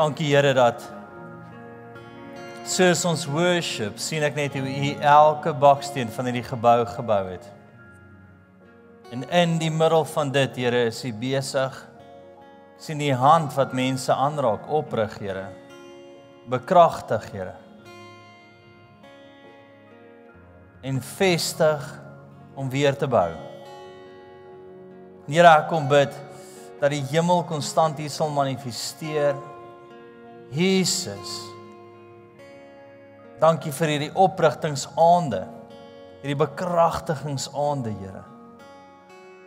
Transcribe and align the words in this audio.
Dankie 0.00 0.30
Here 0.32 0.54
dat 0.56 0.80
soos 2.64 3.02
ons 3.04 3.26
worship, 3.28 3.98
sien 4.00 4.24
ek 4.24 4.38
net 4.38 4.54
hoe 4.56 4.62
U 4.64 4.92
elke 5.04 5.52
baksteen 5.52 6.08
van 6.14 6.30
hierdie 6.30 6.46
gebou 6.46 6.86
gebou 6.88 7.18
het. 7.26 7.44
En 9.12 9.26
in 9.42 9.58
die 9.60 9.68
middel 9.68 10.06
van 10.08 10.32
dit, 10.32 10.56
Here, 10.56 10.86
is 10.88 11.02
U 11.04 11.12
besig 11.20 11.76
sien 12.80 13.02
die 13.02 13.12
hand 13.12 13.52
wat 13.58 13.76
mense 13.76 14.16
aanraak, 14.16 14.64
oprig, 14.72 15.18
Here. 15.20 15.44
Bekragtig, 16.48 17.28
Here. 17.34 17.52
En 20.80 21.04
vestig 21.04 21.84
om 22.56 22.72
weer 22.72 22.96
te 22.96 23.04
bou. 23.04 23.28
Here, 25.28 25.52
ek 25.58 25.68
kom 25.68 25.92
bid 25.92 26.16
dat 26.80 26.88
die 26.96 27.04
hemel 27.12 27.44
konstant 27.44 28.00
hier 28.00 28.08
sal 28.08 28.32
manifesteer. 28.32 29.36
Jesus. 30.50 31.38
Dankie 33.40 33.72
vir 33.72 33.94
hierdie 33.94 34.10
oprigtingsaande. 34.18 35.44
Hierdie 36.20 36.38
bekragtigingsaande, 36.42 37.94
Here. 38.02 38.24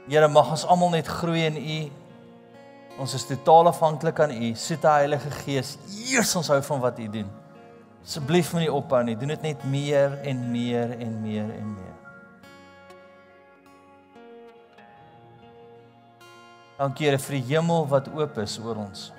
Here, 0.08 0.28
mag 0.28 0.50
ons 0.52 0.66
almal 0.66 0.96
net 0.96 1.08
groei 1.08 1.46
in 1.48 1.60
U. 1.60 1.80
Ons 3.04 3.14
is 3.18 3.26
totaal 3.28 3.70
afhanklik 3.72 4.20
aan 4.24 4.34
U. 4.34 4.52
Die 4.54 4.78
Heilige 4.82 5.32
Gees. 5.44 5.78
Eers 6.10 6.36
ons 6.40 6.50
hou 6.52 6.60
van 6.66 6.84
wat 6.84 7.00
U 7.00 7.08
doen. 7.20 7.30
Asseblief 8.04 8.52
moenie 8.54 8.72
ophou 8.74 9.04
nie. 9.06 9.16
Doen 9.16 9.36
dit 9.36 9.50
net 9.52 9.64
meer 9.70 10.18
en 10.28 10.46
meer 10.52 10.98
en 11.00 11.18
meer 11.24 11.50
en 11.56 11.74
meer. 11.78 11.92
Dankie 16.80 17.08
Here 17.08 17.22
vir 17.22 17.38
die 17.38 17.46
hemel 17.54 17.86
wat 17.92 18.10
oop 18.12 18.40
is 18.44 18.58
oor 18.60 18.82
ons. 18.84 19.12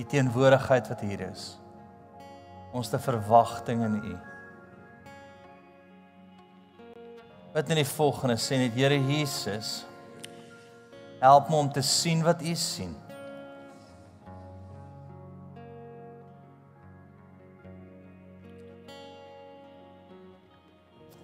U 0.00 0.04
teenwoordigheid 0.08 0.88
wat 0.88 1.00
hier 1.04 1.20
is. 1.28 1.58
Ons 2.72 2.88
te 2.88 2.98
verwagting 3.02 3.82
in 3.84 3.96
U. 4.00 4.16
Wat 7.52 7.68
in 7.68 7.80
die 7.82 7.88
volgende 7.88 8.38
sê 8.40 8.60
net 8.62 8.76
Here 8.78 8.96
Jesus 8.96 9.80
help 11.20 11.50
my 11.50 11.58
om 11.66 11.68
te 11.72 11.82
sien 11.84 12.22
wat 12.24 12.40
U 12.40 12.54
sien. 12.56 12.94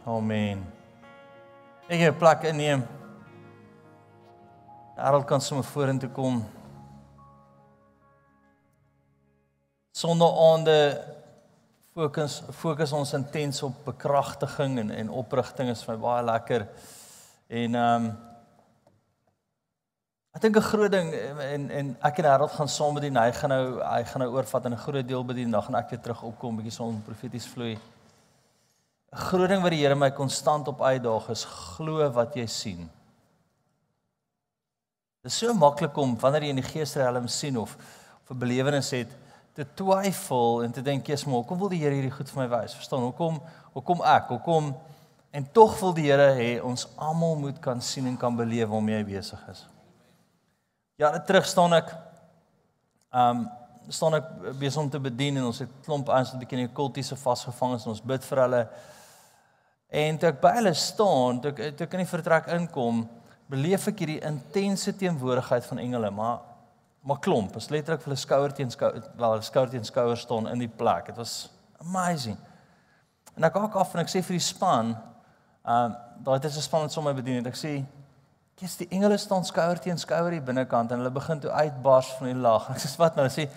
Amen. 0.07 0.61
Ek 1.89 2.03
het 2.03 2.19
plek 2.19 2.45
inneem. 2.51 2.85
Harold 4.99 5.27
kan 5.27 5.43
sommer 5.43 5.65
vorentoe 5.67 6.11
kom. 6.15 6.45
Sondaande 9.97 11.01
fokus 11.97 12.43
fokus 12.53 12.93
ons 12.93 13.15
intens 13.17 13.63
op 13.65 13.77
bekragtiging 13.87 14.75
en 14.83 14.91
en 14.93 15.13
oprigting 15.23 15.71
is 15.73 15.85
vir 15.87 15.95
my 15.95 16.03
baie 16.03 16.27
lekker. 16.27 16.67
En 17.49 17.79
ehm 17.81 18.09
um, 18.09 18.11
ek 20.37 20.43
dink 20.45 20.59
'n 20.61 20.69
groot 20.69 20.93
ding 20.93 21.09
en 21.15 21.71
en 21.81 21.97
ek 22.11 22.19
en 22.19 22.29
Harold 22.29 22.53
gaan 22.53 22.69
saam 22.69 22.95
bedien. 22.95 23.17
Hy 23.17 23.33
gaan 23.33 23.51
nou 23.51 23.81
hy 23.81 24.05
gaan 24.05 24.21
nou 24.21 24.31
oorvat 24.37 24.65
in 24.67 24.73
'n 24.73 24.85
groot 24.85 25.09
deel 25.09 25.25
bedien. 25.25 25.51
Dan 25.51 25.63
gaan 25.63 25.81
ek 25.81 25.91
weer 25.91 26.01
terug 26.01 26.23
opkom 26.23 26.57
bietjie 26.57 26.77
son 26.77 27.03
profeties 27.07 27.47
vloei. 27.47 27.79
'n 29.13 29.17
Groot 29.17 29.49
ding 29.49 29.63
wat 29.63 29.71
die 29.71 29.81
Here 29.81 29.95
my 29.95 30.11
konstant 30.11 30.69
op 30.69 30.83
uitdaag 30.83 31.31
is 31.31 31.45
glo 31.45 32.11
wat 32.11 32.35
jy 32.35 32.47
sien. 32.47 32.91
Dit 35.23 35.33
is 35.33 35.39
so 35.39 35.55
maklik 35.55 35.97
om 35.97 36.19
wanneer 36.21 36.43
jy 36.43 36.49
in 36.49 36.63
die 36.63 36.73
geesrealm 36.73 37.29
sien 37.29 37.57
of 37.57 37.77
of 38.23 38.31
'n 38.31 38.39
belewenis 38.39 38.91
het 38.91 39.26
te 39.57 39.65
twyfel 39.75 40.63
en 40.67 40.73
te 40.73 40.83
dink 40.85 41.07
jy's 41.09 41.25
maar 41.25 41.41
hoekom 41.41 41.59
wil 41.63 41.71
die 41.73 41.81
Here 41.81 41.97
hierdie 41.97 42.13
goed 42.13 42.29
vir 42.29 42.43
my 42.43 42.49
wys? 42.59 42.75
Verstaan? 42.77 43.07
Hoekom 43.09 43.39
hoekom 43.73 44.03
ek? 44.05 44.29
Hoekom 44.35 44.75
en 45.37 45.47
tog 45.57 45.79
wil 45.81 45.95
die 45.97 46.11
Here 46.11 46.29
hê 46.37 46.51
ons 46.65 46.85
almal 47.01 47.39
moet 47.41 47.61
kan 47.65 47.81
sien 47.81 48.09
en 48.11 48.19
kan 48.21 48.37
beleef 48.37 48.69
waarmee 48.69 49.01
hy 49.01 49.07
besig 49.09 49.47
is. 49.53 49.63
Ja, 51.01 51.11
net 51.13 51.25
terug 51.29 51.49
staan 51.49 51.77
ek 51.77 51.93
um 53.17 53.47
staan 53.89 54.17
ek 54.19 54.29
besig 54.59 54.81
om 54.83 54.89
te 54.91 54.99
bedien 54.99 55.37
en 55.39 55.47
ons 55.49 55.61
het 55.63 55.73
klomp 55.87 56.09
ouens 56.11 56.33
wat 56.33 56.37
'n 56.37 56.43
bietjie 56.43 56.59
in 56.59 56.67
die 56.67 56.75
kultiese 56.75 57.17
vasgevang 57.17 57.77
en 57.77 57.91
ons 57.93 58.03
bid 58.03 58.25
vir 58.25 58.41
hulle. 58.43 58.63
En 59.89 60.19
toe 60.19 60.29
ek 60.29 60.41
by 60.41 60.53
hulle 60.57 60.75
staan, 60.75 61.41
toe 61.41 61.53
ek 61.53 61.77
toe 61.77 61.87
ek 61.87 61.95
in 61.95 62.03
die 62.03 62.15
vertrek 62.17 62.49
inkom, 62.49 63.09
beleef 63.49 63.87
ek 63.89 63.99
hierdie 64.03 64.21
intense 64.27 64.93
teenwoordigheid 64.93 65.65
van 65.65 65.79
engele, 65.79 66.11
maar 66.11 66.41
maar 67.07 67.19
klomp, 67.23 67.55
is 67.57 67.69
letterlik 67.71 68.03
vir 68.03 68.11
hulle 68.11 68.19
skouer 68.19 68.53
teen 68.55 68.71
skouer, 68.71 69.05
wel 69.19 69.43
skouer 69.47 69.71
teen 69.71 69.85
skouer 69.87 70.19
staan 70.19 70.49
in 70.51 70.65
die 70.65 70.71
plek. 70.71 71.13
Dit 71.13 71.21
was 71.21 71.35
amazing. 71.79 72.39
En 73.37 73.47
ek 73.47 73.55
kyk 73.55 73.77
af 73.79 73.95
en 73.95 74.03
ek 74.03 74.11
sê 74.11 74.23
vir 74.27 74.39
die 74.39 74.43
span, 74.43 74.97
ehm 75.67 75.93
uh, 75.93 76.03
daai 76.27 76.39
het 76.39 76.47
'n 76.49 76.65
span 76.65 76.87
wat 76.87 76.93
sommer 76.93 77.15
bedien 77.15 77.37
het. 77.37 77.47
Ek 77.47 77.59
sê, 77.61 77.85
"Kies 78.57 78.77
die 78.77 78.89
engele 78.91 79.19
staan 79.19 79.45
skouer 79.45 79.79
teen 79.79 79.99
skouer 79.99 80.33
hier 80.33 80.43
binnekant 80.43 80.91
en 80.91 80.99
hulle 80.99 81.11
begin 81.11 81.41
toe 81.41 81.51
uitbars 81.51 82.11
van 82.19 82.27
die 82.27 82.41
lag." 82.41 82.71
Ek 82.75 82.79
sê, 82.79 82.97
"Wat 82.97 83.17
nou?" 83.17 83.29
Sê, 83.29 83.49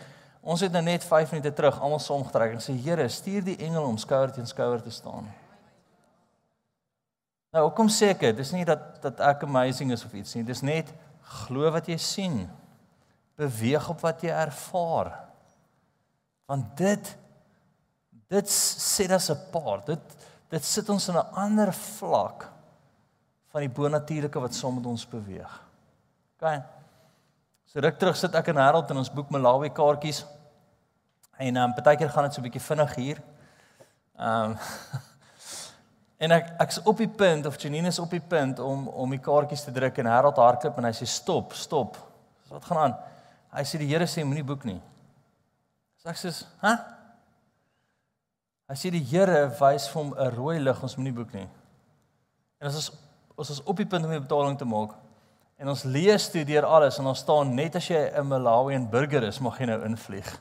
"Ons 0.41 0.61
het 0.61 0.71
nou 0.71 0.83
net 0.83 1.03
5 1.03 1.31
minute 1.31 1.53
terug 1.53 1.79
almal 1.81 1.99
saam 1.99 2.23
getrek 2.23 2.51
en 2.51 2.59
sê, 2.59 2.75
Here, 2.83 3.09
stuur 3.09 3.43
die 3.43 3.57
engele 3.57 3.87
om 3.87 3.97
skouer 3.97 4.31
teen 4.31 4.47
skouer 4.47 4.81
te 4.81 4.91
staan." 4.91 5.31
Nou, 7.51 7.63
hoekom 7.63 7.87
sê 7.87 8.09
ek 8.09 8.19
dit? 8.19 8.37
Dis 8.37 8.51
nie 8.51 8.65
dat 8.65 9.01
dat 9.01 9.19
ek 9.19 9.43
amazing 9.43 9.91
is 9.91 10.05
of 10.05 10.13
iets 10.13 10.35
nie. 10.35 10.43
Dis 10.43 10.61
net 10.61 10.93
glo 11.21 11.71
wat 11.71 11.87
jy 11.87 11.97
sien. 11.97 12.49
Beweeg 13.39 13.89
op 13.89 14.03
wat 14.03 14.23
jy 14.25 14.33
ervaar. 14.35 15.13
Want 16.49 16.77
dit 16.79 17.15
dit 18.29 18.49
sit 18.49 19.11
as 19.11 19.29
'n 19.31 19.49
paar. 19.51 19.81
Dit 19.85 20.01
dit 20.49 20.65
sit 20.65 20.89
ons 20.89 21.07
in 21.07 21.15
'n 21.15 21.31
ander 21.33 21.73
vlak 21.73 22.49
van 23.51 23.61
die 23.61 23.69
bonatuurlike 23.69 24.39
wat 24.39 24.53
saam 24.53 24.75
met 24.75 24.85
ons 24.85 25.07
beweeg. 25.07 25.61
OK. 26.39 26.61
So 27.65 27.79
ruk 27.79 27.97
terug 27.99 28.17
sit 28.17 28.35
ek 28.35 28.47
in 28.47 28.57
Harold 28.57 28.89
en 28.89 28.97
ons 28.97 29.13
boek 29.13 29.29
Malawi 29.29 29.69
kaartjies. 29.69 30.25
En 31.37 31.55
ehm 31.55 31.69
um, 31.69 31.73
partykeer 31.73 32.09
gaan 32.09 32.23
dit 32.23 32.33
so 32.33 32.41
'n 32.41 32.43
bietjie 32.43 32.67
vinnig 32.67 32.95
hier. 32.95 33.21
Ehm 34.17 34.51
um, 34.51 34.57
En 36.19 36.33
ek 36.35 36.49
ek's 36.59 36.81
op 36.83 36.97
die 36.99 37.07
punt 37.07 37.45
of 37.47 37.55
Janine 37.61 37.87
is 37.87 37.99
op 37.99 38.11
die 38.11 38.19
punt 38.19 38.59
om 38.59 38.87
om 38.87 39.13
die 39.15 39.21
kaartjies 39.23 39.63
te 39.63 39.71
druk 39.71 40.01
en 40.01 40.09
Harold 40.11 40.35
hardloop 40.41 40.77
en 40.77 40.89
hy 40.89 40.91
sê 40.91 41.07
stop, 41.07 41.53
stop. 41.55 41.95
Wat 42.49 42.65
gaan 42.65 42.77
aan? 42.77 42.95
Hy 43.53 43.65
sê 43.65 43.79
die 43.81 43.89
Here 43.89 44.05
sê 44.05 44.23
moenie 44.23 44.45
boek 44.45 44.65
nie. 44.65 44.81
So 45.97 46.09
ek 46.09 46.15
sê, 46.15 46.45
"Hæ?" 46.61 46.77
Hy 48.69 48.75
sê 48.75 48.91
die 48.91 49.03
Here 49.03 49.49
wys 49.59 49.87
vir 49.87 50.03
hom 50.03 50.13
'n 50.13 50.35
rooi 50.35 50.59
lig, 50.59 50.83
ons 50.83 50.95
moenie 50.97 51.15
boek 51.15 51.33
nie. 51.33 51.49
En 52.61 52.67
as 52.67 52.75
ons 52.75 52.91
ons 53.39 53.49
is 53.49 53.63
op 53.63 53.77
die 53.77 53.85
punt 53.85 54.05
om 54.05 54.11
die 54.11 54.19
betaling 54.19 54.57
te 54.57 54.65
maak 54.65 54.95
en 55.57 55.69
ons 55.69 55.83
lees 55.83 56.29
toe 56.29 56.43
deur 56.43 56.65
alles 56.65 56.99
en 56.99 57.07
ons 57.07 57.19
staan 57.19 57.55
net 57.55 57.75
as 57.75 57.87
jy 57.87 58.11
'n 58.13 58.27
Malawian 58.27 58.89
burger 58.89 59.23
is, 59.23 59.39
mag 59.39 59.57
jy 59.59 59.65
nou 59.65 59.85
invlieg. 59.85 60.39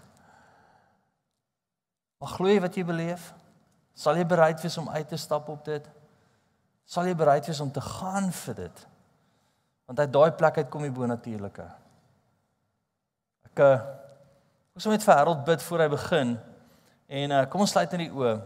Maar 2.18 2.28
glo 2.28 2.48
jy 2.48 2.60
wat 2.60 2.74
jy 2.74 2.84
beleef? 2.84 3.32
Sal 3.94 4.16
jy 4.16 4.24
bereid 4.24 4.62
wees 4.62 4.78
om 4.78 4.88
uit 4.88 5.08
te 5.08 5.16
stap 5.16 5.48
op 5.48 5.64
dit? 5.64 5.88
Sal 6.84 7.06
jy 7.06 7.14
bereid 7.14 7.46
wees 7.46 7.60
om 7.60 7.70
te 7.70 7.80
gaan 7.80 8.32
vir 8.32 8.54
dit? 8.54 8.86
Want 9.86 10.00
uit 10.00 10.12
daai 10.12 10.30
plek 10.30 10.58
uit 10.58 10.70
kom 10.70 10.82
die 10.82 10.90
bonatuurlike. 10.90 11.70
Ek 13.58 13.64
eh, 13.64 13.86
ek 14.78 14.82
sou 14.84 14.92
net 14.92 15.02
vir 15.02 15.16
Harold 15.18 15.40
bid 15.42 15.62
voor 15.66 15.82
hy 15.82 15.86
begin 15.90 16.28
en 17.10 17.32
uh, 17.34 17.40
kom 17.50 17.64
ons 17.64 17.72
sluit 17.74 17.90
net 17.90 18.04
die 18.04 18.14
oë. 18.14 18.36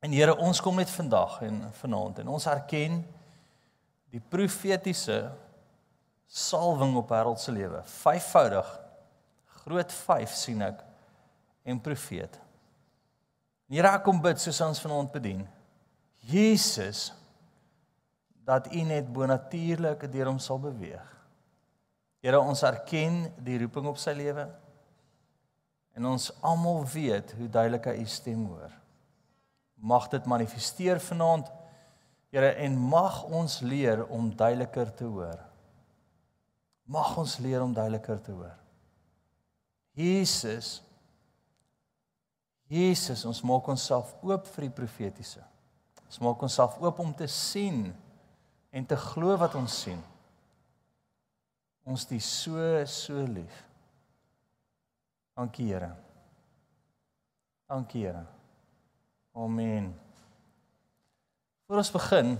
En 0.00 0.14
Here, 0.16 0.32
ons 0.40 0.62
kom 0.64 0.80
net 0.80 0.88
vandag 0.88 1.34
en 1.44 1.58
vanaand 1.82 2.22
en 2.22 2.30
ons 2.32 2.46
erken 2.48 3.02
die 4.14 4.22
profetiese 4.32 5.18
salwing 6.24 6.96
op 7.02 7.12
Harold 7.12 7.42
se 7.44 7.52
lewe. 7.52 7.82
Vyfvoudig. 7.98 8.72
Groot 9.60 9.92
5 9.92 10.40
sien 10.40 10.64
ek 10.64 10.80
en 11.68 11.84
profeet. 11.84 12.40
Here 13.68 13.92
ek 13.92 14.08
kom 14.08 14.24
bid 14.24 14.40
soos 14.40 14.64
ons 14.64 14.84
vanaand 14.86 15.12
bedien. 15.12 15.44
Jesus 16.32 17.10
dat 18.48 18.72
U 18.72 18.88
net 18.88 19.12
bonatuurlik 19.12 20.08
deur 20.08 20.32
hom 20.32 20.40
sal 20.40 20.64
beweeg. 20.64 21.19
Here 22.20 22.40
ons 22.40 22.62
erken 22.68 23.22
die 23.40 23.58
roeping 23.62 23.88
op 23.88 24.00
sy 24.00 24.12
lewe. 24.16 24.44
En 25.96 26.10
ons 26.12 26.28
almal 26.44 26.84
weet 26.92 27.32
hoe 27.38 27.48
duidelik 27.48 27.88
hy 27.90 28.04
stem 28.08 28.44
hoor. 28.50 28.72
Mag 29.80 30.10
dit 30.12 30.28
manifesteer 30.28 31.00
vanaand. 31.00 31.48
Here 32.30 32.52
en 32.62 32.76
mag 32.78 33.22
ons 33.24 33.60
leer 33.64 34.04
om 34.06 34.28
duideliker 34.30 34.92
te 34.94 35.08
hoor. 35.08 35.40
Mag 36.90 37.16
ons 37.18 37.38
leer 37.42 37.64
om 37.64 37.72
duideliker 37.74 38.20
te 38.22 38.34
hoor. 38.36 38.54
Jesus 39.96 40.78
Jesus, 42.70 43.24
ons 43.26 43.40
maak 43.42 43.66
onsself 43.72 44.12
oop 44.22 44.46
vir 44.54 44.68
die 44.68 44.74
profetiese. 44.76 45.42
Ons 46.06 46.20
maak 46.22 46.42
onsself 46.46 46.76
oop 46.78 47.00
om 47.02 47.10
te 47.18 47.26
sien 47.26 47.88
en 48.70 48.86
te 48.86 48.98
glo 49.10 49.34
wat 49.40 49.56
ons 49.58 49.74
sien. 49.84 49.98
Ons 51.84 52.06
is 52.12 52.24
so 52.24 52.84
so 52.86 53.24
lief. 53.24 53.64
Dankie 55.36 55.66
Here. 55.66 55.96
Dankie 57.68 58.04
Here. 58.04 58.26
Amen. 59.34 59.94
Voordat 61.66 61.84
ons 61.86 61.94
begin, 61.94 62.34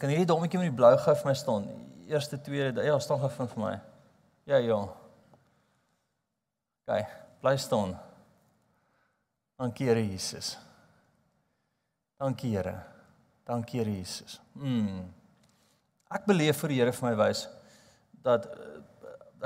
kan 0.00 0.10
hierdie 0.10 0.26
dommetjie 0.26 0.58
met 0.58 0.70
die 0.70 0.76
blou 0.76 0.94
gif 0.96 1.22
vir 1.22 1.30
my 1.30 1.34
staan. 1.36 1.68
Eerste, 2.08 2.38
tweede, 2.40 2.82
ja, 2.86 2.96
staan 2.98 3.20
gif 3.22 3.36
vir 3.36 3.60
my. 3.60 3.74
Ja, 4.48 4.58
ja. 4.64 4.78
OK, 6.88 7.12
bly 7.42 7.56
staan. 7.60 7.94
Dankie 9.58 9.90
Here 9.90 10.02
Jesus. 10.02 10.56
Dankie 12.18 12.56
Here. 12.56 12.74
Dankie 13.46 13.82
Here 13.82 13.92
Jesus. 13.92 14.40
Mm. 14.54 15.06
Ek 16.10 16.26
beleef 16.26 16.58
vir 16.64 16.74
die 16.74 16.82
Here 16.82 16.96
vir 16.96 17.10
my 17.10 17.14
wys 17.22 17.46
dat 18.28 18.48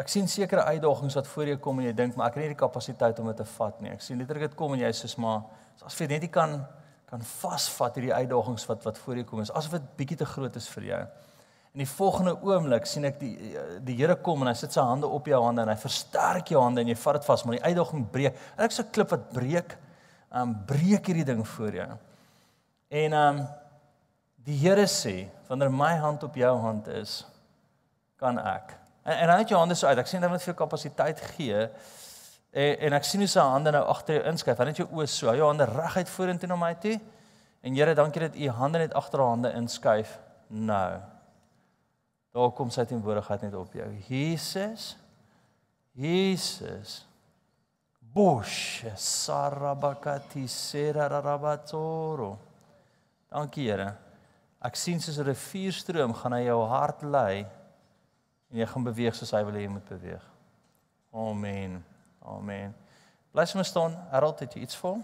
ek 0.01 0.09
sien 0.09 0.29
sekere 0.31 0.65
uitdagings 0.73 1.17
wat 1.19 1.27
voor 1.29 1.51
jou 1.53 1.59
kom 1.61 1.81
en 1.81 1.91
jy 1.91 1.97
dink 1.97 2.15
maar 2.17 2.31
ek 2.31 2.39
het 2.39 2.47
nie 2.47 2.55
die 2.55 2.63
kapasiteit 2.63 3.19
om 3.21 3.29
dit 3.29 3.43
te 3.43 3.49
vat 3.57 3.83
nie. 3.85 3.91
Ek 3.93 4.05
sien 4.05 4.21
letterlik 4.21 4.51
dit 4.51 4.57
kom 4.59 4.73
en 4.77 4.81
jy 4.81 4.93
sê 4.97 5.11
maar 5.21 5.43
as 5.85 5.99
jy 5.99 6.09
net 6.11 6.25
nie 6.25 6.33
kan 6.33 6.63
kan 7.13 7.25
vasvat 7.29 7.99
hierdie 7.99 8.15
uitdagings 8.15 8.65
wat 8.71 8.87
wat 8.87 8.99
voor 9.03 9.21
jou 9.21 9.27
kom 9.29 9.43
is 9.43 9.53
asof 9.53 9.77
dit 9.77 9.91
bietjie 9.99 10.23
te 10.23 10.29
groot 10.29 10.57
is 10.57 10.69
vir 10.73 10.87
jou. 10.89 11.01
In 11.73 11.83
die 11.85 11.89
volgende 11.89 12.33
oomblik 12.45 12.89
sien 12.89 13.05
ek 13.09 13.19
die 13.21 13.35
die 13.85 13.97
Here 14.01 14.17
kom 14.25 14.45
en 14.45 14.51
hy 14.51 14.57
sit 14.57 14.73
sy 14.73 14.85
hande 14.85 15.09
op 15.09 15.29
jou 15.29 15.41
hande 15.45 15.65
en 15.65 15.73
hy 15.73 15.77
versterk 15.81 16.53
jou 16.53 16.61
hande 16.61 16.85
en 16.85 16.93
jy 16.93 16.97
vat 17.05 17.21
dit 17.21 17.29
vas 17.29 17.45
maar 17.45 17.59
die 17.59 17.67
uitdaging 17.67 18.07
breek. 18.13 18.39
En 18.57 18.65
ek 18.65 18.79
'n 18.79 18.93
klip 18.93 19.11
wat 19.13 19.29
breek, 19.33 19.77
um 20.33 20.55
breek 20.67 21.07
hierdie 21.07 21.29
ding 21.29 21.45
voor 21.49 21.73
jou. 21.73 21.91
En 22.91 23.13
um 23.13 23.47
die 24.45 24.57
Here 24.57 24.87
sê 24.87 25.29
wanneer 25.49 25.71
my 25.71 25.97
hand 25.97 26.25
op 26.25 26.35
jou 26.35 26.57
hand 26.59 26.89
is, 26.89 27.25
kan 28.23 28.39
ek 28.39 28.79
En 29.03 29.19
en 29.19 29.33
hy 29.33 29.39
het 29.43 29.51
jou 29.51 29.59
hande 29.59 29.75
so 29.75 29.87
uit. 29.91 29.99
Ek 29.99 30.07
sien 30.07 30.23
dat 30.23 30.31
hy 30.31 30.39
vir 30.39 30.53
jou 30.53 30.59
kapasiteit 30.61 31.21
gee. 31.35 31.67
En 32.53 32.85
en 32.87 32.99
ek 32.99 33.07
sien 33.09 33.23
hoe 33.23 33.31
sy 33.31 33.43
hande 33.43 33.73
nou 33.75 33.83
agter 33.91 34.21
jou 34.21 34.25
inskuif. 34.31 34.59
Hy 34.61 34.67
het 34.71 34.83
jou 34.83 34.89
oë 34.93 35.07
so, 35.11 35.33
jou 35.35 35.49
hande 35.49 35.67
reguit 35.67 36.11
vorentoe 36.13 36.51
na 36.51 36.59
my 36.61 36.75
toe. 36.83 36.99
En 37.63 37.75
Here, 37.75 37.95
dankie 37.95 38.23
dat 38.23 38.37
u 38.37 38.49
hande 38.59 38.83
net 38.83 38.95
agter 38.99 39.23
haar 39.23 39.35
hande 39.35 39.53
inskuif 39.59 40.19
nou. 40.49 41.01
Daar 42.33 42.53
kom 42.57 42.71
sy 42.71 42.85
teenwoordigheid 42.89 43.43
net 43.47 43.57
op 43.59 43.75
jou. 43.77 43.89
Jesus. 44.09 44.93
Jesus. 45.99 47.03
Bosh 48.13 48.85
sarabakati 48.99 50.47
serarabatoro. 50.49 52.37
Dankie 53.33 53.67
Here. 53.71 53.95
Ek 54.63 54.77
sien 54.77 55.01
soos 55.01 55.19
'n 55.19 55.27
rivierstroom 55.27 56.15
gaan 56.15 56.33
hy 56.33 56.45
jou 56.45 56.61
hart 56.69 57.03
lei 57.03 57.47
en 58.53 58.61
jy 58.61 58.69
gaan 58.69 58.85
beweeg 58.85 59.17
soos 59.17 59.33
hy 59.33 59.43
wil 59.49 59.57
hê 59.57 59.65
jy 59.65 59.73
moet 59.73 59.89
beweeg. 59.89 60.25
Amen. 61.13 61.81
Amen. 62.23 62.75
Bly 63.33 63.45
sommer 63.49 63.65
staan. 63.65 63.97
Harold, 64.13 64.41
het 64.45 64.55
jy 64.55 64.67
iets 64.67 64.77
vir 64.77 64.91
hom? 64.91 65.03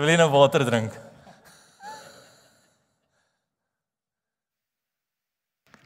Wil 0.00 0.08
jy 0.08 0.16
nou 0.16 0.30
water 0.32 0.64
drink? 0.64 0.94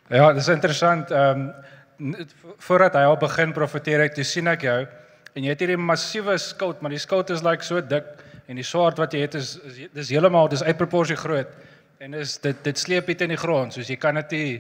Ja, 0.07 0.31
dis 0.33 0.49
interessant. 0.49 1.11
Ehm 1.11 1.49
um, 1.99 2.15
voordat 2.61 2.95
hy 2.95 3.07
al 3.09 3.17
begin 3.17 3.53
profeteer 3.57 4.03
het, 4.05 4.19
sien 4.27 4.47
ek 4.53 4.67
jou 4.67 4.81
en 5.33 5.45
jy 5.45 5.49
het 5.49 5.63
hierdie 5.65 5.79
massiewe 5.81 6.35
skout, 6.39 6.83
maar 6.85 6.93
die 6.93 7.01
skout 7.01 7.31
is 7.33 7.43
like 7.43 7.65
so 7.65 7.81
dik 7.81 8.05
en 8.47 8.61
die 8.61 8.67
swaard 8.67 9.01
wat 9.01 9.15
jy 9.17 9.23
het 9.25 9.35
is, 9.41 9.55
is 9.65 9.79
dis 9.97 10.11
heeltemal 10.13 10.51
dis 10.53 10.63
uit 10.63 10.77
proporsie 10.77 11.17
groot. 11.17 11.49
En 11.99 12.15
is 12.15 12.39
dit 12.45 12.65
dit 12.65 12.79
sleep 12.79 13.07
dit 13.07 13.23
in 13.25 13.33
die 13.33 13.41
grond, 13.41 13.73
soos 13.73 13.89
jy 13.89 13.97
kan 14.01 14.19
dit 14.21 14.35
nie 14.37 14.57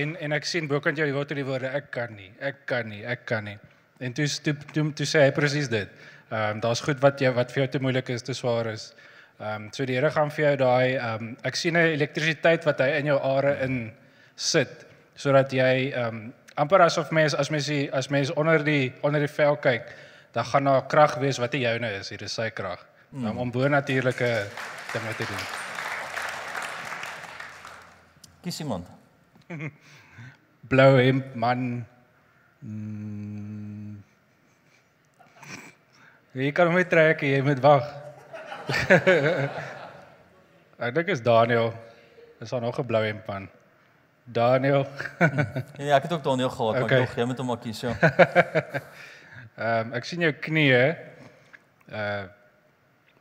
en 0.00 0.16
en 0.20 0.36
ek 0.36 0.44
sien 0.48 0.66
bokant 0.68 0.98
jou 0.98 1.06
word 1.14 1.32
die 1.36 1.46
woorde 1.46 1.70
ek 1.72 1.90
kan 1.94 2.12
nie, 2.16 2.30
ek 2.44 2.64
kan 2.68 2.88
nie, 2.90 3.04
ek 3.08 3.24
kan 3.28 3.44
nie. 3.48 3.56
En 4.04 4.12
toe 4.12 4.26
toe 4.44 4.54
toe, 4.74 4.84
toe 4.92 5.06
sê 5.08 5.24
hy 5.24 5.32
presies 5.32 5.70
dit. 5.72 5.88
Ehm 6.30 6.56
um, 6.56 6.60
daar's 6.60 6.82
goed 6.84 7.00
wat 7.00 7.20
jy 7.20 7.32
wat 7.32 7.52
vir 7.54 7.64
jou 7.64 7.68
te 7.72 7.80
moeilik 7.80 8.10
is, 8.12 8.22
te 8.22 8.34
swaar 8.36 8.72
is. 8.74 8.92
Ehm 9.40 9.66
um, 9.66 9.68
so 9.72 9.86
die 9.88 9.96
Here 9.96 10.10
gaan 10.10 10.30
vir 10.30 10.44
jou 10.44 10.54
daai 10.64 10.96
ehm 10.96 11.28
um, 11.28 11.36
ek 11.42 11.56
sien 11.56 11.76
'n 11.76 11.94
elektrisiteit 11.96 12.64
wat 12.68 12.80
hy 12.80 12.90
in 13.00 13.06
jou 13.06 13.18
are 13.18 13.56
in 13.64 13.92
sit 14.36 14.86
sodat 15.16 15.52
jy 15.52 15.92
ehm 15.92 16.08
um, 16.08 16.32
amper 16.56 16.82
asof 16.84 17.10
mens 17.10 17.34
as 17.34 17.50
mens 17.50 17.66
die, 17.66 17.90
as 17.92 18.08
mens 18.10 18.30
onder 18.30 18.64
die 18.64 18.92
onder 19.02 19.20
die 19.20 19.34
vel 19.40 19.56
kyk, 19.56 19.94
dan 20.32 20.44
gaan 20.44 20.64
daar 20.64 20.86
krag 20.86 21.18
wees 21.18 21.38
wat 21.38 21.52
nie 21.52 21.64
joune 21.64 21.90
is, 21.98 22.08
hier 22.10 22.22
is 22.22 22.34
sy 22.34 22.50
krag. 22.50 22.86
Mm. 23.10 23.26
Um, 23.26 23.38
om 23.38 23.50
bo 23.50 23.68
natuurlike 23.68 24.46
dinge 24.92 25.14
te 25.16 25.24
doen. 25.26 25.73
Kies 28.44 28.60
iemand. 28.60 28.84
Blou 30.68 30.98
hemp 30.98 31.34
man. 31.34 31.86
Mm. 32.60 34.02
Jy 36.34 36.50
kan 36.52 36.68
hom 36.68 36.82
trek, 36.90 37.22
jy 37.24 37.38
moet 37.46 37.62
wag. 37.64 37.86
Ek 40.84 40.92
dink 40.92 41.08
is 41.14 41.22
Daniel. 41.24 41.70
Is 42.42 42.52
daar 42.52 42.60
nog 42.60 42.80
'n 42.80 42.84
blou 42.84 43.04
hemp 43.04 43.26
man? 43.26 43.48
Daniel. 44.24 44.86
ja, 45.78 45.96
ek 45.96 46.02
het 46.02 46.12
ook 46.12 46.24
Daniel 46.24 46.50
gehad, 46.50 46.82
okay. 46.82 46.98
maar 46.98 47.06
tog 47.06 47.16
jy 47.16 47.24
moet 47.24 47.38
hom 47.38 47.46
maar 47.46 47.62
kies, 47.64 47.80
ja. 47.80 47.96
Ehm 49.54 49.88
um, 49.88 49.92
ek 49.94 50.04
sien 50.04 50.20
jou 50.20 50.32
knieë. 50.32 50.96
Uh 51.88 52.24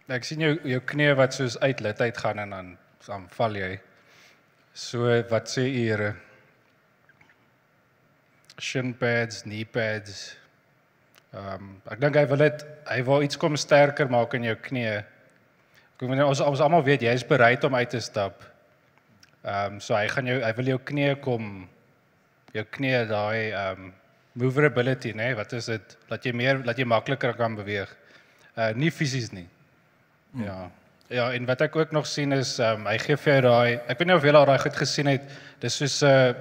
ek 0.07 0.27
sien 0.27 0.43
jou 0.43 0.59
jou 0.67 0.81
knieë 0.83 1.15
wat 1.15 1.33
soos 1.33 1.59
uitlit 1.59 2.01
uitgaan 2.01 2.39
en 2.39 2.49
dan 2.49 2.77
dan 3.07 3.27
val 3.29 3.55
jy. 3.55 3.79
So 4.73 5.05
wat 5.29 5.49
sê 5.49 5.67
u 5.69 5.73
Here? 5.85 6.15
Shin 8.57 8.93
pads, 8.97 9.43
knee 9.45 9.65
pads. 9.65 10.35
Ehm 11.33 11.61
um, 11.61 11.69
ek 11.89 12.01
dink 12.01 12.17
hy 12.17 12.23
wil 12.29 12.41
dit 12.41 12.65
hy 12.89 12.97
wil 13.05 13.25
iets 13.25 13.37
kom 13.37 13.57
sterker 13.57 14.09
maak 14.09 14.33
in 14.33 14.47
jou 14.49 14.55
knie. 14.65 14.97
Ek 14.97 16.01
weet 16.01 16.23
ons 16.25 16.41
ons 16.41 16.61
almal 16.65 16.85
weet 16.85 17.05
jy 17.05 17.13
is 17.13 17.25
bereid 17.25 17.63
om 17.65 17.77
uit 17.77 17.89
te 17.89 18.01
stap. 18.01 18.41
Ehm 19.45 19.77
um, 19.77 19.79
so 19.81 19.93
hy 19.93 20.07
gaan 20.09 20.29
jou 20.29 20.39
hy 20.41 20.51
wil 20.57 20.73
jou 20.73 20.79
knie 20.89 21.13
kom 21.21 21.49
jou 22.57 22.65
knie 22.77 22.95
daai 23.09 23.51
ehm 23.53 23.85
um, 23.85 23.91
movability 24.33 25.11
nê 25.13 25.29
nee? 25.29 25.37
wat 25.37 25.53
is 25.53 25.69
dit 25.69 25.97
dat 26.09 26.23
jy 26.25 26.33
meer 26.33 26.63
dat 26.65 26.77
jy 26.77 26.85
makliker 26.89 27.37
kan 27.37 27.53
beweeg. 27.57 27.93
Uh 28.57 28.71
nie 28.73 28.89
fisies 28.89 29.29
nie. 29.33 29.45
Hmm. 30.33 30.47
Ja. 30.49 30.61
Ja, 31.11 31.31
en 31.33 31.45
wat 31.45 31.61
ek 31.61 31.75
ook 31.75 31.91
nog 31.91 32.07
sien 32.07 32.31
is 32.31 32.59
ehm 32.59 32.81
um, 32.81 32.87
hy 32.87 32.97
gee 32.97 33.17
vir 33.17 33.33
jou 33.33 33.41
daai 33.43 33.73
ek 33.91 33.99
weet 33.99 34.07
nie 34.07 34.15
of 34.15 34.23
jy 34.23 34.31
al 34.31 34.45
daai 34.47 34.59
goed 34.63 34.77
gesien 34.79 35.07
het. 35.11 35.25
Dis 35.59 35.75
soos 35.77 36.01
'n 36.01 36.07
uh, 36.07 36.33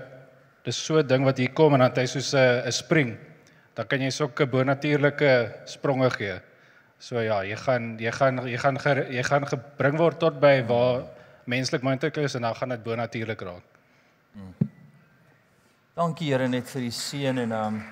dis 0.64 0.76
so 0.76 0.98
'n 0.98 1.06
ding 1.06 1.24
wat 1.24 1.38
hier 1.38 1.52
kom 1.52 1.74
en 1.74 1.80
dan 1.80 1.96
hy 1.96 2.06
soos 2.06 2.32
'n 2.34 2.38
uh, 2.38 2.66
'n 2.66 2.72
spring. 2.72 3.18
Dan 3.74 3.86
kan 3.86 4.00
jy 4.00 4.10
sulke 4.10 4.46
bonatuurlike 4.46 5.52
spronge 5.64 6.10
gee. 6.10 6.40
So 6.98 7.18
ja, 7.20 7.42
jy 7.42 7.56
gaan 7.56 7.98
jy 7.98 8.12
gaan 8.12 8.46
jy 8.46 8.58
gaan 8.58 8.78
ger, 8.78 9.10
jy 9.10 9.22
gaan 9.22 9.46
gebring 9.46 9.98
word 9.98 10.20
tot 10.20 10.40
by 10.40 10.62
waar 10.68 11.08
menslik 11.44 11.82
moontlik 11.82 12.16
is 12.16 12.34
en 12.34 12.42
dan 12.42 12.54
gaan 12.54 12.68
dit 12.68 12.82
bonatuurlik 12.82 13.40
raak. 13.40 13.64
Hmm. 14.32 14.54
Dankie 15.94 16.30
Here 16.30 16.48
net 16.48 16.70
vir 16.70 16.80
die 16.80 16.94
seën 16.94 17.38
en 17.38 17.52
ehm 17.52 17.74
um, 17.74 17.82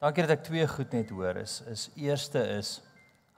dankie 0.00 0.26
dat 0.26 0.38
ek 0.38 0.42
twee 0.44 0.66
goed 0.66 0.92
net 0.92 1.10
hoor 1.10 1.36
is 1.36 1.62
is 1.70 1.90
eerste 1.96 2.42
is 2.58 2.82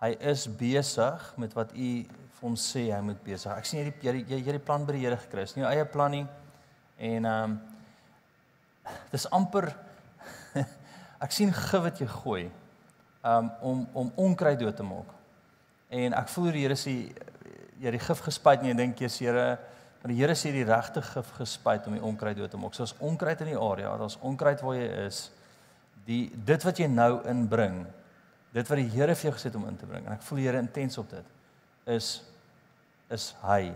hy 0.01 0.17
is 0.19 0.47
besig 0.49 1.35
met 1.37 1.53
wat 1.55 1.71
u 1.77 2.07
vir 2.37 2.45
hom 2.45 2.57
sê 2.61 2.83
hy 2.93 3.01
moet 3.05 3.21
besig. 3.25 3.53
Ek 3.57 3.69
sien 3.69 3.81
jy 3.81 3.93
jy 4.05 4.13
jy 4.29 4.41
jy 4.45 4.55
die 4.59 4.63
plan 4.63 4.85
by 4.85 4.97
die 4.97 5.07
Here 5.07 5.17
gekry. 5.21 5.47
Dis 5.47 5.57
nie 5.57 5.65
jou 5.65 5.73
eie 5.73 5.87
plan 5.89 6.13
nie. 6.13 6.27
En 6.99 7.25
ehm 7.25 7.57
um, 7.57 7.59
dis 9.11 9.25
amper 9.35 9.73
ek 11.25 11.33
sien 11.35 11.51
gif 11.51 11.83
wat 11.83 11.99
jy 11.99 12.07
gooi 12.07 12.45
um 13.27 13.49
om 13.71 13.81
om 14.05 14.13
onkruid 14.29 14.61
dood 14.61 14.77
te 14.77 14.85
maak. 14.87 15.09
En 15.91 16.15
ek 16.15 16.29
voel 16.35 16.53
die 16.53 16.67
Here 16.67 16.77
sê 16.79 16.93
jy 17.81 17.89
het 17.89 17.97
die 17.97 18.05
gif 18.05 18.21
gespuit 18.29 18.61
en 18.61 18.71
jy 18.71 18.77
dink 18.79 19.01
jy's 19.01 19.19
Here, 19.25 19.47
maar 20.03 20.13
die 20.13 20.21
Here 20.21 20.37
sê 20.39 20.53
die 20.55 20.67
regte 20.69 21.03
gif 21.03 21.33
gespuit 21.41 21.89
om 21.89 21.97
die 21.97 22.05
onkruid 22.05 22.39
dood 22.39 22.53
te 22.53 22.61
maak. 22.61 22.77
So 22.77 22.85
as 22.85 22.95
onkruid 23.01 23.43
in 23.47 23.55
die 23.55 23.61
area, 23.61 23.97
daar's 23.97 24.21
onkruid 24.21 24.63
waar 24.65 24.77
jy 24.77 24.91
is, 25.07 25.23
die 26.07 26.27
dit 26.47 26.69
wat 26.69 26.79
jy 26.79 26.87
nou 26.93 27.23
inbring, 27.33 27.81
dit 28.55 28.69
wat 28.71 28.83
die 28.83 28.93
Here 28.93 29.17
vir 29.17 29.31
jou 29.31 29.35
gesê 29.39 29.51
het 29.51 29.59
om 29.59 29.67
in 29.73 29.81
te 29.81 29.89
bring. 29.89 30.05
En 30.07 30.19
ek 30.19 30.29
voel 30.29 30.45
die 30.45 30.47
Here 30.51 30.63
intens 30.63 31.01
op 31.03 31.11
dit 31.11 31.36
is 31.87 32.23
is 33.09 33.35
hy. 33.43 33.71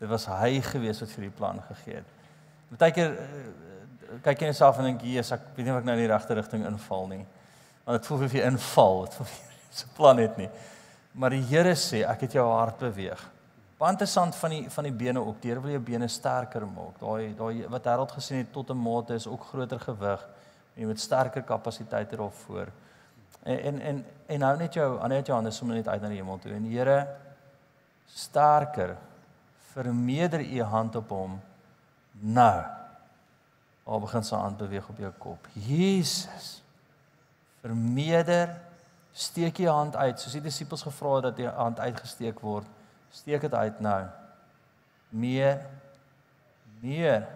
Dit 0.00 0.08
was 0.08 0.24
hy 0.26 0.60
gewees 0.64 1.02
wat 1.02 1.10
vir 1.12 1.26
die 1.26 1.34
plan 1.36 1.58
gegee 1.68 1.98
het. 2.00 2.14
Partykeer 2.70 3.16
uh, 3.20 4.20
kyk 4.24 4.40
jy 4.40 4.48
net 4.48 4.56
self 4.56 4.78
en 4.80 4.88
dink 4.88 5.04
Jesus, 5.04 5.34
ek 5.36 5.50
weet 5.56 5.66
nie 5.66 5.74
of 5.74 5.82
ek 5.82 5.88
nou 5.88 5.96
in 5.98 6.04
die 6.06 6.10
regte 6.10 6.36
rigting 6.38 6.64
inval 6.66 7.10
nie. 7.10 7.24
Want 7.84 8.00
dit 8.00 8.08
voel 8.08 8.24
of 8.24 8.36
jy 8.38 8.46
inval, 8.48 9.04
dit 9.04 9.18
voel 9.18 9.34
se 9.80 9.90
plan 9.96 10.22
het 10.22 10.40
nie. 10.40 10.48
Maar 11.20 11.36
die 11.36 11.44
Here 11.50 11.74
sê, 11.78 12.00
ek 12.08 12.24
het 12.26 12.38
jou 12.38 12.46
hart 12.48 12.80
beweeg. 12.80 13.20
Pantesand 13.80 14.36
van 14.36 14.52
die 14.52 14.64
van 14.70 14.84
die 14.84 14.92
bene 14.92 15.22
ook. 15.24 15.38
Die 15.40 15.52
Here 15.52 15.62
wil 15.64 15.72
jou 15.76 15.84
bene 15.84 16.08
sterker 16.08 16.66
maak. 16.68 16.98
Daai 17.00 17.32
daai 17.36 17.66
wat 17.72 17.88
Harold 17.88 18.12
gesien 18.12 18.42
het 18.42 18.52
tot 18.52 18.70
'n 18.70 18.76
mate 18.76 19.14
is 19.14 19.26
ook 19.26 19.44
groter 19.52 19.80
gewig. 19.80 20.28
Jy 20.76 20.86
moet 20.86 21.00
sterker 21.00 21.42
kapasiteit 21.42 22.10
hê 22.12 22.16
daarvoor. 22.16 22.68
En 23.42 23.58
en 23.58 23.80
en, 23.80 24.04
en 24.26 24.42
hou 24.42 24.56
net 24.56 24.74
jou, 24.74 25.00
aan 25.00 25.08
net 25.08 25.26
jou 25.26 25.34
hande 25.34 25.50
sommer 25.50 25.76
net 25.76 25.88
uit 25.88 26.02
na 26.02 26.08
die 26.08 26.16
hemel 26.16 26.38
toe. 26.38 26.52
En 26.52 26.62
die 26.62 26.78
Here 26.78 27.06
sterker 28.14 28.96
vermeerder 29.72 30.40
u 30.40 30.62
hand 30.62 30.96
op 30.96 31.08
hom 31.14 31.40
nou 32.20 32.80
Daar 33.90 34.00
begin 34.00 34.22
sy 34.22 34.38
hand 34.38 34.56
beweeg 34.60 34.88
op 34.88 34.98
jou 35.02 35.10
kop. 35.18 35.46
Jesus. 35.52 36.60
Vermeerder. 37.60 38.52
Steek 39.10 39.58
jy 39.58 39.66
hand 39.66 39.96
uit 39.98 40.20
soos 40.22 40.36
die 40.36 40.44
disippels 40.44 40.84
gevra 40.86 41.16
het 41.16 41.24
dat 41.26 41.40
die 41.40 41.48
hand 41.50 41.80
uitgesteek 41.82 42.38
word. 42.46 42.68
Steek 43.10 43.42
dit 43.42 43.54
uit 43.54 43.80
nou. 43.82 44.04
Meer. 45.10 45.64
Meer. 46.78 47.26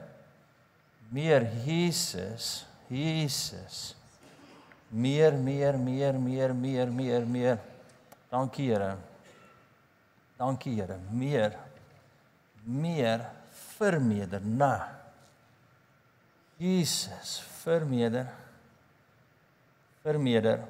Meer 1.11 1.49
Jesus. 1.65 2.69
Jesus. 2.87 3.97
Meer, 4.95 5.35
meer, 5.35 5.75
meer, 5.79 6.15
meer, 6.15 6.55
meer, 6.55 6.95
meer, 6.95 7.27
meer. 7.27 7.59
Dankie 8.31 8.71
Here. 8.71 8.95
Dankie 10.37 10.75
Here. 10.75 10.99
Meer. 11.11 11.57
Meer 12.65 13.31
vermeerder 13.77 14.41
na. 14.41 14.99
Jesus, 16.57 17.43
vermeerder. 17.63 18.31
Vermeerder. 20.03 20.65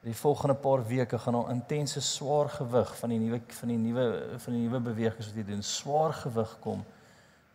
Die 0.00 0.14
volgende 0.14 0.54
paar 0.54 0.84
weke 0.86 1.18
gaan 1.18 1.34
al 1.34 1.50
intense 1.50 2.00
swaar 2.00 2.48
gewig 2.48 2.90
van 3.00 3.10
die 3.12 3.18
nuwe 3.18 3.40
van 3.60 3.72
die 3.72 3.78
nuwe 3.78 4.04
van 4.38 4.54
die 4.54 4.62
nuwe 4.62 4.80
bewegings 4.80 5.26
wat 5.26 5.40
jy 5.40 5.44
doen, 5.48 5.62
swaar 5.66 6.14
gewig 6.20 6.54
kom. 6.62 6.84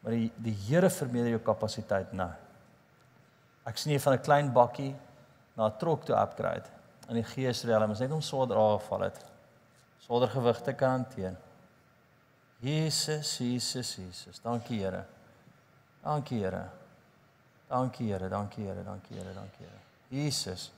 Maar 0.03 0.17
die 0.17 0.29
die 0.43 0.55
Here 0.67 0.89
vermeerder 0.91 1.37
jou 1.37 1.41
kapasiteit 1.45 2.11
na. 2.13 2.33
Ek 3.63 3.79
sien 3.79 3.93
jy 3.93 3.99
van 4.03 4.13
'n 4.13 4.23
klein 4.23 4.53
bakkie 4.53 4.93
na 5.55 5.67
'n 5.67 5.77
trok 5.79 6.05
toe 6.05 6.15
upgrade. 6.15 6.67
In 7.07 7.15
die 7.15 7.23
geesrealm 7.23 7.91
is 7.91 7.99
net 7.99 8.11
om 8.11 8.21
swaarder 8.21 8.57
afval 8.57 9.07
het. 9.07 9.32
Swaarder 10.03 10.27
gewigte 10.27 10.73
kan 10.73 10.89
hanteer. 10.89 11.35
Jesus, 12.59 13.37
Jesus, 13.39 13.95
Jesus. 13.95 14.39
Dankie 14.43 14.79
Here. 14.79 15.03
Dankie 16.03 16.39
Here. 16.39 16.63
Dankie 17.69 18.07
Here, 18.11 18.29
dankie 18.29 18.63
Here, 18.63 18.83
dankie 18.83 19.15
Here, 19.15 19.33
dankie 19.33 19.63
Here. 19.63 19.79
Jesus. 20.09 20.71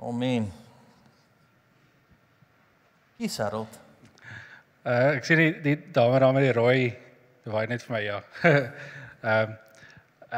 Amen. 0.00 0.52
Wie 3.18 3.28
Harold? 3.38 3.78
Uh 4.86 5.16
ek 5.18 5.26
sien 5.26 5.40
die, 5.42 5.50
die 5.60 5.76
dame 5.92 6.20
daar 6.22 6.32
met 6.32 6.46
die 6.46 6.52
rooi 6.56 6.94
waai 7.44 7.66
net 7.68 7.82
vir 7.82 7.92
my 7.96 8.00
ja. 8.04 8.20
Ehm 9.28 9.50
uh, 9.52 9.56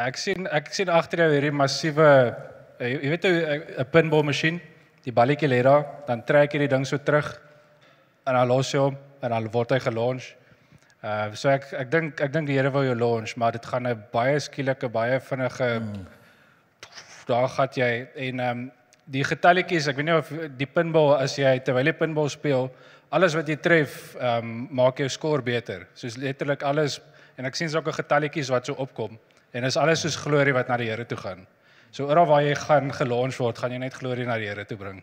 ek 0.06 0.16
sien 0.18 0.48
ek 0.48 0.72
sien 0.74 0.88
agter 0.90 1.22
jou 1.24 1.28
hierdie 1.34 1.52
massiewe 1.54 2.08
uh, 2.08 2.88
jy 2.88 3.12
weet 3.12 3.26
'n 3.28 3.86
pinball 3.92 4.24
masjien, 4.24 4.58
die 5.04 5.12
balletjie 5.12 5.50
lê 5.50 5.62
daar, 5.62 5.84
dan 6.06 6.24
trek 6.24 6.54
jy 6.54 6.64
die 6.64 6.72
ding 6.74 6.86
so 6.88 6.98
terug 6.98 7.28
en 8.26 8.34
dan 8.34 8.48
los 8.48 8.72
jy 8.72 8.80
hom 8.80 8.98
en 9.22 9.34
dan 9.34 9.48
word 9.52 9.74
hy 9.76 9.80
gelons. 9.84 10.34
Uh 11.00 11.30
so 11.34 11.48
ek 11.48 11.70
ek 11.72 11.90
dink 11.92 12.20
ek 12.20 12.32
dink 12.32 12.50
die 12.50 12.58
Here 12.58 12.72
wou 12.72 12.84
jou 12.84 12.96
launch, 12.96 13.36
maar 13.36 13.52
dit 13.52 13.66
gaan 13.66 13.86
'n 13.86 14.04
baie 14.12 14.40
skielike, 14.40 14.88
baie 14.88 15.20
vinnige 15.20 15.80
mm. 15.80 16.06
daar 17.26 17.48
gaan 17.48 17.68
jy 17.74 18.08
en 18.14 18.40
ehm 18.40 18.58
um, 18.58 18.70
die 19.10 19.24
getalletjies, 19.24 19.88
ek 19.90 19.96
weet 19.96 20.06
nie 20.06 20.14
of 20.14 20.30
die 20.58 20.68
pinball 20.70 21.16
as 21.16 21.34
jy 21.38 21.58
terwyl 21.66 21.86
jy 21.86 21.94
pinball 21.98 22.28
speel, 22.30 22.70
alles 23.10 23.34
wat 23.34 23.48
jy 23.48 23.56
tref, 23.56 24.14
ehm 24.16 24.38
um, 24.38 24.68
maak 24.70 25.00
jou 25.02 25.08
skor 25.08 25.42
beter. 25.42 25.86
Soos 25.94 26.16
letterlik 26.16 26.62
alles 26.62 27.00
en 27.38 27.46
ek 27.46 27.56
sien 27.56 27.70
sulke 27.70 27.92
getalletjies 27.92 28.50
wat 28.50 28.66
so 28.66 28.74
opkom 28.74 29.18
en 29.52 29.64
is 29.64 29.76
alles 29.76 30.04
soos 30.04 30.16
glorie 30.16 30.54
wat 30.54 30.68
na 30.68 30.76
die 30.76 30.90
Here 30.90 31.04
toe 31.04 31.18
gaan. 31.18 31.46
So 31.90 32.06
oral 32.06 32.26
waar 32.26 32.42
jy 32.42 32.54
gaan 32.54 32.92
gelaunch 32.94 33.40
word, 33.40 33.58
gaan 33.58 33.72
jy 33.72 33.78
net 33.82 33.94
glorie 33.94 34.26
na 34.26 34.38
die 34.38 34.46
Here 34.46 34.64
toe 34.64 34.78
bring. 34.78 35.02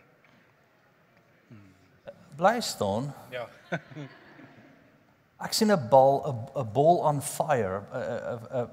Bly 2.38 2.60
staan. 2.60 3.10
Ja. 3.34 3.48
Ek 5.46 5.54
sien 5.54 5.70
'n 5.70 5.88
bal 5.90 6.22
'n 6.54 6.72
ball 6.72 6.98
on 7.10 7.20
fire. 7.22 7.82
A, 7.92 7.98
a, 7.98 8.60
a, 8.60 8.68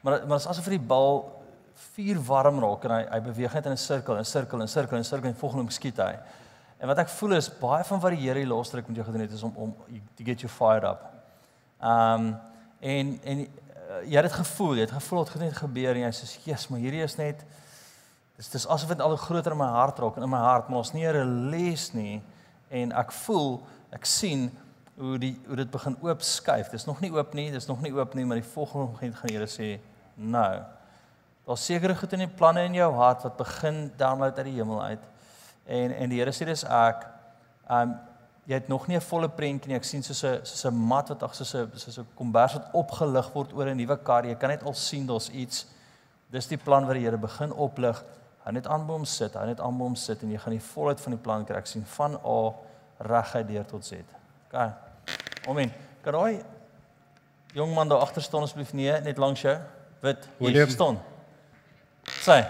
maar 0.00 0.26
maar 0.26 0.36
as 0.36 0.46
asof 0.46 0.68
die 0.68 0.80
bal 0.80 1.42
vuur 1.94 2.20
warm 2.26 2.60
raak 2.60 2.84
en 2.84 2.90
hy 2.90 3.02
hy 3.10 3.20
beweeg 3.24 3.54
net 3.56 3.66
in 3.66 3.72
'n 3.72 3.80
sirkel, 3.80 4.18
'n 4.18 4.24
sirkel, 4.24 4.62
'n 4.62 4.68
sirkel, 4.68 4.98
'n 4.98 5.04
sirkel 5.04 5.28
en 5.28 5.36
volgende 5.36 5.72
skiet 5.72 5.96
hy. 5.96 6.18
En 6.78 6.88
wat 6.88 6.98
ek 6.98 7.08
voel 7.08 7.32
is 7.36 7.48
baie 7.48 7.84
van 7.84 8.00
wat 8.00 8.12
die 8.12 8.20
Here 8.20 8.38
hier 8.38 8.48
losdruk 8.48 8.88
met 8.88 8.96
jou 8.96 9.06
gedoen 9.06 9.20
het 9.20 9.32
is 9.32 9.42
om 9.42 9.52
om 9.56 9.76
to 10.16 10.24
get 10.24 10.40
you 10.40 10.52
fired 10.52 10.84
up. 10.84 11.00
Um 11.80 12.36
en 12.80 13.20
en 13.24 13.38
uh, 13.38 13.46
jy 14.04 14.16
het 14.16 14.28
dit 14.28 14.32
gevoel, 14.32 14.74
jy 14.74 14.80
het 14.80 14.90
gevoel 14.90 15.24
dit 15.24 15.42
het 15.42 15.56
gebeur 15.56 15.94
en 15.94 16.04
jy 16.04 16.12
sê 16.12 16.28
Jesus, 16.44 16.68
maar 16.68 16.80
hierdie 16.80 17.02
is 17.02 17.16
net 17.16 17.44
dis 18.36 18.50
dis 18.50 18.66
asof 18.66 18.88
dit 18.88 19.00
al 19.00 19.16
groter 19.16 19.52
in 19.52 19.58
my 19.58 19.72
hart 19.72 19.98
raak 19.98 20.16
en 20.16 20.22
in 20.22 20.30
my 20.30 20.38
hart, 20.38 20.68
maar 20.68 20.78
ons 20.78 20.92
nie 20.92 21.06
'n 21.06 21.12
release 21.12 21.96
nie 21.96 22.22
en 22.74 22.92
ek 22.92 23.12
voel, 23.24 23.58
ek 23.94 24.06
sien 24.08 24.48
hoe 24.98 25.18
die 25.18 25.34
hoe 25.46 25.56
dit 25.58 25.70
begin 25.70 25.96
oop 26.02 26.22
skuif. 26.22 26.70
Dis 26.70 26.86
nog 26.86 27.00
nie 27.02 27.10
oop 27.14 27.34
nie, 27.34 27.48
dis 27.54 27.66
nog 27.70 27.82
nie 27.82 27.92
oop 27.94 28.14
nie, 28.14 28.24
maar 28.26 28.40
die 28.40 28.52
volgende 28.54 28.86
oomblik 28.86 29.18
gaan 29.20 29.30
Here 29.30 29.46
sê, 29.46 29.80
"Nou. 30.16 30.62
Daar's 31.46 31.64
sekere 31.64 31.94
goed 31.94 32.12
in 32.12 32.18
die 32.18 32.36
planne 32.36 32.64
in 32.64 32.74
jou 32.74 32.92
hart 32.94 33.22
wat 33.22 33.36
begin 33.36 33.92
download 33.96 34.36
uit 34.38 34.46
die 34.46 34.54
hemel 34.54 34.82
uit." 34.82 35.02
En 35.66 35.92
en 35.92 36.08
die 36.08 36.18
Here 36.18 36.32
sê 36.32 36.44
dis 36.46 36.64
ek. 36.64 37.06
Um 37.70 37.98
jy 38.46 38.54
het 38.54 38.68
nog 38.68 38.86
nie 38.86 38.96
'n 38.96 39.00
volle 39.00 39.28
prentjie 39.28 39.68
nie. 39.68 39.76
Ek 39.76 39.84
sien 39.84 40.02
soos 40.02 40.24
'n 40.24 40.40
soos 40.44 40.64
'n 40.64 40.74
mat 40.74 41.08
wat 41.08 41.22
ag 41.22 41.34
soos 41.34 41.54
'n 41.54 41.70
soos 41.74 41.98
'n 41.98 42.06
kombers 42.14 42.52
wat 42.52 42.68
opgelig 42.72 43.32
word 43.32 43.52
oor 43.52 43.66
'n 43.66 43.76
nuwe 43.76 43.96
kar. 43.96 44.24
Jy 44.26 44.34
kan 44.34 44.50
net 44.50 44.62
al 44.62 44.74
sien 44.74 45.06
daar's 45.06 45.30
iets. 45.30 45.66
Dis 46.30 46.46
die 46.46 46.58
plan 46.58 46.86
wat 46.86 46.94
die 46.94 47.04
Here 47.04 47.18
begin 47.18 47.52
oplig. 47.52 48.04
Hy 48.44 48.52
net 48.52 48.66
aan 48.68 48.84
hom 48.88 49.04
sit, 49.08 49.36
hy 49.40 49.46
net 49.48 49.60
aan 49.64 49.78
hom 49.80 49.94
sit 49.96 50.22
en 50.22 50.32
jy 50.34 50.40
gaan 50.42 50.52
die 50.52 50.64
volheid 50.66 51.00
van 51.00 51.16
die 51.16 51.20
plan 51.20 51.46
kry. 51.48 51.56
Ek 51.56 51.70
sien 51.70 51.84
van 51.94 52.18
A 52.20 52.40
reguit 53.08 53.48
deur 53.48 53.64
tot 53.68 53.86
Z. 53.86 54.04
OK. 54.50 54.58
Amen. 55.48 55.72
Kan 56.04 56.18
daai 56.18 56.44
jong 57.54 57.72
man 57.74 57.88
daar 57.88 58.04
agter 58.04 58.22
staan 58.22 58.44
asseblief 58.44 58.72
nee, 58.76 58.92
net 59.00 59.18
langs 59.18 59.40
jou. 59.40 59.56
Wit, 60.04 60.28
hier 60.38 60.70
staan. 60.70 60.98
Sê. 62.20 62.42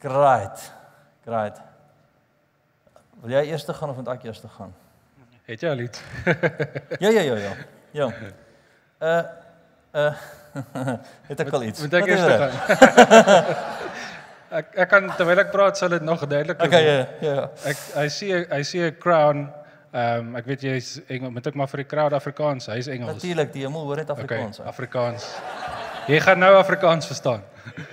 Great. 0.00 0.72
Great. 1.26 1.60
Wil 3.20 3.34
jy 3.34 3.48
eers 3.50 3.66
gaan 3.66 3.90
of 3.90 3.98
moet 3.98 4.12
ek 4.14 4.28
eers 4.28 4.40
gaan? 4.56 4.72
Het 5.48 5.64
jy 5.64 5.72
al 5.72 5.82
iets? 5.82 6.00
ja, 7.04 7.10
ja, 7.10 7.20
ja, 7.20 7.36
ja. 7.36 7.52
Ja. 7.92 8.08
Uh 9.00 9.22
uh 9.92 10.14
het 11.28 11.40
ek 11.40 11.52
al 11.52 11.66
iets? 11.68 11.82
Moet 11.84 11.98
ek 11.98 12.08
eers 12.12 12.24
gaan? 12.24 13.52
ek 14.50 14.76
ek 14.84 14.88
kan 14.88 15.10
terwyl 15.16 15.38
ek 15.38 15.52
praat 15.52 15.76
sal 15.76 15.88
dit 15.88 16.02
nog 16.02 16.26
duideliker 16.26 16.60
word. 16.60 16.74
Okay, 16.74 16.84
ja, 16.84 17.06
ja. 17.20 17.50
Ek 17.64 17.76
I 18.04 18.08
see 18.08 18.32
I 18.32 18.62
see 18.62 18.84
a 18.86 18.92
crown 18.92 19.48
Ehm 19.88 20.26
um, 20.26 20.34
ek 20.36 20.44
weet 20.44 20.64
jy 20.66 20.72
is 20.76 20.88
Engels, 21.08 21.32
moet 21.32 21.46
ek 21.48 21.54
maar 21.56 21.68
vir 21.70 21.80
die 21.80 21.88
crowd 21.88 22.12
Afrikaans. 22.12 22.66
Hy 22.68 22.76
is 22.76 22.90
Engels. 22.92 23.22
Natuurlik, 23.22 23.54
die 23.54 23.62
hemel 23.64 23.86
hoor 23.88 24.02
net 24.02 24.10
Afrikaans. 24.12 24.58
Okay, 24.60 24.68
Afrikaans. 24.68 25.28
Jy 26.12 26.18
gaan 26.26 26.42
nou 26.44 26.50
Afrikaans 26.58 27.08
verstaan. 27.08 27.46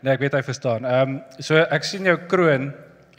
Nee, 0.00 0.14
ek 0.14 0.22
weet 0.22 0.32
hy 0.32 0.40
verstaan. 0.40 0.86
Ehm 0.88 1.10
um, 1.10 1.42
so 1.44 1.58
ek 1.60 1.84
sien 1.84 2.06
jou 2.08 2.14
kroon 2.30 2.70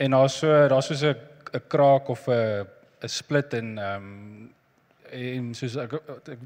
en 0.01 0.15
daar's 0.15 0.39
so 0.41 0.49
daar's 0.71 0.87
soos 0.89 1.03
'n 1.05 1.13
'n 1.53 1.61
kraak 1.69 2.09
of 2.09 2.23
'n 2.27 2.65
'n 3.03 3.11
split 3.11 3.53
in 3.53 3.77
ehm 3.77 4.07
um, 4.07 4.49
en 5.11 5.53
soos 5.53 5.75
ek 5.77 5.93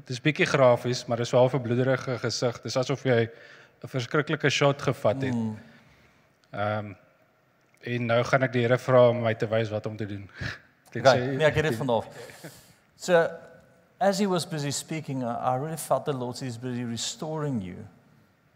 dis 0.04 0.20
bietjie 0.20 0.46
grafies, 0.46 1.06
maar 1.06 1.16
dis 1.16 1.32
wel 1.32 1.48
'n 1.48 1.62
bloederige 1.62 2.18
gesig. 2.18 2.60
Dis 2.62 2.76
asof 2.76 3.04
jy 3.04 3.30
'n 3.80 3.88
verskriklike 3.88 4.50
shot 4.50 4.82
gevat 4.82 5.22
het. 5.22 5.34
Mm. 5.34 5.56
Ehm 6.50 6.78
um, 6.78 6.96
en 7.86 8.06
nou 8.06 8.22
gaan 8.24 8.42
ek 8.42 8.52
die 8.52 8.62
Here 8.64 8.78
vra 8.82 9.08
om 9.12 9.20
my 9.22 9.34
te 9.38 9.46
wys 9.46 9.70
wat 9.70 9.86
om 9.86 9.96
te 9.96 10.06
doen. 10.06 10.28
Okay, 10.96 11.26
nee, 11.36 11.44
ek 11.44 11.58
het 11.58 11.66
dit 11.68 11.76
vanaf. 11.76 12.06
So 12.96 13.18
as 14.00 14.18
he 14.18 14.26
was 14.26 14.46
busy 14.46 14.70
speaking, 14.70 15.22
I 15.22 15.56
really 15.56 15.76
felt 15.76 16.06
the 16.06 16.12
Lord 16.12 16.40
is 16.42 16.56
busy 16.56 16.84
restoring 16.84 17.60
you. 17.60 17.76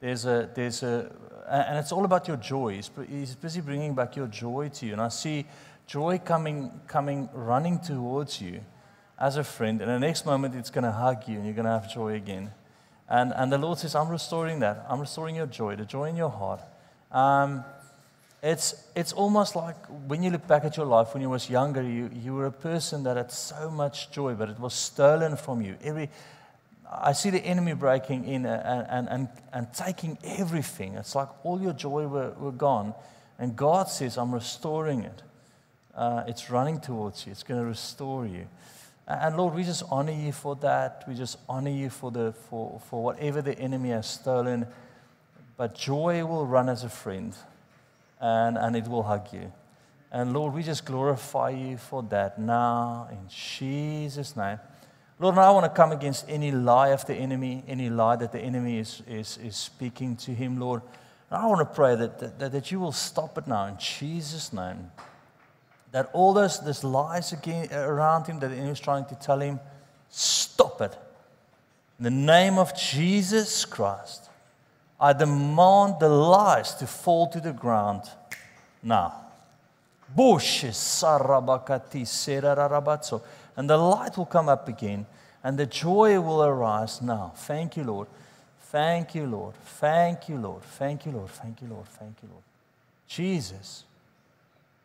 There's 0.01 0.25
a 0.25 0.49
there's 0.55 0.83
a 0.83 1.11
and 1.49 1.79
it's 1.79 1.93
all 1.93 2.05
about 2.05 2.29
your 2.29 2.37
joy. 2.37 2.75
He's, 2.75 2.91
he's 3.09 3.35
busy 3.35 3.61
bringing 3.61 3.95
back 3.95 4.17
your 4.17 4.29
joy 4.29 4.69
to 4.75 4.87
you. 4.87 4.93
And 4.93 5.03
I 5.03 5.09
see 5.09 5.47
joy 5.87 6.19
coming 6.19 6.71
coming 6.87 7.29
running 7.35 7.81
towards 7.81 8.41
you 8.41 8.61
as 9.19 9.37
a 9.37 9.45
friend. 9.45 9.83
And 9.83 9.91
the 9.91 9.99
next 9.99 10.25
moment 10.25 10.55
it's 10.55 10.71
going 10.71 10.85
to 10.85 10.93
hug 10.93 11.29
you 11.29 11.37
and 11.37 11.45
you're 11.45 11.55
going 11.55 11.67
to 11.67 11.73
have 11.73 11.93
joy 11.93 12.15
again. 12.15 12.53
And 13.09 13.33
and 13.35 13.53
the 13.53 13.59
Lord 13.59 13.79
says, 13.79 13.95
I'm 13.95 14.09
restoring 14.09 14.61
that. 14.61 14.87
I'm 14.89 15.01
restoring 15.01 15.37
your 15.37 15.47
joy, 15.47 15.77
the 15.77 15.85
joy 15.85 16.05
in 16.05 16.17
your 16.17 16.31
heart. 16.31 16.63
Um, 17.11 17.65
it's, 18.43 18.75
it's 18.97 19.13
almost 19.13 19.55
like 19.55 19.77
when 20.07 20.23
you 20.23 20.31
look 20.31 20.47
back 20.47 20.65
at 20.65 20.77
your 20.77 20.87
life 20.87 21.13
when 21.13 21.23
you 21.23 21.29
was 21.29 21.51
younger, 21.51 21.83
you, 21.83 22.11
you 22.13 22.35
were 22.35 22.47
a 22.47 22.53
person 22.53 23.03
that 23.03 23.17
had 23.19 23.31
so 23.31 23.71
much 23.71 24.11
joy, 24.11 24.35
but 24.35 24.49
it 24.49 24.59
was 24.59 24.73
stolen 24.73 25.37
from 25.37 25.61
you. 25.61 25.77
Every, 25.83 26.09
I 26.91 27.13
see 27.13 27.29
the 27.29 27.41
enemy 27.41 27.75
breaking 27.75 28.25
in 28.25 28.47
and, 28.47 28.87
and, 28.89 29.09
and, 29.11 29.29
and 29.53 29.73
taking 29.75 30.17
everything. 30.25 30.95
It's 30.95 31.15
like 31.15 31.29
all 31.45 31.61
your 31.61 31.75
joy 31.75 32.07
were, 32.07 32.31
were 32.31 32.53
gone. 32.53 32.95
And 33.39 33.57
God 33.57 33.89
says, 33.89 34.17
I'm 34.17 34.33
restoring 34.33 35.03
it. 35.03 35.23
Uh, 35.95 36.25
it's 36.27 36.51
running 36.51 36.81
towards 36.81 37.27
you. 37.27 37.33
It's 37.33 37.43
going 37.43 37.61
to 37.61 37.67
restore 37.67 38.27
you. 38.27 38.47
And 39.07 39.37
Lord, 39.37 39.55
we 39.55 39.65
just 39.65 39.83
honor 39.91 40.13
you 40.13 40.33
for 40.33 40.57
that. 40.57 41.05
We 41.07 41.15
just 41.15 41.37
honor 41.47 41.71
you 41.71 41.91
for, 41.91 42.11
the, 42.11 42.33
for, 42.49 42.81
for 42.89 43.03
whatever 43.03 43.43
the 43.43 43.59
enemy 43.59 43.91
has 43.91 44.09
stolen. 44.09 44.67
But 45.59 45.75
joy 45.75 46.25
will 46.25 46.47
run 46.47 46.71
as 46.71 46.85
a 46.85 46.89
friend 46.89 47.35
and, 48.21 48.59
and 48.59 48.77
it 48.77 48.87
will 48.87 49.03
hug 49.03 49.33
you. 49.33 49.53
And 50.13 50.33
Lord, 50.33 50.55
we 50.55 50.63
just 50.63 50.85
glorify 50.85 51.51
you 51.51 51.77
for 51.77 52.03
that 52.05 52.39
now 52.39 53.09
in 53.11 53.29
Jesus' 53.29 54.37
name. 54.37 54.59
Lord, 55.21 55.37
now 55.37 55.43
I 55.43 55.51
want 55.51 55.67
to 55.67 55.77
come 55.77 55.93
against 55.93 56.25
any 56.29 56.51
lie 56.51 56.89
of 56.89 57.07
the 57.07 57.15
enemy, 57.15 57.63
any 57.69 57.91
lie 57.91 58.17
that 58.17 58.33
the 58.33 58.41
enemy 58.41 58.79
is, 58.79 59.03
is, 59.07 59.39
is 59.39 59.55
speaking 59.55 60.17
to 60.17 60.33
him, 60.33 60.59
Lord. 60.59 60.83
And 61.31 61.41
I 61.41 61.47
want 61.47 61.61
to 61.61 61.75
pray 61.75 61.95
that, 61.95 62.39
that, 62.39 62.53
that 62.53 62.73
you 62.73 62.81
will 62.81 62.93
stop 62.93 63.37
it 63.39 63.47
now 63.47 63.67
in 63.67 63.77
Jesus' 63.79 64.53
name. 64.53 64.91
That 65.93 66.09
all 66.13 66.33
those, 66.33 66.59
those 66.65 66.83
lies 66.83 67.33
again 67.33 67.69
around 67.73 68.27
him 68.27 68.41
that 68.41 68.49
the 68.49 68.57
enemy 68.57 68.71
is 68.71 68.81
trying 68.81 69.05
to 69.07 69.15
tell 69.15 69.41
him, 69.41 69.61
stop 70.09 70.81
it. 70.81 70.97
In 71.99 72.05
the 72.05 72.11
name 72.11 72.59
of 72.59 72.75
Jesus 72.75 73.67
Christ, 73.67 74.30
I 75.01 75.13
demand 75.13 76.01
the 76.01 76.09
lies 76.09 76.75
to 76.75 76.87
fall 76.87 77.27
to 77.29 77.41
the 77.41 77.53
ground 77.53 78.03
now. 78.83 79.15
And 83.57 83.71
the 83.71 83.77
light 83.77 84.17
will 84.17 84.27
come 84.27 84.49
up 84.49 84.69
again 84.69 85.07
and 85.43 85.59
the 85.59 85.67
joy 85.67 86.21
will 86.21 86.43
arise 86.45 87.01
now. 87.01 87.33
Thank 87.35 87.77
you, 87.77 87.85
Lord. 87.85 88.09
Thank 88.71 89.15
you, 89.15 89.27
Lord. 89.27 89.55
Thank 89.81 90.29
you, 90.29 90.37
Lord. 90.37 90.63
Thank 90.63 91.07
you, 91.07 91.13
Lord. 91.13 91.31
Thank 91.31 91.63
you, 91.63 91.69
Lord. 91.69 91.87
Thank 91.87 92.23
you, 92.23 92.29
Lord. 92.31 92.45
Jesus. 93.07 93.85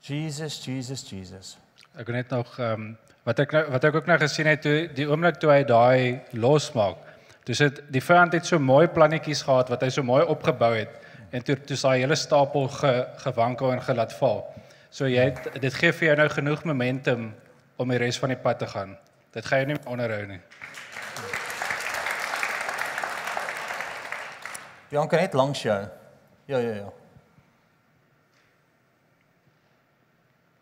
Jesus, 0.01 0.59
Jesus, 0.59 1.03
Jesus. 1.03 1.57
Ek 1.95 2.07
het 2.07 2.15
net 2.15 2.29
nog 2.29 2.59
ehm 2.59 2.71
um, 2.71 2.97
wat 3.25 3.39
ek 3.41 3.53
nou 3.55 3.63
wat 3.73 3.85
ek 3.87 3.95
ook 3.95 4.09
nou 4.09 4.17
gesien 4.21 4.45
het 4.45 4.61
toe 4.61 4.89
die 4.93 5.07
oomblik 5.09 5.39
toe 5.41 5.49
hy 5.49 5.63
daai 5.65 6.21
losmaak. 6.37 6.99
Dis 7.45 7.61
dit 7.61 7.81
die 7.93 8.01
vyand 8.01 8.33
het 8.33 8.47
so 8.49 8.57
mooi 8.59 8.87
plannetjies 8.89 9.43
gehad 9.45 9.69
wat 9.69 9.83
hy 9.85 9.91
so 9.93 10.03
mooi 10.03 10.23
opgebou 10.25 10.71
het 10.73 11.01
en 11.35 11.43
toe 11.45 11.57
toe 11.67 11.77
sy 11.77 11.97
hele 11.99 12.15
stapel 12.17 12.67
ge, 12.73 12.93
gewankel 13.21 13.73
en 13.75 13.81
gelaat 13.85 14.13
val. 14.17 14.41
So 14.89 15.09
jy 15.11 15.29
het, 15.29 15.49
dit 15.61 15.73
gee 15.73 15.91
vir 15.93 16.07
jou 16.07 16.15
nou 16.21 16.29
genoeg 16.31 16.63
momentum 16.65 17.27
om 17.77 17.91
die 17.91 17.99
res 18.01 18.17
van 18.21 18.31
die 18.31 18.39
pad 18.39 18.63
te 18.63 18.69
gaan. 18.71 18.95
Dit 19.35 19.45
gaan 19.45 19.61
jou 19.61 19.73
nie 19.73 19.79
onderhou 19.91 20.21
nie. 20.29 20.39
Bianca 24.89 25.19
net 25.19 25.33
langs 25.33 25.61
jou. 25.65 25.79
Ja, 26.45 26.57
ja, 26.57 26.75
ja. 26.81 26.91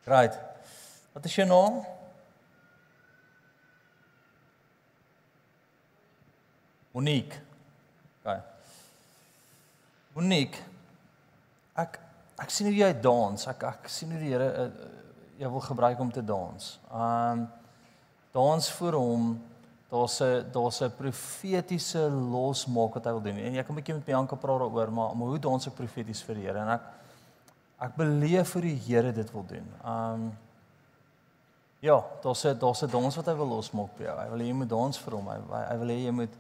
Right. 0.09 0.39
Wat 1.13 1.25
is 1.25 1.35
jou 1.35 1.47
naam? 1.47 1.83
Monique. 6.93 7.39
Ja. 8.23 8.37
Monique. 10.13 10.59
Ek 11.73 11.97
ek 12.43 12.51
sien 12.53 12.69
hoe 12.69 12.75
jy 12.75 12.91
dans. 13.01 13.47
Ek 13.49 13.65
ek 13.65 13.89
sien 13.89 14.11
hoe 14.13 14.21
die 14.21 14.29
Here 14.33 14.49
uh, 14.61 14.67
jou 15.41 15.49
wil 15.55 15.65
gebruik 15.65 15.99
om 15.99 16.11
te 16.13 16.21
dans. 16.25 16.75
Um 16.93 17.47
dans 18.33 18.69
vir 18.77 18.97
hom. 18.97 19.33
Daar's 19.89 20.21
'n 20.21 20.45
daar's 20.53 20.81
'n 20.81 20.93
profetiese 20.97 22.09
losmaak 22.09 22.93
wat 22.93 23.05
hy 23.05 23.11
wil 23.11 23.21
doen. 23.21 23.37
En 23.37 23.53
jy 23.53 23.63
kan 23.63 23.75
'n 23.75 23.79
bietjie 23.81 23.93
met 23.93 24.05
Bianca 24.05 24.35
praat 24.35 24.59
daaroor, 24.59 24.91
maar 24.91 25.15
maar 25.15 25.27
hoe 25.27 25.39
dans 25.39 25.67
ek 25.67 25.75
profeties 25.75 26.23
vir 26.23 26.35
die 26.35 26.45
Here? 26.45 26.59
En 26.59 26.69
ek 26.69 26.81
ek 27.79 27.95
beleef 27.95 28.49
vir 28.53 28.61
die 28.61 28.79
Here 28.85 29.11
dit 29.11 29.31
wil 29.31 29.45
doen. 29.45 29.67
Um 29.85 30.37
Ja, 31.83 32.03
daar's 32.21 32.45
'n 32.45 32.59
daar's 32.59 32.83
'n 32.83 32.89
dans 32.89 33.15
wat 33.15 33.25
hy 33.25 33.33
wil 33.35 33.47
losmaak 33.47 33.97
by 33.97 34.03
jou. 34.03 34.19
Hy 34.19 34.29
wil 34.29 34.39
hê 34.39 34.47
jy 34.47 34.53
moet 34.53 34.69
dans 34.69 34.97
vir 34.97 35.13
hom. 35.13 35.27
Hy 35.27 35.65
hy 35.69 35.77
wil 35.77 35.87
hê 35.87 36.03
jy 36.05 36.11
moet 36.11 36.33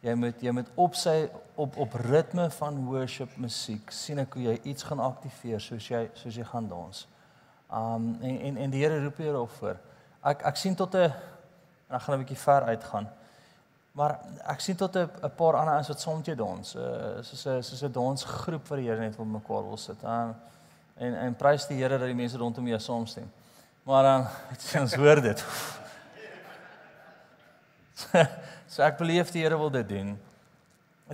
jy 0.00 0.14
moet 0.16 0.42
jy 0.42 0.52
moet 0.56 0.68
op 0.80 0.96
sy 0.96 1.28
op 1.60 1.76
op 1.76 1.94
ritme 2.06 2.50
van 2.50 2.84
worship 2.86 3.36
musiek 3.36 3.92
sien 3.92 4.18
ek 4.22 4.34
hoe 4.36 4.42
jy 4.48 4.56
iets 4.72 4.86
gaan 4.88 5.00
aktiveer 5.04 5.60
soos 5.60 5.88
jy 5.90 6.06
soos 6.14 6.36
jy 6.36 6.44
gaan 6.48 6.68
dans. 6.68 7.06
Um 7.68 8.14
en 8.22 8.40
en 8.48 8.56
en 8.64 8.70
die 8.70 8.82
Here 8.82 9.02
roep 9.04 9.20
jou 9.20 9.32
daarop 9.32 9.56
voor. 9.58 9.76
Ek 10.24 10.44
ek 10.52 10.56
sien 10.56 10.74
tot 10.74 10.94
'n 10.94 11.12
en 11.88 11.96
ek 11.96 12.02
gaan 12.02 12.14
'n 12.14 12.24
bietjie 12.24 12.44
ver 12.44 12.62
uitgaan. 12.62 13.08
Maar 13.92 14.18
ek 14.46 14.60
sien 14.60 14.76
tot 14.76 14.96
'n 14.96 15.10
'n 15.22 15.34
paar 15.36 15.56
ander 15.56 15.74
ouens 15.74 15.88
wat 15.88 16.16
met 16.16 16.26
jou 16.26 16.36
dans. 16.36 16.74
Uh 16.74 17.22
soos 17.22 17.46
'n 17.46 17.62
soos 17.62 17.82
'n 17.82 17.92
dansgroep 17.92 18.68
wat 18.68 18.78
die 18.78 18.88
Here 18.88 19.00
net 19.00 19.16
wil 19.16 19.26
mekaar 19.26 19.62
wil 19.62 19.76
sit. 19.76 20.02
Um 20.02 20.34
en 20.96 21.14
en 21.14 21.34
prys 21.34 21.66
die 21.66 21.76
Here 21.76 21.98
dat 21.98 22.06
die 22.06 22.14
mense 22.14 22.38
rondom 22.38 22.66
jou 22.66 22.78
saamstem. 22.78 23.30
Maar 23.82 24.02
dan 24.02 24.20
um, 24.20 24.26
het 24.48 24.74
ons 24.80 24.94
hoor 24.94 25.20
dit. 25.20 25.44
so 28.70 28.84
ek 28.86 29.00
beleef 29.02 29.32
die 29.34 29.42
Here 29.42 29.58
wil 29.58 29.72
dit 29.74 29.88
doen. 29.90 30.14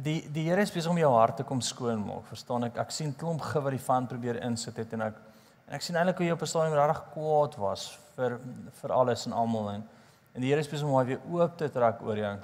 Die 0.04 0.18
die 0.28 0.44
Here 0.50 0.60
is 0.60 0.74
besig 0.74 0.92
om 0.92 1.00
jou 1.00 1.12
hart 1.16 1.40
te 1.40 1.46
kom 1.48 1.62
skoon 1.64 2.04
maak. 2.04 2.28
Verstaan 2.28 2.68
ek? 2.68 2.76
Ek 2.84 2.92
sien 2.92 3.14
klomp 3.16 3.40
gif 3.40 3.64
wat 3.64 3.72
die 3.72 3.86
van 3.88 4.06
probeer 4.06 4.42
insit 4.44 4.76
het 4.76 4.92
en 4.92 5.08
ek 5.08 5.24
En 5.66 5.74
ek 5.74 5.82
sien 5.82 5.96
eintlik 5.98 6.20
hoe 6.20 6.26
jy 6.28 6.34
op 6.34 6.42
'n 6.42 6.46
stadium 6.46 6.74
regtig 6.78 7.02
kwaad 7.12 7.54
was 7.58 7.98
vir 8.16 8.38
vir 8.80 8.92
alles 8.92 9.26
en 9.26 9.32
almal 9.32 9.70
en 9.70 9.88
en 10.34 10.40
die 10.40 10.50
Here 10.50 10.60
is 10.60 10.68
besig 10.68 10.86
om 10.86 11.06
weer 11.06 11.20
oop 11.30 11.56
te 11.56 11.68
trek 11.68 12.02
oor 12.02 12.16
jou. 12.16 12.38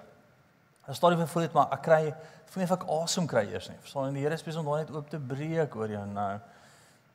Ek 0.88 0.94
stadium 0.94 1.18
van 1.18 1.28
voel 1.28 1.42
dit 1.42 1.52
maar 1.52 1.68
ek 1.72 1.82
kry 1.82 2.14
voel 2.46 2.62
nie 2.62 2.70
of 2.70 2.78
ek 2.78 2.88
asem 2.88 3.26
kry 3.26 3.44
eers 3.52 3.68
nie. 3.68 3.78
Verstaan 3.78 4.08
en 4.08 4.14
die 4.14 4.22
Here 4.22 4.34
is 4.34 4.42
besig 4.42 4.60
om 4.60 4.66
daai 4.66 4.84
net 4.84 4.90
oop 4.90 5.10
te 5.10 5.18
breek 5.18 5.76
oor 5.76 5.88
jou 5.88 6.06
nou. 6.06 6.40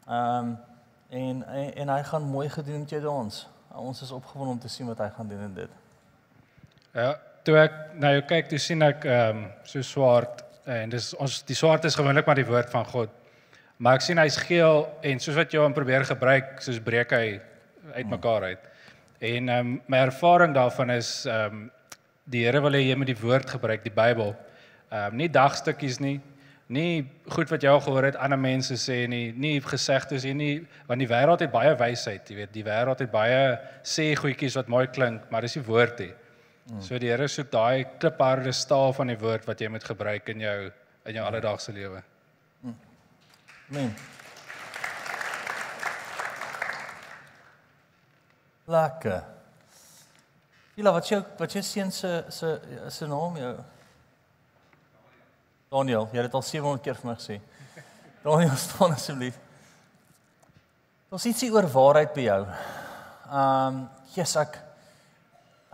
Ehm 0.07 0.39
um, 0.39 0.57
en, 1.09 1.43
en 1.43 1.73
en 1.73 1.89
hy 1.89 2.03
gaan 2.03 2.23
mooi 2.23 2.49
gedoen 2.49 2.79
met 2.79 2.89
jou 2.89 3.01
dans. 3.01 3.47
Ons 3.75 4.01
is 4.01 4.11
opgewonde 4.11 4.51
om 4.51 4.59
te 4.59 4.67
sien 4.67 4.87
wat 4.87 4.97
hy 4.97 5.09
gaan 5.09 5.27
doen 5.27 5.41
in 5.41 5.53
dit. 5.53 5.69
Ja, 6.93 7.17
toe 7.47 7.55
ek 7.61 7.75
nou 7.95 8.11
kyk, 8.27 8.49
toe 8.51 8.59
sien 8.59 8.83
ek 8.83 9.05
ehm 9.07 9.37
um, 9.37 9.43
so 9.67 9.83
swart 9.85 10.41
en 10.67 10.91
dis 10.91 11.13
ons 11.15 11.37
die 11.47 11.55
swart 11.55 11.85
is 11.87 11.95
gewoonlik 11.95 12.27
maar 12.27 12.35
die 12.35 12.47
woord 12.47 12.67
van 12.73 12.83
God. 12.89 13.13
Maar 13.79 13.99
ek 13.99 14.03
sien 14.03 14.19
hy's 14.19 14.39
geel 14.41 14.83
en 15.07 15.21
soos 15.23 15.37
wat 15.37 15.53
jy 15.53 15.61
hom 15.61 15.75
probeer 15.75 16.03
gebruik, 16.09 16.57
soos 16.65 16.81
breek 16.83 17.13
hy 17.15 17.37
uitmekaar 17.95 18.49
uit. 18.49 18.67
En 19.31 19.47
ehm 19.53 19.71
um, 19.71 19.77
my 19.87 20.03
ervaring 20.09 20.57
daarvan 20.57 20.91
is 20.97 21.11
ehm 21.29 21.61
um, 21.61 21.63
die 22.27 22.43
Here 22.43 22.59
wil 22.59 22.75
hê 22.75 22.83
jy 22.89 22.99
moet 22.99 23.13
die 23.13 23.21
woord 23.21 23.55
gebruik, 23.55 23.85
die 23.87 23.95
Bybel. 23.95 24.35
Ehm 24.91 25.13
um, 25.13 25.17
nie 25.23 25.31
dagstukkies 25.31 26.01
nie. 26.03 26.17
Nie 26.67 27.07
goed 27.31 27.47
wat 27.47 27.63
jy 27.63 27.71
al 27.71 27.79
gehoor 27.79 28.09
het 28.09 28.19
ander 28.19 28.39
mense 28.43 28.75
sê 28.75 29.05
nie, 29.07 29.31
nie 29.31 29.61
gesegdes 29.63 30.27
hier 30.27 30.35
nie, 30.35 30.65
want 30.89 30.99
die 30.99 31.07
wêreld 31.07 31.39
het 31.39 31.51
baie 31.53 31.71
wysheid, 31.79 32.27
jy 32.27 32.41
weet, 32.41 32.51
die 32.51 32.67
wêreld 32.67 32.99
het 32.99 33.11
baie 33.11 33.43
sê 33.87 34.11
goedjies 34.19 34.59
wat 34.59 34.67
mooi 34.67 34.87
klink, 34.91 35.29
maar 35.31 35.47
dis 35.47 35.55
die 35.55 35.63
woord 35.63 36.03
hè. 36.03 36.11
Mm. 36.67 36.81
So 36.83 36.99
die 36.99 37.07
Here 37.07 37.27
soek 37.31 37.47
daai 37.51 37.85
klipharde 37.99 38.51
staal 38.51 38.91
van 38.93 39.07
die 39.07 39.19
woord 39.19 39.47
wat 39.47 39.61
jy 39.61 39.69
moet 39.71 39.85
gebruik 39.87 40.29
in 40.33 40.43
jou 40.43 40.59
in 41.07 41.15
jou 41.15 41.23
alledaagse 41.23 41.71
lewe. 41.71 42.01
Amen. 43.69 43.95
Lekker. 48.67 49.23
Julle 50.75 50.91
wat 50.95 51.09
jy 51.11 51.21
wat 51.39 51.55
jy 51.55 51.63
sien 51.63 51.91
se 51.91 52.11
se 52.29 52.51
se 52.91 53.07
naam 53.07 53.39
jou. 53.39 53.55
Daniel, 55.71 56.07
jy 56.11 56.19
het 56.21 56.29
dit 56.29 56.35
al 56.35 56.45
700 56.47 56.83
keer 56.83 56.99
vir 56.99 57.09
my 57.09 57.15
gesê. 57.19 57.39
Daniel, 58.27 58.55
staan 58.59 58.95
asseblief. 58.95 59.39
Ons 61.11 61.25
ietsie 61.27 61.51
oor 61.51 61.67
waarheid 61.71 62.13
by 62.15 62.27
jou. 62.27 62.41
Ehm, 62.47 63.39
um, 63.39 63.83
Jesus 64.15 64.39
ek 64.43 64.59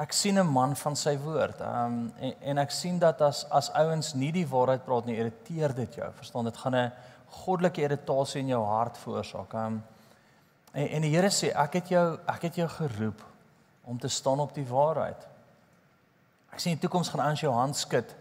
ek 0.04 0.14
sien 0.14 0.40
'n 0.40 0.48
man 0.48 0.76
van 0.76 0.96
sy 0.96 1.16
woord. 1.18 1.62
Ehm 1.62 1.86
um, 1.86 2.14
en, 2.20 2.34
en 2.42 2.58
ek 2.58 2.72
sien 2.72 3.00
dat 3.00 3.22
as 3.22 3.46
as 3.50 3.72
ouens 3.72 4.14
nie 4.14 4.32
die 4.32 4.48
waarheid 4.48 4.86
praat 4.86 5.06
nie, 5.06 5.18
irriteer 5.18 5.76
dit 5.76 5.96
jou. 5.96 6.10
Verstaan, 6.20 6.46
dit 6.46 6.58
gaan 6.58 6.76
'n 6.76 6.92
goddelike 7.44 7.82
irritasie 7.82 8.42
in 8.42 8.48
jou 8.48 8.64
hart 8.66 8.98
veroorsaak. 8.98 9.54
Um, 9.54 9.84
en 10.74 10.88
en 10.88 11.02
die 11.02 11.16
Here 11.16 11.30
sê 11.30 11.54
ek 11.56 11.74
het 11.74 11.90
jou 11.90 12.20
ek 12.28 12.42
het 12.42 12.56
jou 12.56 12.68
geroep 12.68 13.22
om 13.84 14.00
te 14.00 14.08
staan 14.08 14.40
op 14.40 14.54
die 14.54 14.68
waarheid. 14.68 15.28
Ek 16.54 16.60
sien 16.60 16.74
die 16.74 16.82
toekoms 16.82 17.10
gaan 17.10 17.22
aan 17.22 17.36
jou 17.36 17.54
hand 17.54 17.76
skud 17.76 18.16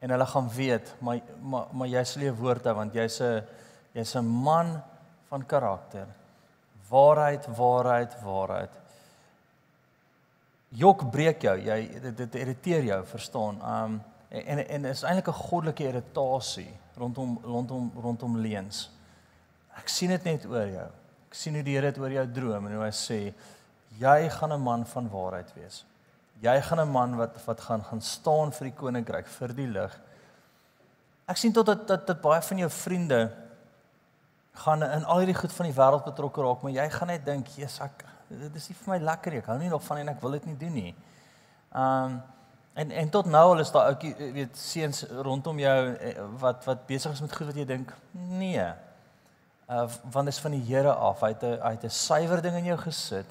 en 0.00 0.10
hulle 0.10 0.26
gaan 0.26 0.48
weet 0.48 0.94
maar 1.00 1.20
maar, 1.42 1.66
maar 1.72 1.88
jy 1.88 2.04
sal 2.04 2.22
jou 2.22 2.34
woord 2.34 2.64
hou 2.64 2.74
want 2.74 2.94
jy's 2.94 3.20
'n 3.20 3.42
jy's 3.94 4.14
'n 4.16 4.26
man 4.26 4.82
van 5.28 5.46
karakter. 5.46 6.06
Waarheid, 6.88 7.46
waarheid, 7.56 8.22
waarheid. 8.22 8.70
Jok 10.76 11.06
breek 11.10 11.42
jou, 11.42 11.54
jy 11.64 11.78
dit, 12.00 12.16
dit 12.16 12.34
irriteer 12.42 12.84
jou, 12.84 13.00
verstaan? 13.08 13.60
Um 13.64 13.98
en 14.28 14.58
en, 14.58 14.58
en 14.68 14.84
is 14.84 15.02
eintlik 15.08 15.28
'n 15.28 15.40
goddelike 15.48 15.84
irritasie 15.88 16.68
rondom 16.96 17.38
rondom 17.42 17.92
rondom 17.96 18.36
leuns. 18.36 18.90
Ek 19.78 19.88
sien 19.88 20.10
dit 20.10 20.24
net 20.24 20.44
oor 20.46 20.66
jou. 20.66 20.88
Ek 21.28 21.34
sien 21.34 21.54
hoe 21.54 21.62
die 21.62 21.74
Here 21.76 21.92
dit 21.92 21.98
oor 21.98 22.10
jou 22.10 22.26
droom 22.32 22.66
en 22.66 22.74
hoe 22.74 22.84
hy 22.84 22.92
sê 22.92 23.34
jy 23.98 24.28
gaan 24.28 24.52
'n 24.52 24.60
man 24.60 24.84
van 24.86 25.08
waarheid 25.08 25.54
wees. 25.54 25.84
Jy 26.42 26.60
gaan 26.60 26.80
'n 26.80 26.92
man 26.92 27.16
wat 27.16 27.44
wat 27.46 27.60
gaan 27.60 27.84
gaan 27.84 28.00
staan 28.00 28.52
vir 28.52 28.64
die 28.68 28.76
koninkryk, 28.76 29.26
vir 29.26 29.48
die 29.54 29.66
lig. 29.66 30.00
Ek 31.26 31.36
sien 31.36 31.52
tot 31.52 31.66
dat 31.66 31.88
dat, 31.88 32.06
dat 32.06 32.20
baie 32.20 32.42
van 32.42 32.58
jou 32.58 32.70
vriende 32.70 33.32
gaan 34.52 34.82
in 34.82 35.04
al 35.04 35.18
hierdie 35.18 35.40
goed 35.40 35.52
van 35.52 35.66
die 35.66 35.74
wêreld 35.74 36.04
betrokke 36.04 36.42
raak, 36.42 36.62
maar 36.62 36.72
jy 36.72 36.90
gaan 36.90 37.08
net 37.08 37.24
dink, 37.24 37.46
"Jesus, 37.56 37.80
ek 37.80 38.04
dit 38.28 38.54
is 38.54 38.68
nie 38.68 38.76
vir 38.76 38.92
my 38.94 38.98
lekker 39.04 39.32
nie. 39.32 39.38
Ek 39.38 39.46
hou 39.46 39.58
nie 39.58 39.68
nog 39.68 39.84
van 39.84 40.02
en 40.02 40.08
ek 40.08 40.20
wil 40.20 40.36
dit 40.36 40.46
nie 40.46 40.56
doen 40.56 40.74
nie." 40.74 40.94
Um 41.74 42.20
En 42.78 42.90
en 42.90 43.08
tot 43.10 43.26
nou 43.26 43.40
al 43.52 43.58
is 43.58 43.72
daar 43.74 43.88
ouetjie 43.90 44.12
eh, 44.14 44.32
weet 44.32 44.56
seuns 44.56 45.02
rondom 45.26 45.58
jou 45.58 45.94
eh, 45.94 46.12
wat 46.38 46.64
wat 46.64 46.86
besig 46.86 47.12
is 47.12 47.20
met 47.20 47.32
goed 47.34 47.46
wat 47.46 47.56
jy 47.58 47.64
dink 47.66 47.90
nee. 48.12 48.66
Uh 49.66 49.88
want 50.12 50.30
dit 50.30 50.34
is 50.34 50.38
van 50.38 50.54
die 50.54 50.62
Here 50.62 50.92
af. 50.92 51.20
Hy 51.20 51.28
het 51.28 51.42
'n 51.42 51.58
hy 51.58 51.72
het 51.74 51.84
'n 51.84 51.90
suiwer 51.90 52.42
ding 52.42 52.54
in 52.56 52.64
jou 52.64 52.78
gesit 52.78 53.26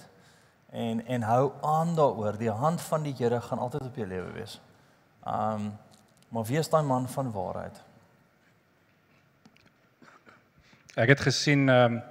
En 0.71 1.05
en 1.05 1.21
hou 1.21 1.51
aan 1.61 1.95
daaroor. 1.95 2.37
Die 2.37 2.51
hand 2.51 2.81
van 2.81 3.03
die 3.03 3.13
Here 3.17 3.41
gaan 3.41 3.59
altyd 3.59 3.81
op 3.81 3.95
jou 3.95 4.07
lewe 4.07 4.31
wees. 4.31 4.61
Um 5.27 5.77
maar 6.29 6.43
wees 6.43 6.69
daai 6.69 6.83
man 6.83 7.07
van 7.09 7.31
waarheid. 7.31 7.81
Ek 10.95 11.07
het 11.07 11.19
gesien 11.19 11.69
ehm 11.69 11.93
um, 11.93 12.01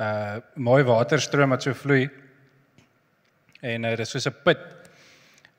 uh 0.00 0.36
mooi 0.54 0.82
waterstroom 0.84 1.50
wat 1.50 1.62
so 1.62 1.74
vloei. 1.74 2.08
En 3.60 3.84
uh, 3.84 3.90
dit 3.90 3.98
is 3.98 4.10
soos 4.10 4.28
'n 4.28 4.36
put. 4.42 4.58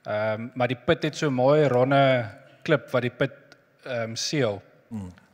Ehm 0.03 0.41
um, 0.41 0.51
maar 0.55 0.67
die 0.67 0.81
put 0.85 1.03
het 1.03 1.17
so 1.17 1.29
mooi 1.29 1.67
ronde 1.67 2.29
klip 2.63 2.89
wat 2.89 3.01
die 3.01 3.13
put 3.17 3.33
ehm 3.83 4.01
um, 4.01 4.15
seël. 4.15 4.61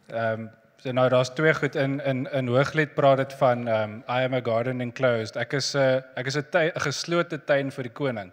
Ehm 0.07 0.39
um, 0.39 0.49
so 0.77 0.91
nou 0.91 1.09
daar's 1.09 1.29
twee 1.33 1.53
goed 1.53 1.75
in 1.75 1.99
in 2.05 2.27
in 2.31 2.47
Hooglied 2.47 2.93
praat 2.93 3.17
dit 3.17 3.33
van 3.33 3.67
ehm 3.67 3.91
um, 3.91 4.03
I 4.09 4.23
am 4.23 4.33
a 4.33 4.41
garden 4.43 4.81
enclosed. 4.81 5.35
Ek 5.35 5.53
is 5.53 5.73
'n 5.75 5.79
uh, 5.79 6.01
ek 6.15 6.25
is 6.25 6.37
'n 6.37 6.45
'n 6.53 6.71
geslote 6.79 7.43
tuin 7.45 7.71
vir 7.71 7.83
die 7.83 7.93
koning. 7.93 8.31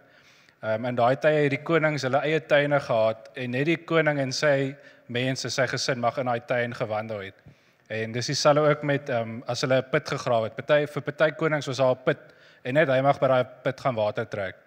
Ehm 0.61 0.73
um, 0.73 0.85
in 0.85 0.95
daai 0.95 1.15
tye 1.15 1.43
het 1.43 1.49
die 1.49 1.63
konings 1.63 2.01
hulle 2.01 2.17
eie 2.17 2.45
tuine 2.45 2.79
gehad 2.79 3.29
en 3.33 3.51
net 3.51 3.65
die 3.65 3.77
koning 3.77 4.19
en 4.19 4.31
sy 4.31 4.75
mense, 5.07 5.49
sy 5.49 5.67
gesin 5.67 5.99
mag 5.99 6.17
in 6.17 6.25
daai 6.25 6.41
tuin 6.47 6.73
gewandel 6.73 7.19
het. 7.19 7.35
En 7.87 8.11
dis 8.11 8.25
dieselfde 8.25 8.61
ook 8.69 8.83
met 8.83 9.09
ehm 9.09 9.21
um, 9.21 9.43
as 9.47 9.61
hulle 9.61 9.77
'n 9.77 9.89
put 9.91 10.09
gegrawe 10.09 10.43
het. 10.43 10.55
Party 10.55 10.85
vir 10.85 11.01
party 11.01 11.31
konings 11.31 11.67
was 11.67 11.77
daar 11.77 11.95
'n 11.95 12.03
put 12.03 12.17
en 12.65 12.73
net 12.73 12.89
hy 12.89 13.01
mag 13.05 13.19
by 13.21 13.29
daai 13.29 13.43
put 13.65 13.81
gaan 13.85 13.97
water 13.97 14.25
trek. 14.29 14.57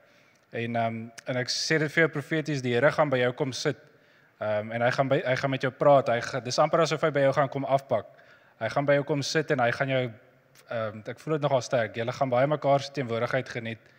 En 0.50 0.76
ehm 0.76 0.86
um, 0.86 1.00
en 1.28 1.36
ek 1.42 1.50
sê 1.52 1.78
dit 1.82 1.92
vir 1.92 2.06
jou 2.06 2.12
profeties, 2.14 2.62
die 2.64 2.72
Here 2.72 2.92
gaan 2.94 3.10
by 3.10 3.18
jou 3.20 3.32
kom 3.36 3.52
sit. 3.52 3.80
Ehm 4.38 4.68
um, 4.68 4.72
en 4.72 4.86
hy 4.86 4.90
gaan 4.94 5.10
by 5.10 5.18
hy 5.26 5.34
gaan 5.36 5.50
met 5.50 5.66
jou 5.66 5.72
praat. 5.74 6.08
Hy 6.08 6.40
dis 6.46 6.58
amper 6.62 6.84
asof 6.86 7.04
hy 7.04 7.10
by 7.12 7.26
jou 7.26 7.34
gaan 7.36 7.50
kom 7.52 7.66
afpak. 7.66 8.08
Hy 8.62 8.70
gaan 8.72 8.86
by 8.86 8.98
jou 9.00 9.04
kom 9.10 9.22
sit 9.22 9.50
en 9.50 9.60
hy 9.60 9.70
gaan 9.76 9.92
jou 9.94 10.02
ehm 10.06 10.98
um, 11.00 11.02
ek 11.06 11.20
voel 11.20 11.36
dit 11.36 11.46
nogal 11.48 11.62
sterk. 11.62 11.96
Julle 11.96 12.12
gaan 12.12 12.32
baie 12.32 12.46
mekaar 12.46 12.86
se 12.86 12.92
teenwoordigheid 12.92 13.48
geniet. 13.48 13.92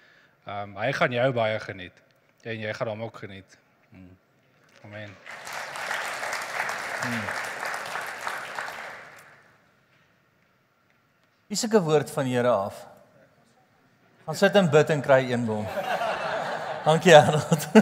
Ehm 0.47 0.71
um, 0.71 0.77
hy 0.81 0.91
gaan 0.91 1.11
jou 1.11 1.31
baie 1.33 1.59
geniet 1.59 2.05
en 2.43 2.59
jy 2.65 2.73
gaan 2.73 2.87
hom 2.87 3.03
ook 3.03 3.17
geniet. 3.25 3.57
Hmm. 3.91 4.15
Amen. 4.85 5.15
Hmm. 7.03 7.27
Is 11.49 11.65
'n 11.65 11.81
woord 11.81 12.11
van 12.11 12.25
Here 12.25 12.47
af. 12.47 12.88
Gaan 14.29 14.37
sit 14.37 14.57
en 14.59 14.67
bid 14.69 14.89
en 14.93 14.99
kry 15.01 15.31
een 15.31 15.45
bom. 15.45 15.63
Dankie 16.85 17.15
Arnold. 17.17 17.63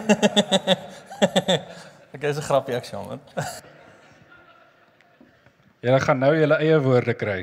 ek 2.15 2.21
is 2.23 2.37
'n 2.39 2.45
grappie 2.45 2.75
ek 2.75 2.85
jammer. 2.87 3.19
Julle 5.83 5.99
gaan 5.99 6.21
nou 6.23 6.31
julle 6.31 6.57
eie 6.63 6.77
woorde 6.79 7.13
kry. 7.19 7.41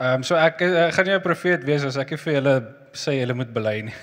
Ehm 0.00 0.16
um, 0.16 0.24
so 0.26 0.34
ek, 0.34 0.64
ek 0.66 0.96
gaan 0.96 1.06
nie 1.06 1.14
'n 1.14 1.22
profeet 1.22 1.62
wees 1.62 1.86
as 1.86 1.96
ek 1.96 2.18
vir 2.18 2.34
julle 2.40 2.54
sê 2.90 3.14
julle 3.20 3.36
moet 3.38 3.52
bely 3.54 3.86
nie. 3.86 3.94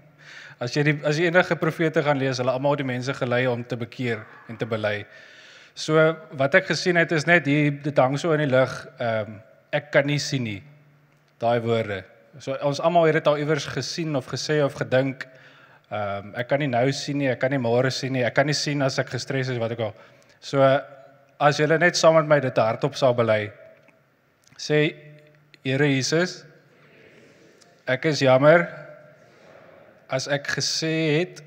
as 0.66 0.74
jy 0.74 0.82
die 0.82 0.96
as 1.06 1.14
jy 1.14 1.30
enige 1.30 1.54
profete 1.62 2.02
gaan 2.02 2.18
lees, 2.18 2.42
hulle 2.42 2.50
almal 2.50 2.74
die 2.74 2.90
mense 2.90 3.14
gelei 3.14 3.46
om 3.46 3.62
te 3.62 3.78
bekeer 3.78 4.26
en 4.48 4.58
te 4.58 4.66
bely. 4.66 5.06
So 5.78 5.94
wat 6.34 6.58
ek 6.58 6.74
gesien 6.74 6.98
het 6.98 7.14
is 7.14 7.30
net 7.30 7.46
hier 7.46 7.70
dit 7.70 8.02
hang 8.02 8.18
so 8.18 8.34
in 8.34 8.42
die 8.42 8.50
lug. 8.50 8.74
Ehm 8.98 9.30
um, 9.30 9.38
ek 9.70 9.94
kan 9.94 10.10
nie 10.10 10.18
sien 10.18 10.42
nie 10.42 10.58
daai 11.42 11.58
woorde. 11.64 12.02
So 12.42 12.54
ons 12.66 12.80
almal 12.84 13.08
het 13.08 13.18
dit 13.20 13.30
al 13.30 13.40
iewers 13.42 13.66
gesien 13.72 14.16
of 14.18 14.28
gesê 14.30 14.60
of 14.64 14.76
gedink. 14.78 15.26
Ehm 15.88 16.28
um, 16.28 16.34
ek 16.36 16.50
kan 16.50 16.60
nie 16.60 16.68
nou 16.68 16.86
sien 16.92 17.18
nie, 17.18 17.30
ek 17.32 17.40
kan 17.40 17.50
nie 17.50 17.62
môre 17.62 17.90
sien 17.90 18.12
nie, 18.12 18.24
ek 18.26 18.34
kan 18.36 18.46
nie 18.46 18.56
sien 18.56 18.82
as 18.84 18.98
ek 19.00 19.14
gestres 19.14 19.48
is 19.48 19.60
wat 19.60 19.72
ek 19.72 19.86
al. 19.86 19.94
So 20.40 20.60
as 21.40 21.58
jy 21.58 21.66
net 21.78 21.96
saam 21.96 22.18
met 22.18 22.28
my 22.28 22.40
dit 22.40 22.58
hardop 22.58 22.96
sal 22.96 23.14
bely. 23.14 23.48
Sê 24.58 25.08
Here 25.64 25.84
Jesus, 25.84 26.44
ek 27.84 28.06
is 28.08 28.20
jammer 28.22 28.62
as 30.08 30.28
ek 30.28 30.46
gesê 30.56 30.92
het 31.18 31.42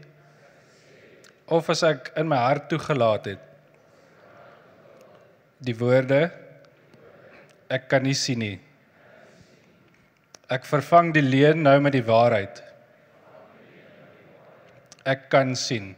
of 1.48 1.70
as 1.74 1.82
ek 1.84 2.12
in 2.20 2.28
my 2.30 2.38
hart 2.38 2.68
toegelaat 2.70 3.32
het 3.32 3.48
die 5.62 5.74
woorde 5.78 6.28
ek 7.72 7.88
kan 7.90 8.04
nie 8.04 8.18
sien 8.18 8.42
nie. 8.42 8.58
Ek 10.52 10.68
vervang 10.68 11.14
die 11.16 11.24
leuen 11.24 11.64
nou 11.64 11.78
met 11.80 11.96
die 11.96 12.04
waarheid. 12.04 12.60
Ek 15.08 15.30
kan 15.32 15.56
sien. 15.56 15.94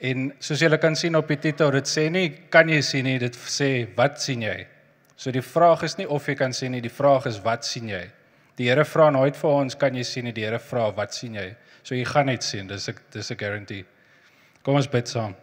En 0.00 0.30
soos 0.40 0.62
julle 0.64 0.78
kan 0.80 0.96
sien 0.96 1.16
op 1.18 1.28
die 1.28 1.36
titel, 1.42 1.70
dit 1.76 1.88
sê 1.88 2.06
nie 2.08 2.30
kan 2.52 2.68
jy 2.72 2.80
sien 2.84 3.04
nie, 3.04 3.18
dit 3.20 3.36
sê 3.36 3.84
wat 3.98 4.16
sien 4.22 4.46
jy? 4.46 4.56
So 5.20 5.32
die 5.34 5.44
vraag 5.44 5.84
is 5.84 5.98
nie 5.98 6.08
of 6.08 6.24
jy 6.28 6.38
kan 6.40 6.56
sien 6.56 6.72
nie, 6.72 6.80
die 6.80 6.92
vraag 6.92 7.28
is 7.28 7.42
wat 7.44 7.68
sien 7.68 7.90
jy? 7.92 8.06
Die 8.56 8.70
Here 8.70 8.86
vra 8.88 9.10
nooit 9.12 9.36
vir 9.36 9.50
ons 9.50 9.76
kan 9.76 9.94
jy 9.96 10.04
sien 10.04 10.24
nie, 10.24 10.32
die 10.36 10.46
Here 10.46 10.58
vra 10.60 10.88
wat 10.96 11.12
sien 11.16 11.36
jy? 11.36 11.50
So 11.84 11.94
jy 11.94 12.06
gaan 12.08 12.30
net 12.32 12.44
sien, 12.44 12.66
dis 12.68 12.88
'n 12.88 12.96
dis 13.12 13.30
'n 13.30 13.36
guarantee. 13.36 13.84
Kom 14.62 14.76
ons 14.76 14.88
bid 14.88 15.08
saam. 15.08 15.34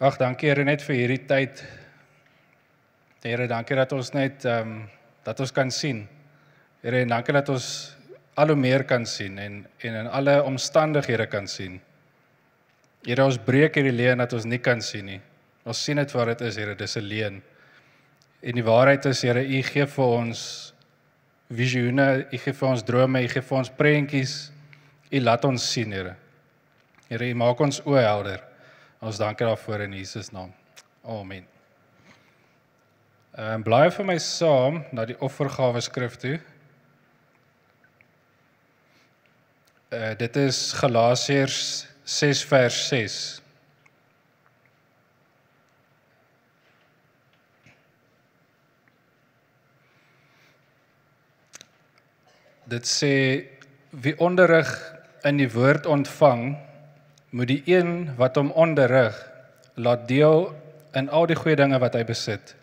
Ag, 0.00 0.18
dankie 0.18 0.48
Here 0.48 0.64
net 0.64 0.82
vir 0.82 0.96
hierdie 0.96 1.26
tyd. 1.26 1.64
Here, 3.24 3.46
dankie 3.48 3.76
dat 3.78 3.92
ons 3.96 4.12
net 4.12 4.44
ehm 4.44 4.68
um, 4.68 4.80
dat 5.24 5.38
ons 5.40 5.52
kan 5.56 5.70
sien. 5.72 6.02
Here, 6.82 6.98
en 7.00 7.08
dankie 7.08 7.32
dat 7.32 7.48
ons 7.48 7.66
al 8.36 8.50
hoe 8.52 8.56
meer 8.60 8.82
kan 8.84 9.06
sien 9.08 9.38
en 9.40 9.62
en 9.80 9.94
in 10.02 10.08
alle 10.12 10.34
omstandighede 10.44 11.26
kan 11.32 11.48
sien. 11.48 11.78
Here, 13.06 13.24
ons 13.24 13.38
breek 13.40 13.78
hierdie 13.80 13.94
leuen 13.96 14.20
dat 14.20 14.32
ons 14.36 14.44
nie 14.44 14.60
kan 14.60 14.82
sien 14.84 15.08
nie. 15.08 15.20
Ons 15.64 15.80
sien 15.80 15.96
dit 15.96 16.12
wat 16.12 16.34
dit 16.34 16.44
is, 16.50 16.58
Here, 16.60 16.74
dis 16.74 16.96
'n 16.96 17.08
leuen. 17.08 17.42
En 18.42 18.54
die 18.54 18.64
waarheid 18.64 19.06
is, 19.06 19.22
Here, 19.22 19.40
U 19.40 19.62
gee 19.62 19.86
vir 19.86 20.04
ons 20.04 20.74
visioene, 21.48 22.26
U 22.30 22.38
gee 22.38 22.52
vir 22.52 22.68
ons 22.68 22.82
drome, 22.84 23.24
U 23.24 23.28
gee 23.28 23.42
vir 23.42 23.58
ons 23.58 23.70
prentjies. 23.70 24.52
U 25.10 25.20
laat 25.20 25.44
ons 25.44 25.72
sien, 25.72 25.92
Here. 25.92 26.16
Here, 27.08 27.24
U 27.24 27.34
maak 27.34 27.60
ons 27.60 27.80
oë 27.80 28.04
helder. 28.04 28.44
Ons 29.00 29.18
dankie 29.18 29.46
daarvoor 29.46 29.80
in 29.80 29.92
Jesus 29.92 30.30
naam. 30.32 30.52
Amen. 31.04 31.53
Ehm 33.34 33.54
um, 33.54 33.62
bly 33.66 33.88
vir 33.90 34.04
my 34.06 34.14
saam 34.22 34.76
na 34.94 35.02
die 35.10 35.16
offergawe 35.18 35.80
skrif 35.82 36.14
toe. 36.22 36.36
Uh 39.90 40.12
dit 40.20 40.36
is 40.38 40.60
Galasiërs 40.78 41.58
6 42.04 42.44
vers 42.52 42.78
6. 42.92 43.18
Dit 52.70 52.86
sê 52.86 53.12
wie 53.90 54.14
onderrig 54.22 54.70
in 55.26 55.42
die 55.42 55.50
woord 55.50 55.90
ontvang 55.90 56.52
moet 57.30 57.50
die 57.50 57.62
een 57.66 58.12
wat 58.14 58.38
hom 58.38 58.54
onderrig 58.54 59.18
laat 59.74 60.06
deel 60.06 60.52
in 60.94 61.10
al 61.10 61.26
die 61.26 61.42
goeie 61.42 61.58
dinge 61.58 61.82
wat 61.82 61.98
hy 61.98 62.06
besit. 62.06 62.60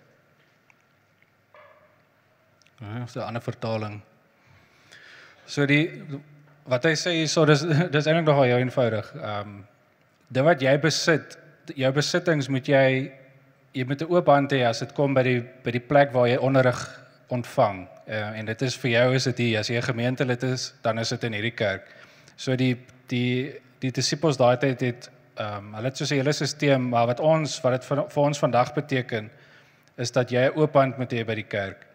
Ja, 2.81 3.05
so 3.07 3.19
'n 3.19 3.23
ander 3.23 3.41
vertaling. 3.41 4.01
So 5.45 5.65
die 5.65 6.03
wat 6.65 6.83
hy 6.83 6.93
sê 6.95 7.13
hierso 7.19 7.45
dis 7.45 7.61
dis 7.95 8.07
eintlik 8.07 8.25
nogal 8.25 8.47
jou 8.49 8.59
eenvoudig. 8.59 9.13
Ehm 9.15 9.39
um, 9.39 9.67
dit 10.31 10.43
wat 10.43 10.61
jy 10.61 10.77
besit, 10.79 11.37
jou 11.75 11.91
besittings 11.91 12.47
moet 12.49 12.67
jy 12.67 13.11
jy 13.73 13.85
moet 13.85 14.01
'n 14.01 14.11
oop 14.11 14.27
hand 14.27 14.51
hê 14.51 14.65
as 14.67 14.79
dit 14.79 14.93
kom 14.93 15.13
by 15.13 15.23
die 15.23 15.41
by 15.63 15.71
die 15.71 15.83
plek 15.91 16.13
waar 16.13 16.27
jy 16.27 16.37
onderrig 16.37 16.79
ontvang. 17.29 17.87
Uh, 18.07 18.39
en 18.39 18.45
dit 18.45 18.61
is 18.61 18.75
vir 18.77 18.91
jou 18.91 19.15
is 19.15 19.23
dit 19.23 19.37
hier 19.37 19.59
as 19.59 19.69
jy 19.69 19.77
'n 19.77 19.91
gemeentelid 19.91 20.43
is, 20.43 20.73
dan 20.81 20.99
is 20.99 21.09
dit 21.09 21.23
in 21.23 21.33
hierdie 21.33 21.55
kerk. 21.55 21.83
So 22.35 22.55
die 22.55 22.77
die 23.07 23.59
die 23.79 23.91
disippels 23.91 24.37
daai 24.37 24.57
tyd 24.57 24.81
het 24.81 25.09
ehm 25.35 25.57
um, 25.57 25.73
hulle 25.73 25.87
het 25.87 25.97
so 25.97 26.05
'n 26.05 26.17
hele 26.17 26.33
stelsel, 26.33 26.79
maar 26.79 27.07
wat 27.07 27.19
ons 27.19 27.61
wat 27.61 27.71
dit 27.71 27.85
vir, 27.85 28.09
vir 28.09 28.23
ons 28.23 28.39
vandag 28.39 28.73
beteken 28.73 29.29
is 29.97 30.11
dat 30.11 30.31
jy 30.31 30.49
'n 30.49 30.57
oop 30.57 30.73
hand 30.73 30.97
moet 30.97 31.13
hê 31.13 31.25
by 31.25 31.35
die 31.35 31.47
kerk. 31.47 31.90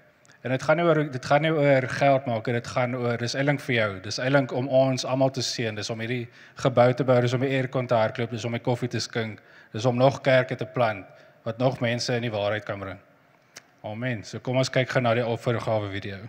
En 0.46 0.52
dit 0.54 0.62
gaan 0.62 0.78
nie 0.78 0.84
oor 0.86 0.98
dit 1.10 1.24
gaan 1.26 1.42
nie 1.42 1.50
oor 1.50 1.88
geld 1.90 2.26
maak, 2.30 2.46
dit 2.54 2.68
gaan 2.70 2.92
oor 2.94 3.18
dis 3.18 3.32
eintlik 3.34 3.58
vir 3.64 3.74
jou. 3.74 3.86
Dis 4.04 4.20
eintlik 4.22 4.52
om 4.54 4.68
ons 4.70 5.02
almal 5.02 5.32
te 5.34 5.42
seën, 5.42 5.74
dis 5.74 5.88
om 5.90 5.98
hierdie 5.98 6.28
gebou 6.62 6.92
te 6.94 7.02
bou, 7.08 7.16
dis 7.24 7.32
om 7.34 7.42
die 7.42 7.50
aircon 7.56 7.88
te 7.90 7.96
hardloop, 7.98 8.30
dis 8.30 8.44
om 8.46 8.54
die 8.54 8.62
koffie 8.62 8.88
te 8.92 9.00
skink, 9.02 9.40
dis 9.74 9.88
om 9.90 9.98
nog 9.98 10.20
kerke 10.22 10.54
te 10.54 10.68
plant 10.70 11.02
wat 11.42 11.58
nog 11.58 11.80
mense 11.82 12.14
in 12.14 12.22
die 12.22 12.30
waarheid 12.30 12.62
kan 12.66 12.78
bring. 12.78 13.00
Amen. 13.86 14.22
So 14.22 14.38
kom 14.38 14.60
ons 14.62 14.70
kyk 14.70 14.92
gou 14.94 15.02
na 15.02 15.16
die 15.18 15.24
offergawe 15.26 15.90
video. 15.90 16.20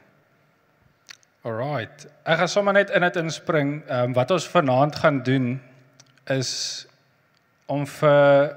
Alright. 1.45 2.07
Ek 2.25 2.41
gaan 2.41 2.49
sommer 2.49 2.73
net 2.73 2.89
in 2.97 3.05
dit 3.05 3.19
inspring. 3.21 3.75
Ehm 3.85 4.09
um, 4.09 4.15
wat 4.17 4.33
ons 4.33 4.47
vanaand 4.49 4.97
gaan 4.97 5.21
doen 5.25 5.51
is 6.33 6.51
om 7.69 7.85
vir 7.85 8.49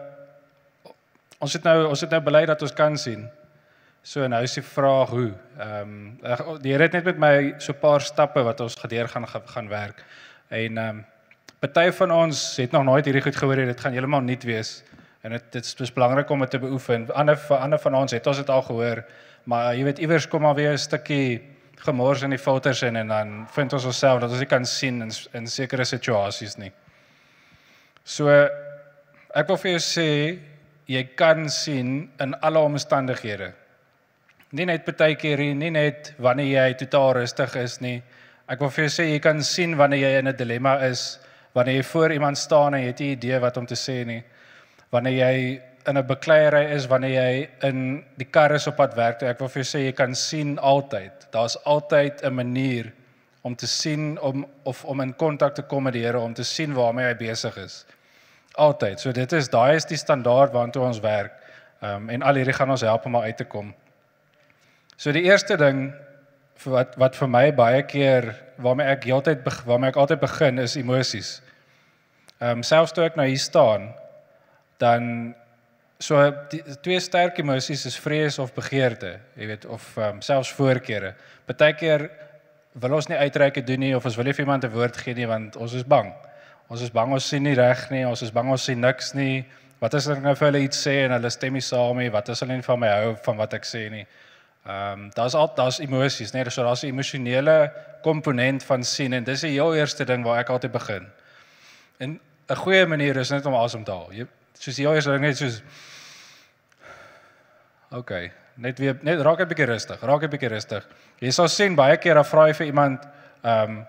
ons 1.36 1.52
het 1.52 1.68
nou 1.68 1.76
ons 1.90 2.00
het 2.00 2.16
nou 2.16 2.22
bely 2.30 2.46
dat 2.48 2.64
ons 2.64 2.72
kan 2.80 2.96
sien. 2.96 3.28
So 4.02 4.24
nou 4.32 4.40
is 4.42 4.54
die 4.56 4.64
vraag 4.64 5.10
hoe. 5.12 5.30
Ehm 5.60 5.90
um, 6.24 6.60
die 6.64 6.72
Here 6.72 6.86
het 6.88 6.92
net 6.96 7.04
met 7.04 7.18
my 7.18 7.54
so 7.58 7.72
'n 7.72 7.80
paar 7.80 8.00
stappe 8.00 8.42
wat 8.42 8.60
ons 8.60 8.74
gedeur 8.74 9.08
gaan 9.08 9.28
gaan 9.28 9.68
werk. 9.68 10.04
En 10.48 10.78
ehm 10.78 10.88
um, 10.88 11.04
party 11.60 11.90
van 11.90 12.10
ons 12.10 12.56
het 12.56 12.70
nog 12.70 12.84
nooit 12.84 13.04
hierdie 13.04 13.22
goed 13.22 13.36
gehoor 13.36 13.56
nie. 13.56 13.66
Dit 13.66 13.80
gaan 13.80 13.92
heeltemal 13.92 14.20
nuut 14.20 14.42
wees. 14.44 14.82
En 15.20 15.30
dit 15.30 15.52
dit 15.52 15.80
is 15.80 15.92
belangrik 15.92 16.30
om 16.30 16.40
dit 16.40 16.50
te 16.50 16.58
beoefen. 16.58 17.12
Ander 17.12 17.36
vir 17.36 17.56
ander 17.56 17.78
van 17.78 17.94
ons 17.94 18.12
het 18.12 18.26
ons 18.26 18.36
dit 18.36 18.50
al 18.50 18.62
gehoor, 18.62 19.04
maar 19.44 19.74
jy 19.74 19.84
weet 19.84 19.98
iewers 19.98 20.28
kom 20.28 20.42
maar 20.42 20.54
weer 20.54 20.72
'n 20.72 20.78
stukkie 20.78 21.42
gemors 21.76 22.22
in 22.22 22.30
die 22.30 22.38
filters 22.38 22.82
in 22.82 22.96
en 22.96 23.08
dan 23.08 23.46
vind 23.50 23.72
ons 23.72 23.84
onsself 23.84 24.20
dat 24.20 24.30
ons 24.30 24.38
nie 24.38 24.46
kan 24.46 24.66
sien 24.66 25.02
in 25.02 25.10
in 25.32 25.46
sekere 25.46 25.84
situasies 25.84 26.56
nie. 26.56 26.72
So 28.04 28.28
ek 29.34 29.46
wil 29.46 29.56
vir 29.56 29.70
jou 29.70 29.80
sê 29.80 30.38
jy 30.86 31.04
kan 31.14 31.48
sien 31.48 32.10
in 32.18 32.34
alle 32.40 32.58
omstandighede. 32.58 33.59
Nie 34.50 34.66
net 34.66 34.82
baie 34.98 35.14
keer 35.14 35.38
nie, 35.38 35.54
nie 35.54 35.70
net 35.70 36.12
wanneer 36.18 36.48
jy 36.50 36.74
totaal 36.80 37.12
rustig 37.20 37.52
is 37.60 37.76
nie. 37.80 38.00
Ek 38.50 38.58
wil 38.58 38.70
vir 38.74 38.88
jou 38.88 38.92
sê 38.96 39.04
jy 39.12 39.20
kan 39.22 39.42
sien 39.46 39.76
wanneer 39.78 40.08
jy 40.08 40.18
in 40.18 40.28
'n 40.28 40.36
dilemma 40.36 40.74
is, 40.86 41.20
wanneer 41.54 41.76
jy 41.76 41.82
voor 41.82 42.12
iemand 42.12 42.38
staan 42.38 42.74
en 42.74 42.82
jy 42.82 42.86
het 42.86 43.00
nie 43.00 43.12
idee 43.12 43.38
wat 43.38 43.56
om 43.56 43.66
te 43.66 43.76
sê 43.76 44.04
nie. 44.04 44.22
Wanneer 44.90 45.12
jy 45.12 45.60
in 45.86 45.98
'n 45.98 46.06
bekleierery 46.06 46.74
is, 46.74 46.86
wanneer 46.86 47.14
jy 47.14 47.48
in 47.68 48.04
die 48.16 48.24
kar 48.24 48.52
is 48.52 48.66
op 48.66 48.76
pad 48.76 48.94
werk 48.96 49.18
toe, 49.18 49.28
ek 49.28 49.38
wil 49.38 49.48
vir 49.48 49.62
jou 49.62 49.78
sê 49.78 49.84
jy 49.84 49.92
kan 49.92 50.14
sien 50.14 50.58
altyd. 50.58 51.30
Daar's 51.30 51.56
altyd 51.64 52.24
'n 52.24 52.34
manier 52.34 52.92
om 53.42 53.54
te 53.54 53.66
sien 53.66 54.18
om 54.20 54.46
of 54.64 54.84
om 54.84 55.00
in 55.00 55.14
kontak 55.14 55.54
te 55.54 55.62
kom 55.62 55.84
met 55.84 55.92
die 55.92 56.02
Here 56.02 56.18
om 56.18 56.34
te 56.34 56.44
sien 56.44 56.74
waarmee 56.74 57.06
hy 57.06 57.14
besig 57.14 57.56
is. 57.56 57.86
Altyd. 58.54 59.00
So 59.00 59.12
dit 59.12 59.32
is 59.32 59.48
daai 59.48 59.76
is 59.76 59.84
die 59.84 59.96
standaard 59.96 60.52
waartoe 60.52 60.82
ons 60.82 61.00
werk. 61.00 61.32
Ehm 61.82 61.94
um, 61.94 62.10
en 62.10 62.22
al 62.22 62.34
hierdie 62.34 62.54
gaan 62.54 62.70
ons 62.70 62.80
help 62.80 63.06
om 63.06 63.16
uit 63.16 63.36
te 63.36 63.44
kom. 63.44 63.74
So 65.00 65.12
die 65.16 65.24
eerste 65.24 65.56
ding 65.56 65.94
vir 66.60 66.72
wat 66.76 66.96
wat 67.00 67.16
vir 67.16 67.28
my 67.32 67.46
baie 67.56 67.82
keer 67.88 68.34
waarmee 68.60 68.92
ek 68.92 69.06
heeltyd 69.08 69.46
waarmee 69.64 69.94
ek 69.94 70.00
altyd 70.00 70.20
begin 70.20 70.60
is 70.60 70.76
emosies. 70.76 71.38
Ehm 72.40 72.60
um, 72.60 72.64
selfs 72.66 72.92
toe 72.92 73.06
ek 73.08 73.16
nou 73.16 73.28
hier 73.28 73.40
staan 73.40 73.94
dan 74.80 75.34
So 76.00 76.16
die 76.48 76.62
twee 76.80 76.96
sterk 77.04 77.36
emosies 77.42 77.82
is 77.84 77.96
vrees 78.00 78.38
of 78.40 78.54
begeerte, 78.56 79.18
jy 79.36 79.50
weet, 79.50 79.66
of 79.68 79.84
um, 80.00 80.22
selfs 80.24 80.48
voorkeure. 80.56 81.10
Partykeer 81.44 82.06
wil 82.80 82.94
ons 82.96 83.10
nie 83.10 83.18
uitreike 83.20 83.60
doen 83.68 83.82
nie 83.84 83.90
of 83.92 84.06
ons 84.08 84.16
wil 84.16 84.24
nie 84.24 84.32
vir 84.32 84.46
iemand 84.46 84.64
'n 84.64 84.72
woord 84.72 84.96
gee 84.96 85.14
nie 85.14 85.28
want 85.28 85.58
ons 85.60 85.74
is 85.76 85.84
bang. 85.84 86.08
Ons 86.72 86.86
is 86.86 86.90
bang 86.90 87.12
ons 87.12 87.28
sien 87.28 87.42
nie 87.42 87.54
reg 87.54 87.90
nie, 87.90 88.06
ons 88.06 88.22
is 88.22 88.32
bang 88.32 88.48
ons 88.48 88.64
sien 88.64 88.80
niks 88.80 89.12
nie. 89.14 89.44
Wat 89.80 89.94
as 89.94 90.08
ek 90.08 90.22
nou 90.22 90.34
vir 90.34 90.48
hulle 90.48 90.64
iets 90.64 90.86
sê 90.86 91.04
en 91.04 91.12
hulle 91.12 91.30
stem 91.30 91.52
nie 91.52 91.60
saam 91.60 91.98
nie? 91.98 92.08
Wat 92.08 92.28
as 92.28 92.40
hulle 92.40 92.56
nie 92.56 92.62
van 92.62 92.80
my 92.80 92.88
hou 92.88 93.16
van 93.16 93.36
wat 93.36 93.54
ek 93.54 93.64
sê 93.64 93.90
nie? 93.90 94.06
Ehm 94.66 94.92
um, 94.92 95.10
daar's 95.14 95.34
al 95.34 95.54
daar's 95.54 95.78
emosies, 95.78 96.32
nee, 96.32 96.50
so 96.50 96.62
daar's 96.62 96.82
'n 96.82 96.86
emosionele 96.86 97.72
komponent 98.02 98.64
van 98.64 98.84
sien 98.84 99.12
en 99.12 99.24
dis 99.24 99.40
die 99.40 99.50
heel 99.50 99.74
eerste 99.74 100.04
ding 100.04 100.24
waar 100.24 100.38
ek 100.38 100.48
altyd 100.48 100.72
begin. 100.72 101.06
En 101.98 102.20
'n 102.48 102.56
goeie 102.56 102.86
manier 102.86 103.16
is 103.16 103.30
net 103.30 103.46
om 103.46 103.54
asem 103.54 103.84
te 103.84 103.90
haal. 103.90 104.12
Jy 104.12 104.26
soos 104.52 104.76
die 104.76 104.84
heel 104.84 104.94
eerste 104.94 105.10
ding 105.10 105.20
net 105.20 105.36
soos 105.36 105.62
OK. 107.90 108.10
Net 108.54 108.78
weer 108.78 108.98
net 109.02 109.20
raak 109.20 109.40
'n 109.40 109.48
bietjie 109.48 109.66
rustig. 109.66 110.00
Raak 110.00 110.22
'n 110.22 110.30
bietjie 110.30 110.48
rustig. 110.48 110.86
Jy 111.18 111.30
sal 111.30 111.48
sien 111.48 111.74
baie 111.74 111.96
keer 111.96 112.14
dan 112.14 112.24
vra 112.24 112.46
jy 112.46 112.54
vir 112.54 112.66
iemand 112.66 113.08
ehm 113.42 113.70
um, 113.70 113.86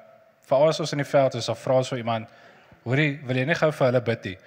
vir 0.47 0.57
alles 0.57 0.79
ons 0.79 0.91
in 0.91 0.97
die 0.97 1.11
veld 1.11 1.35
is 1.35 1.49
of 1.49 1.59
vra 1.59 1.77
jy 1.79 1.83
vir 1.83 1.97
iemand, 1.97 2.29
hoorie, 2.83 3.19
wil 3.23 3.35
jy 3.35 3.45
nie 3.45 3.55
gou 3.55 3.71
vir 3.71 3.85
hulle 3.87 4.01
bid 4.01 4.25
nie? 4.25 4.37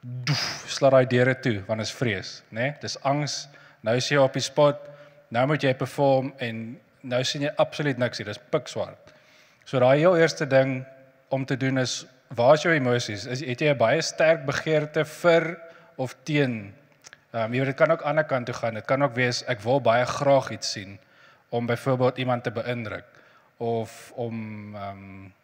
Doef, 0.00 0.64
slaat 0.68 0.92
daai 0.92 1.06
deure 1.06 1.34
toe 1.40 1.62
want 1.66 1.80
is 1.80 1.92
vrees, 1.92 2.42
né? 2.50 2.60
Nee? 2.60 2.74
Dis 2.80 2.96
angs. 3.02 3.48
Nou 3.82 3.96
is 3.96 4.08
jy 4.08 4.16
op 4.16 4.32
die 4.32 4.42
spot. 4.42 4.89
Nou 5.30 5.46
moet 5.46 5.62
jy 5.62 5.74
perform 5.78 6.32
en 6.38 6.78
nou 7.00 7.22
sien 7.24 7.42
jy 7.46 7.52
absoluut 7.56 7.98
niks 7.98 8.18
hier. 8.18 8.26
Dis 8.26 8.42
pikswart. 8.50 9.14
So 9.64 9.78
daai 9.78 9.98
heel 9.98 10.18
eerste 10.18 10.46
ding 10.46 10.82
om 11.30 11.46
te 11.46 11.56
doen 11.56 11.78
is 11.78 12.04
waar 12.34 12.54
is 12.54 12.62
jou 12.66 12.74
emosies? 12.74 13.26
Is 13.26 13.40
het 13.46 13.60
jy 13.60 13.70
'n 13.70 13.78
baie 13.78 14.02
sterk 14.02 14.44
begeerte 14.46 15.04
vir 15.04 15.56
of 15.96 16.16
teen 16.24 16.74
Ehm 17.30 17.44
um, 17.44 17.52
jy 17.54 17.60
weet 17.62 17.68
dit 17.70 17.78
kan 17.78 17.90
ook 17.90 18.02
aan 18.02 18.02
die 18.02 18.10
ander 18.10 18.24
kant 18.26 18.46
toe 18.46 18.54
gaan. 18.54 18.74
Dit 18.74 18.84
kan 18.84 19.02
ook 19.02 19.12
wees 19.14 19.44
ek 19.46 19.60
wil 19.62 19.78
baie 19.80 20.06
graag 20.06 20.48
iets 20.50 20.70
sien 20.70 20.98
om 21.48 21.66
byvoorbeeld 21.66 22.18
iemand 22.18 22.42
te 22.42 22.50
beïndruk 22.50 23.04
of 23.56 24.12
om 24.14 24.74
ehm 24.74 24.88
um, 24.88 25.34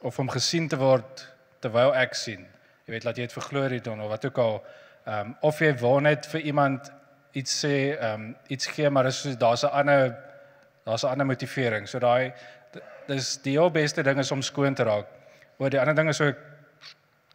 of 0.00 0.18
om 0.18 0.28
gesien 0.28 0.68
te 0.68 0.76
word 0.76 1.22
terwyl 1.60 1.94
ek 1.94 2.14
sien. 2.14 2.46
Jy 2.84 2.92
weet 2.92 3.04
laat 3.04 3.16
jy 3.16 3.28
dit 3.28 3.36
vir 3.36 3.46
glorie 3.46 3.80
doen 3.80 4.00
of 4.00 4.08
wat 4.10 4.24
ook 4.26 4.38
al 4.38 4.58
ehm 5.04 5.20
um, 5.20 5.36
of 5.40 5.60
jy 5.62 5.70
wil 5.78 6.00
net 6.00 6.26
vir 6.26 6.40
iemand 6.40 6.90
iets 7.32 7.64
sê, 7.64 7.96
ehm 7.98 8.20
um, 8.20 8.36
iets 8.48 8.66
gee 8.66 8.90
maar 8.90 9.04
dis 9.04 9.36
daar's 9.38 9.64
'n 9.64 9.72
ander 9.72 10.16
daar's 10.84 11.04
'n 11.04 11.08
ander 11.08 11.26
motivering. 11.26 11.88
So 11.88 11.98
daai 11.98 12.32
dis 13.06 13.36
die 13.42 13.52
heel 13.58 13.70
beste 13.70 14.02
ding 14.02 14.18
is 14.18 14.32
om 14.32 14.42
skoon 14.42 14.74
te 14.74 14.82
raak. 14.82 15.06
Oor 15.58 15.70
die 15.70 15.80
ander 15.80 15.94
ding 15.94 16.08
is 16.08 16.16
so 16.16 16.32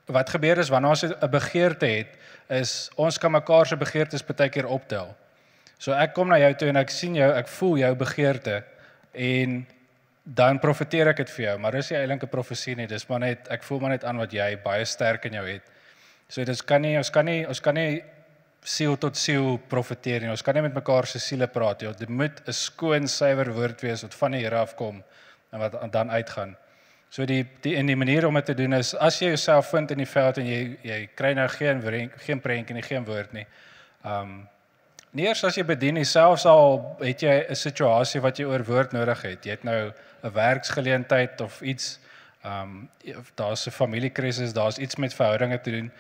wat 0.06 0.30
gebeur 0.30 0.58
is 0.58 0.70
wanneer 0.70 0.90
ons 0.90 1.04
'n 1.04 1.30
begeerte 1.30 1.86
het 1.86 2.18
is 2.50 2.90
ons 2.96 3.18
kan 3.18 3.32
mekaar 3.32 3.66
se 3.66 3.78
begeertes 3.78 4.24
baie 4.24 4.50
keer 4.50 4.68
optel. 4.68 5.16
So 5.78 5.92
ek 5.92 6.14
kom 6.14 6.28
na 6.28 6.38
jou 6.38 6.54
toe 6.54 6.68
en 6.70 6.76
ek 6.76 6.90
sien 6.90 7.16
jou, 7.16 7.32
ek 7.32 7.48
voel 7.48 7.78
jou 7.78 7.96
begeerte 7.96 8.64
en 9.14 9.66
dan 10.24 10.60
profeteer 10.60 11.08
ek 11.08 11.18
dit 11.18 11.30
vir 11.30 11.46
jou, 11.46 11.58
maar 11.58 11.72
dis 11.72 11.92
nie 11.92 12.00
eintlik 12.00 12.24
'n 12.24 12.28
profesie 12.28 12.76
nie, 12.76 12.88
dis 12.88 13.10
maar 13.10 13.20
net 13.20 13.48
ek 13.50 13.64
voel 13.64 13.80
maar 13.80 13.90
net 13.90 14.04
aan 14.04 14.18
wat 14.18 14.32
jy 14.32 14.58
baie 14.64 14.86
sterk 14.86 15.26
in 15.26 15.34
jou 15.34 15.46
het. 15.46 15.62
So 16.28 16.44
dit 16.44 16.66
kan 16.66 16.82
nie 16.82 16.98
ons 16.98 17.10
kan 17.10 17.26
nie 17.26 17.48
ons 17.48 17.60
kan 17.60 17.76
nie 17.76 18.04
siel 18.66 18.98
tot 18.98 19.18
siel 19.18 19.60
profeteer 19.70 20.24
nie. 20.24 20.32
Ons 20.34 20.42
kan 20.42 20.58
nie 20.58 20.64
met 20.66 20.74
mekaar 20.74 21.06
se 21.06 21.20
siele 21.22 21.48
praat 21.48 21.82
nie. 21.82 21.94
Dit 22.00 22.10
moet 22.10 22.42
'n 22.48 22.54
skoon, 22.54 23.08
suiwer 23.08 23.54
woord 23.54 23.82
wees 23.82 24.02
wat 24.02 24.14
van 24.14 24.32
die 24.32 24.42
Here 24.42 24.58
afkom 24.58 25.04
en 25.52 25.60
wat 25.60 25.92
dan 25.92 26.12
uitgaan. 26.12 26.56
So 27.10 27.26
die 27.26 27.46
die 27.62 27.76
in 27.76 27.86
die 27.86 27.96
manier 27.96 28.26
om 28.28 28.34
dit 28.34 28.46
te 28.46 28.54
doen 28.54 28.74
is 28.74 28.96
as 28.96 29.20
jy 29.22 29.28
jouself 29.28 29.70
vind 29.70 29.92
in 29.92 29.98
die 29.98 30.10
veld 30.10 30.38
en 30.38 30.46
jy 30.46 30.78
jy 30.84 31.10
kry 31.16 31.34
nou 31.34 31.48
geen 31.48 31.82
geen 32.18 32.42
prentjie 32.42 32.76
nie, 32.76 32.84
geen 32.84 33.06
woord 33.06 33.34
nie. 33.34 33.46
Um 34.04 34.50
nie 35.16 35.28
eers 35.28 35.44
as 35.44 35.56
jy 35.56 35.64
bedien 35.64 35.96
jouself 35.96 36.46
al 36.46 36.98
het 37.00 37.22
jy 37.22 37.46
'n 37.50 37.56
situasie 37.56 38.22
wat 38.22 38.38
jy 38.38 38.46
oor 38.46 38.64
woord 38.64 38.92
nodig 38.92 39.22
het. 39.22 39.46
Jy 39.46 39.52
het 39.52 39.64
nou 39.64 39.94
'n 40.24 40.34
werksgeleentheid 40.34 41.42
of 41.42 41.62
iets 41.62 42.00
um 42.44 42.90
daar's 43.36 43.68
'n 43.68 43.72
familiekrisis, 43.72 44.54
daar's 44.54 44.78
iets 44.78 44.96
met 44.96 45.14
verhoudinge 45.14 45.62
te 45.62 45.72
doen. 45.72 45.92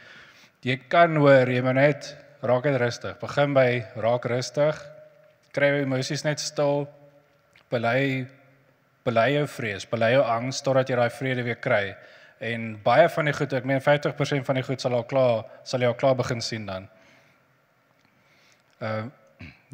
Jy 0.61 0.81
kan 0.89 1.15
hoor, 1.15 1.49
jy 1.49 1.61
moet 1.61 1.73
net 1.73 2.24
raak 2.47 2.67
net 2.67 2.79
rustig. 2.81 3.17
Begin 3.21 3.53
by 3.53 3.69
raak 4.01 4.25
rustig. 4.29 4.79
Kry 5.55 5.71
jou 5.71 5.83
emosies 5.85 6.25
net 6.25 6.39
stil. 6.43 6.85
Bely 7.71 8.27
bely 9.05 9.27
jou 9.35 9.45
vrees, 9.59 9.85
bely 9.85 10.15
jou 10.15 10.23
angs 10.25 10.63
totdat 10.65 10.89
jy 10.89 10.97
daai 10.97 11.13
vrede 11.13 11.43
weer 11.45 11.59
kry. 11.61 11.83
En 12.41 12.73
baie 12.83 13.05
van 13.09 13.29
die 13.29 13.35
goed, 13.37 13.53
ek 13.53 13.67
meen 13.69 13.83
50% 13.83 14.47
van 14.47 14.57
die 14.57 14.65
goed 14.65 14.81
sal 14.81 14.97
al 14.97 15.05
klaar 15.07 15.45
sal 15.63 15.83
jy 15.83 15.91
al 15.91 15.99
klaar 15.99 16.17
begin 16.17 16.41
sien 16.41 16.65
dan. 16.69 16.89
Ehm 18.81 19.05
uh, 19.05 19.11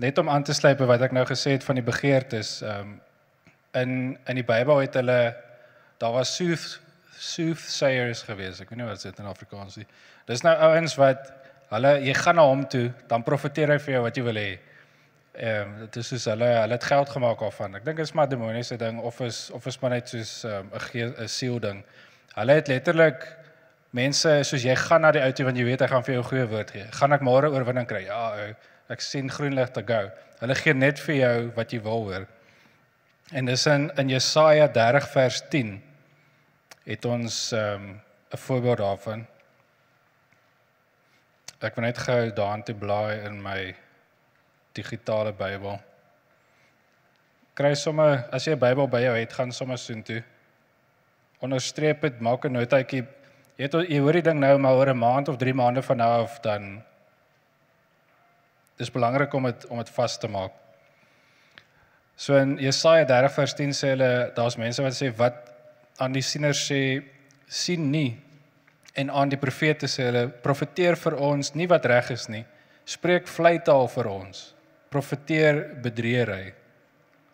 net 0.01 0.17
om 0.17 0.29
aan 0.31 0.43
te 0.43 0.53
sluit 0.55 0.79
by 0.79 0.87
wat 0.89 1.03
ek 1.05 1.11
nou 1.13 1.21
gesê 1.29 1.51
het 1.53 1.65
van 1.67 1.77
die 1.77 1.85
begeertes, 1.85 2.61
ehm 2.61 2.93
um, 2.93 2.93
in 3.77 3.91
in 4.27 4.39
die 4.39 4.47
Bybel 4.47 4.81
het 4.83 4.97
hulle 4.99 5.35
daar 6.01 6.15
was 6.15 6.35
sooth 6.35 6.79
soothsayers 7.21 8.23
gewees. 8.25 8.61
Ek 8.61 8.69
weet 8.69 8.79
nie 8.81 8.87
wat 8.87 9.03
dit 9.03 9.19
in 9.19 9.29
Afrikaans 9.29 9.77
is. 9.77 9.85
Dis 10.25 10.41
nou 10.41 10.55
ouens 10.57 10.95
wat 10.97 11.31
hulle 11.71 11.91
jy 12.05 12.13
gaan 12.13 12.35
na 12.35 12.45
hom 12.47 12.65
toe, 12.69 12.91
dan 13.07 13.23
profeteer 13.23 13.71
hy 13.73 13.79
vir 13.79 13.95
jou 13.95 14.03
wat 14.03 14.17
jy 14.17 14.23
wil 14.27 14.39
hê. 14.39 14.51
Ehm 15.31 15.61
um, 15.61 15.75
dit 15.85 15.99
is 16.01 16.09
soos 16.11 16.25
hulle 16.27 16.47
hulle 16.59 16.75
het 16.75 16.83
geld 16.83 17.09
gemaak 17.09 17.39
daarvan. 17.39 17.75
Ek 17.79 17.85
dink 17.85 18.01
dit 18.01 18.05
is 18.05 18.15
maar 18.17 18.27
demoniese 18.29 18.77
ding 18.77 18.99
of 18.99 19.21
is 19.23 19.45
of 19.55 19.65
is 19.65 19.79
maar 19.79 19.95
net 19.95 20.09
soos 20.11 20.43
'n 20.45 20.71
um, 20.75 21.13
'n 21.23 21.27
siel 21.27 21.59
ding. 21.59 21.83
Hulle 22.35 22.53
het 22.59 22.67
letterlik 22.67 23.23
mense 23.91 24.43
soos 24.43 24.63
jy 24.63 24.75
gaan 24.75 25.01
na 25.01 25.11
die 25.11 25.21
ou 25.23 25.31
toe 25.31 25.45
want 25.45 25.57
jy 25.57 25.63
weet 25.63 25.81
hy 25.81 25.87
gaan 25.87 26.03
vir 26.03 26.15
jou 26.15 26.23
goeie 26.23 26.47
woord 26.47 26.71
gee. 26.71 26.85
Gaan 26.91 27.13
ek 27.13 27.21
môre 27.21 27.51
oorwinning 27.51 27.87
kry? 27.87 28.03
Ja, 28.05 28.35
ou. 28.35 28.53
Ek 28.89 29.01
sien 29.01 29.29
groen 29.29 29.55
lig 29.55 29.71
te 29.71 29.83
go. 29.87 30.11
Hulle 30.41 30.55
gee 30.55 30.73
net 30.73 30.99
vir 30.99 31.15
jou 31.15 31.51
wat 31.55 31.71
jy 31.71 31.79
wil 31.81 32.03
hoor. 32.03 32.27
En 33.31 33.45
dis 33.45 33.65
in 33.65 33.91
in 33.97 34.09
Jesaja 34.09 34.67
30 34.67 35.09
vers 35.09 35.41
10 35.49 35.81
het 36.85 37.05
ons 37.05 37.51
ehm 37.51 37.75
um, 37.75 38.01
'n 38.33 38.37
voorbeeld 38.37 38.77
daarvan. 38.77 39.27
Ek 41.61 41.75
wil 41.77 41.85
net 41.85 41.99
gou 42.01 42.31
daarin 42.33 42.63
te 42.65 42.73
blaai 42.73 43.21
in 43.27 43.35
my 43.37 43.75
digitale 44.73 45.29
Bybel. 45.37 45.75
Kry 47.53 47.75
sommer 47.77 48.23
as 48.33 48.47
jy 48.47 48.55
'n 48.55 48.59
Bybel 48.59 48.87
by 48.87 49.01
jou 49.01 49.13
het, 49.15 49.33
gaan 49.33 49.51
sommer 49.51 49.77
soontoe. 49.77 50.23
Onderstreep 51.41 52.01
dit, 52.01 52.19
maak 52.19 52.45
'n 52.45 52.53
notaatjie. 52.53 53.05
Jy 53.57 53.63
het 53.63 53.73
jy 53.89 53.99
hoor 53.99 54.13
die 54.13 54.21
ding 54.21 54.39
nou 54.39 54.57
maar 54.57 54.73
oor 54.73 54.89
'n 54.89 54.97
maand 54.97 55.29
of 55.29 55.37
3 55.37 55.53
maande 55.53 55.81
van 55.81 55.97
nou 55.97 56.23
af 56.23 56.39
dan 56.41 56.83
dis 58.77 58.91
belangrik 58.91 59.33
om 59.33 59.43
dit 59.43 59.65
om 59.67 59.77
dit 59.77 59.89
vas 59.89 60.17
te 60.17 60.27
maak. 60.27 60.51
So 62.15 62.35
in 62.37 62.57
Jesaja 62.57 63.05
30 63.05 63.33
vers 63.33 63.53
10 63.53 63.69
sê 63.69 63.87
hulle 63.87 64.31
daar's 64.35 64.57
mense 64.57 64.81
wat 64.81 64.93
sê 64.93 65.15
wat 65.15 65.51
aan 65.97 66.11
die 66.11 66.21
sieners 66.21 66.71
sê 66.71 67.03
sien 67.47 67.91
nie 67.91 68.19
en 68.93 69.09
aan 69.09 69.29
die 69.29 69.39
profete 69.39 69.87
sê 69.87 70.09
hulle 70.09 70.27
profeteer 70.43 70.95
vir 70.95 71.15
ons 71.15 71.53
nie 71.55 71.67
wat 71.67 71.85
reg 71.85 72.11
is 72.11 72.27
nie 72.29 72.45
spreek 72.91 73.29
vleitaal 73.29 73.87
vir 73.91 74.09
ons 74.11 74.51
profeteer 74.91 75.61
bedreery. 75.83 76.51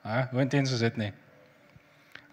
Hæ, 0.05 0.27
hoe 0.29 0.41
intens 0.43 0.71
is 0.75 0.83
dit 0.85 0.97
nie? 1.01 1.09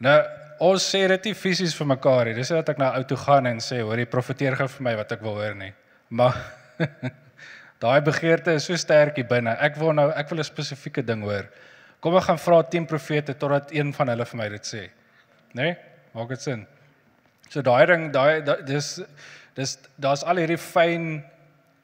Nou, 0.05 0.19
ons 0.67 0.85
sê 0.85 1.01
dit 1.15 1.31
nie 1.31 1.39
fisies 1.39 1.73
vir 1.79 1.89
mekaar 1.95 2.29
nie. 2.29 2.35
Dis 2.37 2.51
net 2.53 2.61
dat 2.61 2.75
ek 2.75 2.83
na 2.83 2.91
ou 2.99 3.07
toe 3.09 3.17
gaan 3.23 3.49
en 3.49 3.63
sê, 3.65 3.81
hoor, 3.81 4.03
jy 4.03 4.11
profeteer 4.11 4.59
gou 4.59 4.67
vir 4.69 4.85
my 4.85 4.93
wat 5.01 5.15
ek 5.17 5.25
wil 5.25 5.39
hoor 5.41 5.57
nie. 5.57 5.71
Maar 6.13 6.37
daai 7.83 8.05
begeerte 8.05 8.59
is 8.59 8.69
so 8.69 8.77
sterk 8.77 9.17
hier 9.17 9.31
binne. 9.31 9.57
Ek 9.65 9.81
wil 9.81 9.97
nou, 9.97 10.11
ek 10.13 10.29
wil 10.29 10.45
'n 10.45 10.51
spesifieke 10.51 11.03
ding 11.03 11.25
hoor. 11.25 11.49
Kom 12.05 12.21
ek 12.21 12.29
gaan 12.29 12.43
vra 12.45 12.61
10 12.63 12.85
profete 12.87 13.33
totdat 13.33 13.73
een 13.73 13.97
van 13.97 14.13
hulle 14.13 14.29
vir 14.29 14.39
my 14.43 14.49
dit 14.59 14.73
sê. 14.75 14.85
Né? 15.55 15.63
Nee? 15.63 15.77
Maak 16.13 16.29
dit 16.37 16.43
sin? 16.43 16.67
So 17.55 17.63
daai 17.63 17.85
ding, 17.87 18.09
daai 18.11 18.43
dis 18.67 18.97
dis 19.55 19.77
daar's 20.03 20.25
al 20.27 20.41
hierdie 20.43 20.59
fyn 20.59 21.21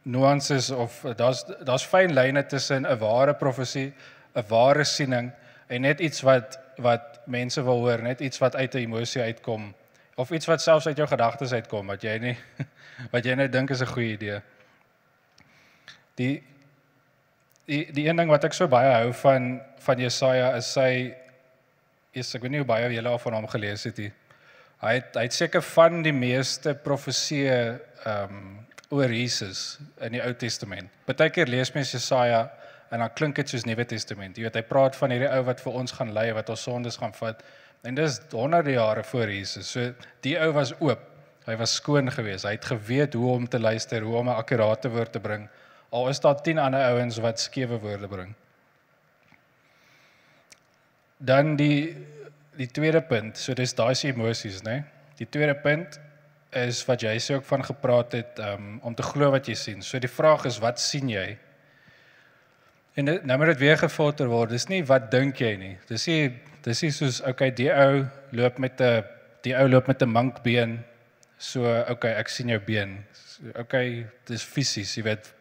nuances 0.02 0.72
of 0.74 0.96
daar's 1.14 1.44
daar's 1.62 1.84
fyn 1.86 2.10
lyne 2.16 2.42
tussen 2.50 2.86
'n 2.86 2.98
ware 2.98 3.34
profesie, 3.38 3.92
'n 4.34 4.44
ware 4.48 4.84
siening 4.84 5.30
en 5.68 5.82
net 5.82 6.00
iets 6.00 6.24
wat 6.26 6.58
wat 6.78 7.20
mense 7.26 7.62
wil 7.62 7.86
hoor, 7.86 8.02
net 8.02 8.20
iets 8.20 8.38
wat 8.38 8.56
uit 8.56 8.74
'n 8.74 8.78
emosie 8.78 9.22
uitkom 9.22 9.74
of 10.16 10.30
iets 10.30 10.46
wat 10.46 10.60
selfs 10.60 10.86
uit 10.86 10.96
jou 10.96 11.08
gedagtes 11.08 11.52
uitkom 11.52 11.86
wat 11.86 12.02
jy 12.02 12.18
nie 12.18 12.36
wat 13.14 13.24
jy 13.24 13.34
net 13.34 13.52
dink 13.52 13.70
is 13.70 13.82
'n 13.82 13.94
goeie 13.94 14.12
idee. 14.18 14.42
Die 16.14 16.42
die 17.66 17.92
die 17.92 18.08
een 18.08 18.16
ding 18.16 18.30
wat 18.30 18.44
ek 18.44 18.52
so 18.52 18.66
baie 18.66 18.90
hou 18.90 19.12
van 19.12 19.62
van 19.78 19.98
Jesaja 19.98 20.56
is 20.56 20.72
sy 20.72 21.14
is 22.12 22.34
ek 22.34 22.42
weet 22.42 22.50
nie 22.50 22.58
hoe 22.58 22.66
baie 22.74 22.90
julle 22.90 23.08
al 23.08 23.18
van 23.18 23.34
hom 23.34 23.46
gelees 23.46 23.84
het 23.84 23.98
nie. 23.98 24.12
Hy 24.80 24.94
het 24.96 25.16
hy 25.18 25.26
het 25.26 25.36
seker 25.36 25.64
van 25.74 26.00
die 26.06 26.14
meeste 26.16 26.74
profesieë 26.74 27.60
ehm 28.06 28.40
um, 28.40 28.56
oor 28.90 29.12
Jesus 29.14 29.78
in 30.02 30.16
die 30.16 30.22
Ou 30.24 30.32
Testament. 30.34 30.90
Partykeer 31.06 31.46
lees 31.46 31.70
mens 31.76 31.92
Jesaja 31.94 32.48
en 32.90 33.04
dan 33.04 33.12
klink 33.14 33.36
dit 33.38 33.52
soos 33.52 33.62
Nuwe 33.68 33.84
Testament. 33.86 34.34
Jy 34.34 34.48
weet 34.48 34.56
hy 34.58 34.62
praat 34.66 34.96
van 34.98 35.14
hierdie 35.14 35.28
ou 35.30 35.44
wat 35.46 35.62
vir 35.62 35.76
ons 35.78 35.94
gaan 35.94 36.10
lei, 36.16 36.24
wat 36.34 36.50
ons 36.50 36.64
sondes 36.66 36.98
gaan 36.98 37.14
vat. 37.14 37.44
En 37.86 37.94
dis 37.94 38.18
honderde 38.32 38.74
jare 38.74 39.04
voor 39.06 39.30
Jesus. 39.30 39.70
So 39.70 39.92
die 40.26 40.34
ou 40.42 40.50
was 40.56 40.74
oop. 40.80 41.06
Hy 41.46 41.54
was 41.60 41.76
skoon 41.78 42.10
geweest. 42.10 42.48
Hy 42.48 42.56
het 42.56 42.66
geweet 42.66 43.14
hoe 43.14 43.30
om 43.36 43.46
te 43.48 43.60
luister, 43.62 44.02
hoe 44.02 44.16
om 44.18 44.28
'n 44.28 44.42
akkurate 44.42 44.90
woord 44.90 45.12
te 45.12 45.20
bring. 45.20 45.48
Al 45.90 46.08
is 46.08 46.20
daar 46.20 46.42
10 46.42 46.58
ander 46.58 46.82
ouens 46.90 47.18
wat 47.18 47.40
skewe 47.40 47.78
woorde 47.78 48.08
bring. 48.08 48.34
Dan 51.18 51.56
die 51.56 52.06
die 52.60 52.68
tweede 52.68 53.00
punt, 53.00 53.40
so 53.40 53.56
dis 53.56 53.72
daai 53.76 53.94
se 53.96 54.10
emosies, 54.12 54.60
né? 54.66 54.82
Die 55.16 55.26
tweede 55.28 55.56
punt 55.56 55.96
is 56.56 56.82
wat 56.88 57.04
jy 57.06 57.14
sê 57.22 57.38
ook 57.38 57.46
van 57.48 57.64
gepraat 57.64 58.16
het 58.18 58.40
um, 58.44 58.74
om 58.84 58.94
te 58.94 59.06
glo 59.06 59.30
wat 59.32 59.48
jy 59.48 59.56
sien. 59.56 59.82
So 59.86 60.00
die 60.02 60.10
vraag 60.10 60.44
is 60.50 60.58
wat 60.60 60.80
sien 60.82 61.08
jy? 61.08 61.38
En 62.98 63.06
nou 63.06 63.36
moet 63.38 63.54
dit 63.54 63.62
weer 63.62 63.78
gefilter 63.80 64.28
word. 64.28 64.52
Dis 64.52 64.68
nie 64.68 64.82
wat 64.84 65.08
dink 65.12 65.40
jy 65.40 65.54
nie. 65.56 65.74
Dis 65.88 66.08
nie 66.10 66.32
dis 66.64 66.82
is 66.84 66.98
soos 67.00 67.20
okay 67.24 67.50
die 67.56 67.70
ou 67.72 68.04
loop 68.36 68.58
met 68.60 68.80
'n 68.80 69.04
die 69.44 69.54
ou 69.56 69.68
loop 69.68 69.86
met 69.88 70.02
'n 70.02 70.12
mankbeen 70.12 70.84
so 71.38 71.64
okay 71.88 72.12
ek 72.20 72.28
sien 72.28 72.48
jou 72.48 72.60
been 72.60 73.04
so, 73.12 73.42
okay 73.58 74.06
dis 74.26 74.44
fisies 74.44 74.96
jy 74.96 75.02
weet 75.04 75.32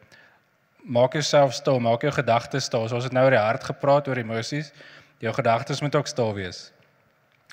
maak 0.83 1.13
jouself 1.13 1.53
stil 1.53 1.79
maak 1.79 2.01
jou 2.01 2.11
gedagtes 2.11 2.65
stil 2.65 2.87
so 2.87 2.95
ons 2.95 3.03
het 3.03 3.13
nou 3.13 3.25
oor 3.25 3.35
die 3.35 3.47
hart 3.47 3.63
gepraat 3.63 4.07
oor 4.07 4.17
emosies 4.17 4.71
jou 5.19 5.33
gedagtes 5.33 5.81
moet 5.81 5.95
ook 5.95 6.07
stil 6.07 6.33
wees 6.33 6.71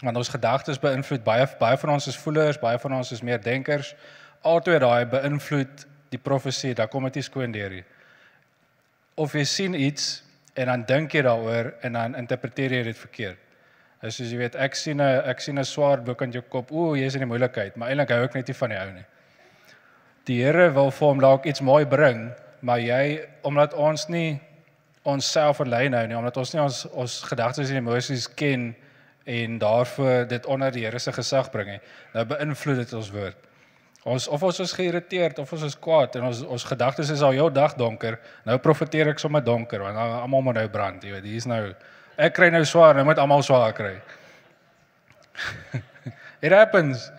want 0.02 0.16
ons 0.16 0.28
gedagtes 0.28 0.80
beïnvloed 0.82 1.24
baie 1.24 1.46
baie 1.60 1.76
van 1.76 1.96
ons 1.96 2.06
is 2.06 2.16
voelers 2.16 2.60
baie 2.60 2.78
van 2.78 2.98
ons 2.98 3.12
is 3.12 3.22
meer 3.22 3.40
denkers 3.42 3.94
altoe 4.42 4.78
daai 4.78 5.06
beïnvloed 5.06 5.86
die 6.10 6.22
profesie 6.22 6.74
daar 6.74 6.88
kom 6.88 7.08
dit 7.08 7.24
skoon 7.24 7.52
deur 7.52 7.70
hier 7.70 7.86
of 9.16 9.34
jy 9.34 9.44
sien 9.44 9.74
iets 9.74 10.22
en 10.54 10.66
dan 10.72 10.84
dink 10.88 11.14
jy 11.14 11.22
daaroor 11.22 11.74
en 11.82 11.92
dan 11.92 12.14
interpreteer 12.14 12.72
jy 12.72 12.82
dit 12.90 12.98
verkeerd 12.98 13.46
is 14.04 14.18
soos 14.18 14.32
jy 14.32 14.38
weet 14.40 14.56
ek 14.60 14.76
sien 14.76 15.00
'n 15.00 15.22
ek 15.30 15.40
sien 15.40 15.58
'n 15.58 15.64
swaard 15.64 16.04
bo 16.04 16.14
kan 16.14 16.32
jou 16.32 16.42
kop. 16.42 16.72
Ooh, 16.72 16.96
jy's 16.96 17.14
in 17.14 17.20
die 17.20 17.26
moeilikheid, 17.26 17.76
maar 17.76 17.88
eintlik 17.88 18.10
hou 18.10 18.24
ek 18.24 18.34
net 18.34 18.48
nie 18.48 18.54
van 18.54 18.70
die 18.70 18.78
ou 18.78 18.90
nie. 18.92 19.06
Die 20.26 20.42
Here 20.42 20.70
wil 20.70 20.90
vir 20.90 21.08
hom 21.08 21.20
dalk 21.20 21.46
iets 21.46 21.60
mooi 21.60 21.84
bring, 21.84 22.32
maar 22.60 22.78
jy 22.78 23.26
omdat 23.42 23.74
ons 23.74 24.08
nie 24.08 24.40
onsself 25.04 25.60
alleen 25.60 25.92
hou 25.92 26.06
nie, 26.06 26.16
omdat 26.16 26.36
ons 26.36 26.54
nie 26.54 26.62
ons 26.62 26.86
ons 26.86 27.22
gedagtes 27.22 27.70
en 27.70 27.76
emosies 27.76 28.26
ken 28.34 28.74
en 29.26 29.58
daarvoor 29.58 30.28
dit 30.30 30.46
onder 30.46 30.72
die 30.72 30.84
Here 30.86 30.98
se 31.02 31.12
gesag 31.12 31.50
bring 31.50 31.74
nie. 31.74 31.80
Nou 32.14 32.24
beïnvloed 32.30 32.84
dit 32.84 32.92
ons 32.94 33.10
woord. 33.10 33.36
Ons 34.06 34.28
of 34.30 34.42
ons 34.46 34.60
is 34.62 34.72
geïrriteerd 34.78 35.40
of 35.42 35.52
ons 35.52 35.66
is 35.66 35.74
kwaad 35.82 36.14
en 36.16 36.28
ons 36.28 36.44
ons 36.46 36.64
gedagtes 36.64 37.10
is 37.10 37.24
al 37.26 37.34
jou 37.34 37.48
dag 37.50 37.74
donker. 37.74 38.20
Nou 38.46 38.58
profeteer 38.62 39.10
ek 39.10 39.22
sommer 39.22 39.42
donker 39.42 39.82
want 39.82 39.98
almal 39.98 40.46
moet 40.46 40.60
nou 40.60 40.68
brand, 40.70 41.02
jy 41.02 41.16
weet. 41.16 41.26
Hier's 41.26 41.50
nou 41.50 41.74
Ek 42.16 42.32
kry 42.32 42.46
nou 42.48 42.62
swaar, 42.64 42.96
nou 42.96 43.04
moet 43.04 43.18
almal 43.20 43.42
swaar 43.44 43.74
kry. 43.76 43.98
It 46.46 46.52
happens. 46.54 47.10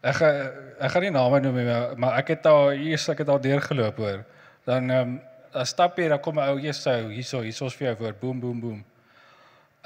Ek 0.00 0.22
ek 0.22 0.92
gaan 0.92 1.04
nie 1.04 1.12
name 1.12 1.40
noem 1.44 1.58
nie, 1.60 1.76
maar 2.00 2.16
ek 2.20 2.32
het 2.36 2.48
al 2.48 2.70
hier 2.78 3.00
ek 3.12 3.20
het 3.24 3.32
al 3.32 3.42
deurgeloop 3.44 4.00
hoor. 4.00 4.22
Dan 4.68 4.90
ehm 4.90 5.16
um, 5.16 5.16
dan 5.56 5.68
stap 5.68 5.96
jy, 5.96 6.08
dan 6.12 6.20
kom 6.20 6.36
'n 6.36 6.48
ou 6.52 6.58
Jesou 6.60 7.08
hierso, 7.08 7.40
hierso's 7.40 7.74
vir 7.76 7.88
jou 7.88 7.96
voor 7.96 8.14
boem 8.20 8.40
boem 8.40 8.60
boem. 8.60 8.80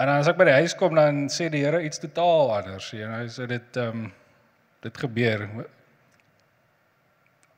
En 0.01 0.09
dan 0.09 0.23
as 0.23 0.31
ek 0.31 0.39
by 0.41 0.47
die 0.49 0.57
huis 0.63 0.73
kom 0.81 0.95
dan 0.97 1.27
sê 1.29 1.51
die 1.53 1.61
Here 1.61 1.83
iets 1.85 2.01
totaal 2.01 2.55
anders. 2.57 2.87
Jy 2.97 3.09
nou 3.09 3.25
sê 3.29 3.47
dit 3.51 3.81
ehm 3.81 4.07
um, 4.07 4.07
dit 4.81 5.01
gebeur. 5.05 5.43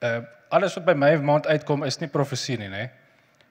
Uh 0.02 0.20
alles 0.52 0.74
wat 0.76 0.84
by 0.84 0.92
my 0.98 1.14
maand 1.24 1.46
uitkom 1.48 1.86
is 1.86 1.96
nie 2.02 2.10
profesie 2.12 2.58
nie, 2.60 2.68
nê. 2.68 2.82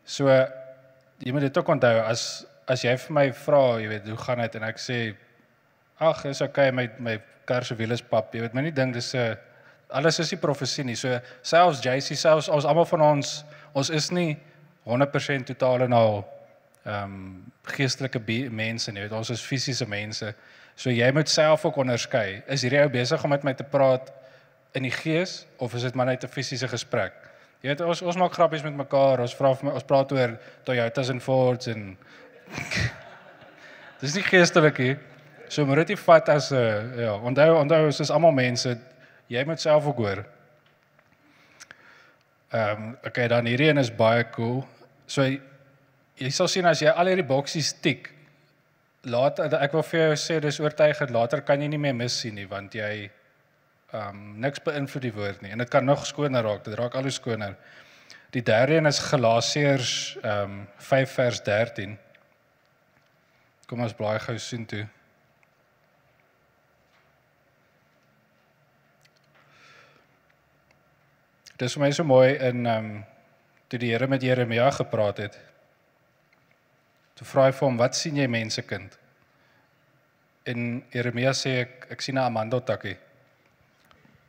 So 0.05 0.27
jy 0.29 1.31
moet 1.33 1.47
dit 1.47 1.57
ook 1.57 1.71
onthou 1.73 1.95
as 2.03 2.43
as 2.69 2.83
jy 2.85 2.93
vir 3.05 3.15
my 3.15 3.23
vra, 3.33 3.61
jy 3.81 3.87
weet, 3.89 4.09
hoe 4.11 4.19
gaan 4.21 4.43
dit 4.43 4.57
en 4.59 4.67
ek 4.67 4.77
sê 4.79 4.97
ag, 5.97 6.25
is 6.29 6.43
okay 6.45 6.69
my 6.71 6.85
my 6.99 7.15
kar 7.49 7.65
se 7.65 7.75
wiele 7.79 7.97
is 7.97 8.03
pap. 8.05 8.35
Jy 8.35 8.43
weet, 8.43 8.53
my 8.53 8.65
nie 8.67 8.75
ding 8.75 8.93
dis 8.93 9.13
'n 9.15 9.31
uh, 9.31 9.39
alles 9.89 10.19
is 10.19 10.31
nie 10.31 10.39
profesie 10.39 10.83
nie. 10.83 10.95
So 10.95 11.19
selfs 11.41 11.81
JC 11.81 12.15
selfs 12.15 12.49
ons 12.49 12.65
almal 12.65 12.85
van 12.85 13.01
ons 13.01 13.43
ons 13.73 13.89
is 13.89 14.11
nie 14.11 14.37
100% 14.85 15.47
totaal 15.47 15.87
en 15.87 15.93
al 15.93 16.23
ehm 16.85 17.03
um, 17.03 17.51
geestelike 17.63 18.19
mense 18.49 18.91
nie. 18.91 19.09
Ons 19.13 19.29
is 19.29 19.41
fisiese 19.41 19.85
mense. 19.85 20.33
So 20.75 20.89
jy 20.89 21.11
moet 21.11 21.29
self 21.29 21.65
ook 21.65 21.77
onderskei. 21.77 22.41
Is 22.47 22.61
hierdie 22.61 22.81
ou 22.81 22.89
besig 22.89 23.23
om 23.23 23.29
met 23.29 23.43
my 23.43 23.53
te 23.53 23.63
praat 23.63 24.11
in 24.73 24.83
die 24.83 24.91
gees 24.91 25.45
of 25.57 25.73
is 25.75 25.81
dit 25.81 25.95
maar 25.95 26.05
net 26.05 26.23
'n 26.23 26.27
fisiese 26.27 26.67
gesprek? 26.67 27.13
Jy 27.61 27.69
weet 27.69 27.81
ons 27.81 28.01
ons 28.01 28.17
maak 28.17 28.33
grappies 28.33 28.63
met 28.63 28.73
mekaar. 28.73 29.19
Ons 29.19 29.35
vra 29.35 29.49
ons 29.49 29.83
praat 29.83 30.11
oor 30.11 30.39
Toyotas 30.63 31.09
en 31.09 31.21
Fords 31.21 31.67
en 31.67 31.97
Dis 34.01 34.15
nie 34.17 34.23
geestelik 34.25 34.79
nie. 34.81 34.95
So 35.51 35.65
moet 35.65 35.87
dit 35.87 35.99
vat 35.99 36.29
as 36.29 36.51
'n 36.51 36.55
uh, 36.55 36.77
eh, 36.77 37.03
ja, 37.03 37.13
onthou 37.13 37.59
onthou 37.59 37.85
ons 37.85 37.99
is 37.99 38.09
almal 38.09 38.31
mense. 38.31 38.77
Jy 39.27 39.43
moet 39.45 39.61
self 39.61 39.85
ook 39.85 39.97
hoor. 39.97 40.25
Ehm 42.51 42.83
um, 42.83 42.97
okay, 43.05 43.27
dan 43.27 43.45
hierdie 43.45 43.69
een 43.69 43.77
is 43.77 43.95
baie 43.95 44.29
cool. 44.29 44.65
So 45.05 45.21
jy 46.21 46.29
sal 46.29 46.49
sien 46.51 46.67
as 46.69 46.81
jy 46.83 46.91
al 46.93 47.09
hierdie 47.09 47.27
boksies 47.27 47.73
tik 47.81 48.11
later 49.09 49.57
ek 49.57 49.73
wil 49.73 49.85
vir 49.89 49.99
jou 50.05 50.19
sê 50.23 50.37
dis 50.43 50.61
oortuigend 50.61 51.11
later 51.15 51.41
kan 51.41 51.61
jy 51.61 51.71
nie 51.73 51.81
meer 51.81 51.97
mis 51.97 52.19
sien 52.23 52.37
nie 52.37 52.45
want 52.49 52.77
jy 52.77 53.09
ehm 53.91 54.09
um, 54.09 54.19
niks 54.39 54.61
beïnvloed 54.63 55.03
die 55.03 55.15
woord 55.15 55.41
nie 55.43 55.51
en 55.51 55.59
dit 55.59 55.69
kan 55.69 55.83
nog 55.85 56.05
skoner 56.07 56.45
raak. 56.47 56.63
Dit 56.63 56.77
raak 56.79 56.95
al 56.95 57.09
hoe 57.09 57.11
skoner. 57.11 57.57
Die 58.31 58.43
derde 58.43 58.77
een 58.77 58.87
is 58.87 59.01
Galasiërs 59.03 60.17
ehm 60.21 60.53
um, 60.61 60.67
5 60.77 61.15
vers 61.19 61.41
13. 61.43 61.97
Kom 63.67 63.83
ons 63.83 63.95
blaai 63.95 64.19
gou 64.19 64.37
sien 64.39 64.65
toe. 64.65 64.85
Dit 71.57 71.67
is 71.67 71.75
vir 71.75 71.83
my 71.83 71.91
so 71.91 72.07
mooi 72.07 72.37
in 72.37 72.65
ehm 72.65 72.91
um, 72.91 73.05
toe 73.67 73.79
die 73.79 73.91
Here 73.91 74.07
met 74.07 74.23
Jeremia 74.23 74.71
gepraat 74.71 75.17
het. 75.17 75.50
Toe 77.21 77.29
vra 77.29 77.43
hy 77.45 77.53
vir 77.53 77.67
hom, 77.67 77.77
"Wat 77.77 77.95
sien 77.95 78.15
jy 78.17 78.25
mense 78.27 78.61
kind?" 78.65 78.97
En 80.45 80.83
Jeremia 80.91 81.29
sê 81.37 81.61
ek 81.61 81.87
ek 81.91 82.01
sien 82.01 82.15
'n 82.17 82.25
amando 82.25 82.59
takkie. 82.59 82.97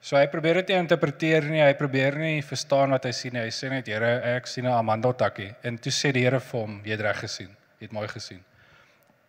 So 0.03 0.17
hy 0.17 0.27
probeer 0.27 0.55
dit 0.55 0.69
nie 0.69 0.83
interpreteer 0.83 1.45
nie, 1.49 1.61
hy 1.63 1.73
probeer 1.75 2.17
nie 2.19 2.43
verstaan 2.43 2.91
wat 2.91 3.05
hy 3.05 3.13
sien 3.13 3.33
nie. 3.33 3.41
Hy 3.41 3.51
sê 3.51 3.71
net 3.71 3.87
Here, 3.87 4.21
ek 4.37 4.47
sien 4.47 4.67
'n 4.67 4.73
amandeltakkie. 4.75 5.55
En 5.65 5.79
toe 5.79 5.93
sê 5.93 6.13
die 6.13 6.25
Here 6.25 6.41
vir 6.41 6.61
hom, 6.61 6.83
jy 6.85 6.91
het 6.91 7.01
reg 7.01 7.21
gesien. 7.21 7.57
Jy 7.79 7.87
het 7.87 7.93
mooi 7.93 8.09
gesien. 8.09 8.45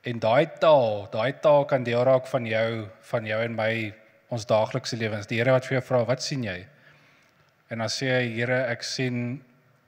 En 0.03 0.19
daai 0.19 0.45
taal, 0.59 1.07
daai 1.11 1.31
taal 1.41 1.65
kan 1.65 1.83
deel 1.83 2.03
raak 2.03 2.27
van 2.27 2.45
jou, 2.45 2.89
van 3.01 3.25
jou 3.25 3.41
en 3.43 3.55
my 3.55 3.93
ons 4.29 4.45
daaglikse 4.45 4.97
lewens. 4.97 5.27
Die 5.27 5.37
Here 5.37 5.51
wat 5.51 5.65
vir 5.65 5.79
jou 5.79 5.81
vra, 5.81 6.03
wat 6.05 6.21
sien 6.21 6.43
jy? 6.43 6.65
En 7.69 7.77
dan 7.77 7.87
sê 7.87 8.09
hy, 8.09 8.33
Here, 8.35 8.65
ek 8.67 8.83
sien 8.83 9.43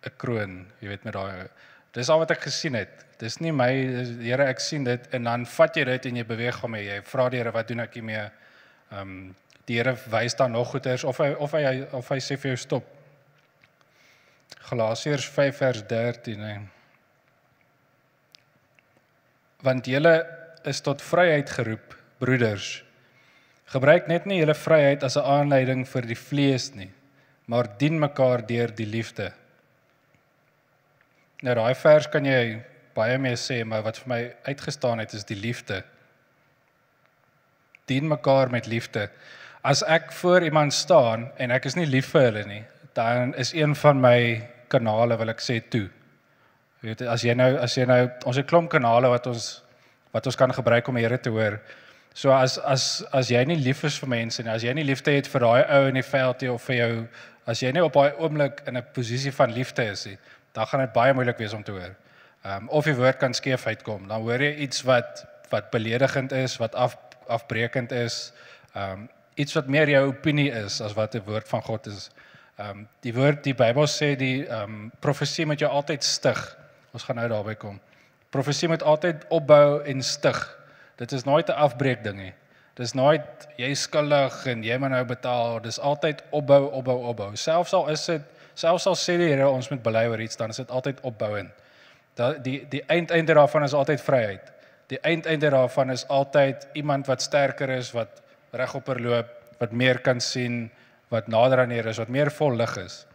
'n 0.05 0.11
kroon, 0.17 0.67
jy 0.82 0.88
weet 0.88 1.03
met 1.03 1.13
daai 1.13 1.49
Dis 1.95 2.09
al 2.11 2.19
wat 2.19 2.33
ek 2.35 2.43
gesien 2.49 2.75
het. 2.75 3.05
Dis 3.21 3.39
nie 3.39 3.53
my 3.55 3.69
Here, 4.19 4.49
ek 4.51 4.59
sien 4.59 4.83
dit 4.83 5.07
en 5.15 5.29
dan 5.29 5.45
vat 5.47 5.77
jy 5.77 5.85
dit 5.87 6.09
en 6.09 6.19
jy 6.19 6.25
beweeg 6.27 6.59
hom 6.63 6.75
en 6.75 6.83
jy 6.83 6.99
vra 7.07 7.29
die 7.31 7.39
Here, 7.39 7.53
wat 7.55 7.71
doen 7.71 7.85
ek 7.85 7.99
hiermee? 7.99 8.27
Ehm 8.91 9.01
um, 9.01 9.17
die 9.65 9.79
Here 9.79 9.95
wys 10.13 10.35
dan 10.37 10.51
nog 10.53 10.75
goeders 10.75 11.03
of 11.03 11.17
hy 11.17 11.31
of 11.41 11.55
hy 11.57 11.79
of 11.97 12.09
hy 12.13 12.19
sê 12.21 12.35
vir 12.37 12.51
jou 12.51 12.57
stop. 12.61 12.89
Galasiërs 14.67 15.25
5 15.33 15.61
vers 15.61 15.85
13 15.89 16.43
hè. 16.45 16.55
Want 19.65 19.89
julle 19.89 20.13
is 20.69 20.81
tot 20.85 21.01
vryheid 21.01 21.49
geroep, 21.49 21.95
broeders. 22.21 22.83
Gebruik 23.73 24.05
net 24.11 24.27
nie 24.29 24.37
julle 24.43 24.53
vryheid 24.53 25.03
as 25.03 25.17
'n 25.17 25.25
aanleiding 25.25 25.85
vir 25.87 26.05
die 26.05 26.19
vlees 26.19 26.75
nie, 26.75 26.91
maar 27.47 27.77
dien 27.77 27.99
mekaar 27.99 28.45
deur 28.45 28.69
die 28.75 28.85
liefde. 28.85 29.33
Nou 31.45 31.53
daai 31.53 31.75
vers 31.77 32.07
kan 32.09 32.25
jy 32.25 32.57
baie 32.97 33.17
mee 33.21 33.37
sê, 33.37 33.59
maar 33.67 33.83
wat 33.85 33.99
vir 34.01 34.09
my 34.09 34.21
uitgestaan 34.47 35.01
het 35.03 35.13
is 35.13 35.27
die 35.29 35.37
liefde. 35.37 35.83
Dien 37.85 38.07
mekaar 38.09 38.49
met 38.49 38.65
liefde. 38.65 39.09
As 39.61 39.83
ek 39.85 40.09
voor 40.17 40.45
iemand 40.47 40.73
staan 40.73 41.27
en 41.37 41.53
ek 41.53 41.67
is 41.69 41.77
nie 41.77 41.85
lief 41.85 42.09
vir 42.15 42.29
hulle 42.29 42.45
nie, 42.49 42.63
dan 42.97 43.35
is 43.37 43.53
een 43.53 43.75
van 43.77 44.01
my 44.01 44.17
kanale 44.73 45.17
wil 45.19 45.29
ek 45.33 45.43
sê 45.43 45.59
toe. 45.69 45.85
Jy 46.81 46.89
weet 46.89 47.03
as 47.09 47.25
jy 47.25 47.35
nou 47.37 47.51
as 47.61 47.77
jy 47.77 47.85
nou 47.89 48.01
ons 48.25 48.39
het 48.41 48.49
klomp 48.49 48.71
kanale 48.73 49.09
wat 49.13 49.29
ons 49.29 49.49
wat 50.15 50.25
ons 50.25 50.37
kan 50.39 50.53
gebruik 50.53 50.87
om 50.87 50.97
die 50.97 51.03
Here 51.05 51.19
te 51.21 51.33
hoor. 51.33 51.59
So 52.15 52.33
as 52.33 52.57
as 52.57 53.03
as 53.13 53.29
jy 53.29 53.43
nie 53.45 53.59
lief 53.61 53.83
is 53.85 53.99
vir 54.01 54.09
mense 54.09 54.41
nie, 54.41 54.53
as 54.53 54.65
jy 54.65 54.73
nie 54.73 54.87
liefde 54.87 55.13
het 55.13 55.29
vir 55.29 55.45
daai 55.45 55.61
ou 55.77 55.81
in 55.91 55.99
die 55.99 56.09
veld 56.09 56.41
nie 56.41 56.53
of 56.53 56.65
vir 56.69 56.79
jou 56.79 56.91
as 57.45 57.61
jy 57.61 57.73
nie 57.75 57.83
op 57.85 57.93
daai 57.93 58.17
oomblik 58.17 58.63
in 58.65 58.77
'n 58.77 58.85
posisie 58.93 59.31
van 59.31 59.53
liefde 59.53 59.85
is 59.91 60.05
nie, 60.05 60.17
dan 60.55 60.67
gaan 60.67 60.85
dit 60.85 60.93
baie 60.95 61.13
moeilik 61.13 61.37
wees 61.37 61.53
om 61.53 61.63
te 61.63 61.71
hoor. 61.75 61.95
Ehm 62.45 62.63
um, 62.63 62.69
of 62.69 62.85
die 62.87 62.95
woord 62.95 63.17
kan 63.17 63.33
skeef 63.33 63.65
uitkom. 63.65 64.07
Dan 64.07 64.21
hoor 64.21 64.41
jy 64.41 64.53
iets 64.67 64.83
wat 64.87 65.25
wat 65.49 65.69
beledigend 65.69 66.31
is, 66.31 66.57
wat 66.57 66.75
af 66.75 66.97
afbreekend 67.27 67.91
is. 67.91 68.33
Ehm 68.73 68.91
um, 68.91 69.09
iets 69.35 69.53
wat 69.53 69.67
meer 69.67 69.89
jou 69.89 70.07
opinie 70.07 70.51
is 70.51 70.81
as 70.81 70.93
wat 70.93 71.15
'n 71.15 71.23
woord 71.25 71.47
van 71.47 71.61
God 71.61 71.87
is. 71.87 72.09
Ehm 72.55 72.69
um, 72.69 72.87
die 72.99 73.13
woord 73.13 73.43
die 73.43 73.53
Bybel 73.53 73.87
sê 73.87 74.15
die 74.15 74.47
ehm 74.47 74.63
um, 74.63 74.91
profesie 74.99 75.45
moet 75.45 75.59
jou 75.59 75.71
altyd 75.71 76.03
stig. 76.03 76.57
Ons 76.93 77.03
gaan 77.03 77.15
nou 77.15 77.27
daarby 77.27 77.55
kom. 77.55 77.79
Profesie 78.29 78.67
moet 78.67 78.83
altyd 78.83 79.25
opbou 79.27 79.83
en 79.83 80.01
stig. 80.03 80.57
Dit 80.95 81.11
is 81.11 81.23
nooit 81.23 81.49
'n 81.49 81.51
afbreek 81.67 82.03
ding 82.03 82.17
nie. 82.17 82.33
Dis 82.75 82.93
nooit 82.93 83.47
jy 83.57 83.73
skuldig 83.73 84.45
en 84.45 84.63
jy 84.63 84.77
moet 84.77 84.89
nou 84.89 85.03
betaal. 85.05 85.61
Dis 85.61 85.79
altyd 85.79 86.23
opbou, 86.29 86.71
opbou, 86.71 86.97
opbou. 87.03 87.35
Selfs 87.35 87.73
al 87.73 87.89
is 87.89 88.05
dit 88.05 88.21
selfs 88.55 88.87
al 88.87 88.97
sê 88.99 89.17
die 89.19 89.29
Here 89.29 89.49
ons 89.49 89.69
moet 89.69 89.83
bely 89.83 90.05
oor 90.07 90.21
iets, 90.23 90.37
dan 90.39 90.49
is 90.49 90.61
dit 90.61 90.71
altyd 90.71 91.01
opbouend. 91.07 91.51
Dat 92.15 92.43
die 92.43 92.61
die 92.71 92.83
eindeinde 92.87 93.33
daarvan 93.33 93.63
is 93.63 93.73
altyd 93.73 94.01
vryheid. 94.01 94.51
Die 94.87 94.99
eindeinde 95.01 95.49
daarvan 95.49 95.91
is 95.91 96.07
altyd 96.07 96.67
iemand 96.73 97.07
wat 97.07 97.21
sterker 97.21 97.69
is, 97.69 97.91
wat 97.91 98.21
regop 98.51 98.87
loop, 98.99 99.31
wat 99.59 99.71
meer 99.71 99.99
kan 99.99 100.21
sien, 100.21 100.69
wat 101.09 101.27
nader 101.27 101.59
aan 101.59 101.73
Here 101.73 101.89
is, 101.89 101.99
wat 102.01 102.09
meer 102.09 102.31
vol 102.31 102.55
lig 102.55 102.77
is. 102.77 103.05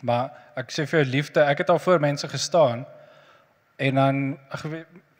Maar 0.00 0.30
ek 0.56 0.72
sê 0.72 0.86
vir 0.86 1.02
jou 1.02 1.08
liefde, 1.10 1.44
ek 1.44 1.64
het 1.64 1.72
al 1.72 1.80
voor 1.82 2.00
mense 2.00 2.28
gestaan 2.28 2.84
en 3.76 3.94
dan 4.00 4.20
ag 4.52 4.64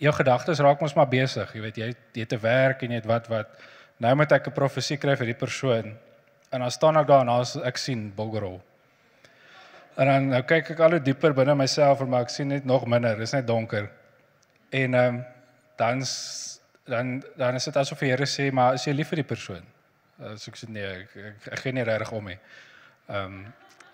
jou 0.01 0.13
gedagtes 0.13 0.61
raak 0.65 0.81
mos 0.81 0.95
maar 0.97 1.09
besig, 1.09 1.53
jy 1.55 1.63
weet 1.65 1.81
jy 1.81 1.89
het 2.21 2.29
te 2.29 2.39
werk 2.41 2.83
en 2.85 2.93
jy 2.93 3.01
het 3.01 3.09
wat 3.09 3.29
wat 3.33 3.53
nou 4.01 4.15
moet 4.17 4.33
ek 4.33 4.49
'n 4.49 4.57
profesie 4.57 4.97
kry 4.97 5.17
vir 5.17 5.33
die 5.33 5.41
persoon. 5.41 5.97
En 6.53 6.61
dan 6.61 6.71
staan 6.71 6.97
ek 6.97 7.07
daar 7.07 7.21
en 7.21 7.29
as 7.29 7.57
ek 7.57 7.77
sien 7.77 8.13
boggerol. 8.15 8.61
En 9.97 10.07
dan 10.07 10.27
nou 10.29 10.43
kyk 10.45 10.75
ek 10.75 10.81
al 10.85 10.99
hoe 10.99 11.01
dieper 11.01 11.33
binne 11.37 11.55
myself 11.57 12.03
en 12.05 12.11
maar 12.13 12.27
ek 12.27 12.33
sien 12.35 12.51
net 12.53 12.67
nog 12.69 12.85
minder, 12.91 13.17
dis 13.17 13.33
net 13.33 13.47
donker. 13.49 13.89
En 14.77 14.95
ehm 14.95 15.15
um, 15.15 15.23
dan 15.77 16.03
dan 16.85 17.23
dan 17.37 17.55
is 17.55 17.65
dit 17.65 17.77
asof 17.77 18.01
die 18.01 18.11
Here 18.11 18.27
sê 18.29 18.51
maar 18.53 18.75
is 18.77 18.85
jy 18.85 18.93
lief 18.93 19.09
vir 19.13 19.23
die 19.23 19.29
persoon? 19.29 19.65
As 20.21 20.49
ek 20.49 20.57
sê 20.61 20.69
nee, 20.69 20.85
ek 20.85 21.17
ek, 21.17 21.47
ek 21.53 21.63
gee 21.65 21.73
nie 21.77 21.85
regtig 21.89 22.13
om 22.13 22.29
nie. 22.29 22.37
Ehm 23.09 23.25
um, 23.25 23.47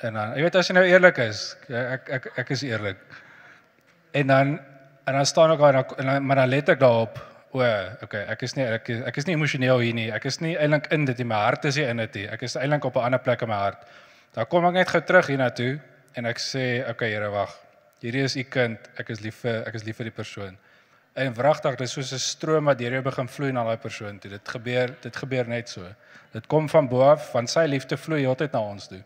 en 0.03 0.19
dan 0.19 0.35
jy 0.35 0.43
weet 0.43 0.59
as 0.59 0.71
jy 0.71 0.75
nou 0.75 0.85
eerlik 0.89 1.19
is, 1.23 1.43
ek 1.71 2.11
ek 2.19 2.27
ek 2.43 2.51
is 2.57 2.65
eerlik. 2.67 3.05
En 4.19 4.27
dan 4.27 4.57
en 5.07 5.19
dan 5.21 5.27
staan 5.27 5.55
ek 5.55 5.63
daar 5.63 5.81
en 5.85 6.11
dan 6.11 6.27
maar 6.27 6.43
dan 6.43 6.51
let 6.51 6.75
ek 6.75 6.83
daarop. 6.83 7.29
O, 7.53 7.61
okay, 8.03 8.25
ek 8.33 8.43
is 8.43 8.57
nie 8.57 8.65
ek 8.65 8.91
ek 8.91 9.23
is 9.23 9.27
nie 9.29 9.39
emosioneel 9.39 9.79
hier 9.79 9.95
nie. 9.95 10.11
Ek 10.11 10.27
is 10.27 10.41
nie 10.41 10.57
eintlik 10.59 10.91
in 10.91 11.05
dit 11.05 11.19
nie. 11.23 11.31
My 11.31 11.45
hart 11.47 11.65
is 11.71 11.79
nie 11.79 11.87
in 11.87 12.03
dit. 12.03 12.25
Ek 12.27 12.43
is 12.43 12.57
eintlik 12.57 12.91
op 12.91 12.97
'n 12.97 13.07
ander 13.07 13.23
plek 13.23 13.43
in 13.43 13.49
my 13.49 13.61
hart. 13.69 13.87
Dan 14.35 14.47
kom 14.47 14.65
ek 14.67 14.75
net 14.75 14.89
gou 14.89 15.01
terug 15.01 15.27
hiernatoe 15.27 15.79
en 16.15 16.27
ek 16.27 16.39
sê, 16.39 16.85
okay, 16.91 17.11
Here, 17.11 17.31
wag. 17.31 17.53
Hierdie 18.03 18.25
is 18.27 18.35
u 18.37 18.43
kind. 18.51 18.79
Ek 18.99 19.11
is 19.15 19.21
lief 19.23 19.45
vir 19.45 19.63
ek 19.69 19.77
is 19.79 19.85
lief 19.87 20.01
vir 20.01 20.11
die 20.11 20.17
persoon. 20.17 20.57
En 21.15 21.35
wragtig, 21.37 21.77
dit 21.77 21.87
is 21.87 21.93
soos 21.93 22.13
'n 22.13 22.19
stroom 22.19 22.65
wat 22.65 22.79
deur 22.79 22.93
jou 22.93 23.03
begin 23.03 23.29
vloei 23.29 23.53
na 23.53 23.65
daai 23.65 23.77
persoon 23.77 24.19
toe. 24.19 24.31
Dit 24.31 24.49
gebeur, 24.49 24.95
dit 25.03 25.17
gebeur 25.17 25.49
net 25.49 25.69
so. 25.69 25.87
Dit 26.33 26.47
kom 26.47 26.69
van 26.69 26.89
bo 26.89 27.03
af, 27.03 27.31
van 27.31 27.47
sy 27.47 27.67
liefde 27.67 27.97
vloei 27.97 28.23
heeltyd 28.23 28.53
na 28.53 28.61
ons 28.61 28.89
toe. 28.89 29.03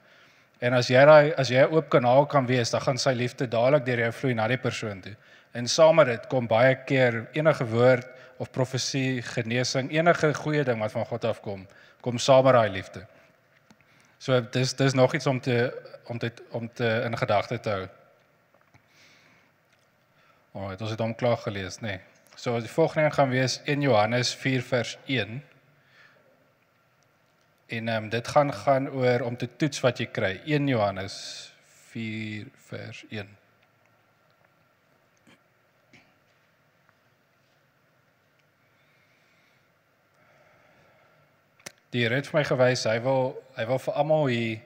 En 0.60 0.72
as 0.72 0.88
jy 0.88 1.04
daai 1.04 1.34
as 1.36 1.48
jy 1.48 1.60
'n 1.60 1.74
oop 1.74 1.88
kanaal 1.90 2.26
kan 2.26 2.46
wees, 2.46 2.70
dan 2.70 2.80
gaan 2.80 2.98
sy 2.98 3.12
liefde 3.12 3.46
dadelik 3.46 3.84
deur 3.84 3.98
jou 3.98 4.12
vloei 4.12 4.34
na 4.34 4.48
die 4.48 4.56
persoon 4.56 5.00
toe. 5.00 5.16
En 5.52 5.66
saam 5.66 5.96
met 5.96 6.06
dit 6.06 6.26
kom 6.28 6.46
baie 6.46 6.74
keer 6.74 7.26
enige 7.32 7.64
woord 7.64 8.06
of 8.38 8.50
profesie, 8.50 9.22
genesing, 9.22 9.90
enige 9.90 10.34
goeie 10.34 10.64
ding 10.64 10.80
wat 10.80 10.92
van 10.92 11.04
God 11.04 11.24
afkom, 11.24 11.66
kom 12.00 12.18
saam 12.18 12.44
met 12.44 12.54
daai 12.54 12.70
liefde. 12.70 13.06
So 14.26 14.40
dis 14.50 14.74
dis 14.74 14.92
nog 14.92 15.14
iets 15.14 15.26
om 15.26 15.40
te 15.40 15.82
om 16.04 16.18
dit 16.18 16.42
om 16.50 16.72
te 16.72 17.02
in 17.04 17.18
gedagte 17.18 17.60
te 17.60 17.70
hou. 17.70 17.88
Oh, 20.52 20.68
dit 20.68 20.80
is 20.80 20.88
dit 20.88 21.00
om 21.00 21.14
klaar 21.14 21.36
gelees, 21.36 21.76
nê. 21.78 21.92
Nee. 21.94 22.00
So 22.34 22.58
die 22.60 22.70
volgende 22.70 23.10
gaan 23.10 23.30
wees 23.30 23.60
1 23.64 23.80
Johannes 23.80 24.34
4 24.34 24.62
vers 24.62 24.96
1. 25.06 25.44
En 27.66 27.88
ehm 27.88 28.02
um, 28.02 28.08
dit 28.08 28.28
gaan 28.28 28.52
gaan 28.54 28.90
oor 28.90 29.20
om 29.20 29.36
te 29.36 29.48
toets 29.56 29.80
wat 29.80 29.98
jy 29.98 30.06
kry. 30.06 30.40
1 30.44 30.66
Johannes 30.66 31.14
4 31.92 32.50
vers 32.66 33.04
1. 33.08 33.36
Die 41.96 42.02
Here 42.04 42.18
het 42.18 42.26
vir 42.28 42.36
my 42.36 42.44
gewys, 42.44 42.82
hy 42.84 42.98
wil 43.00 43.30
hy 43.56 43.64
wil 43.70 43.78
vir 43.80 43.94
almal 43.96 44.26
hier 44.28 44.56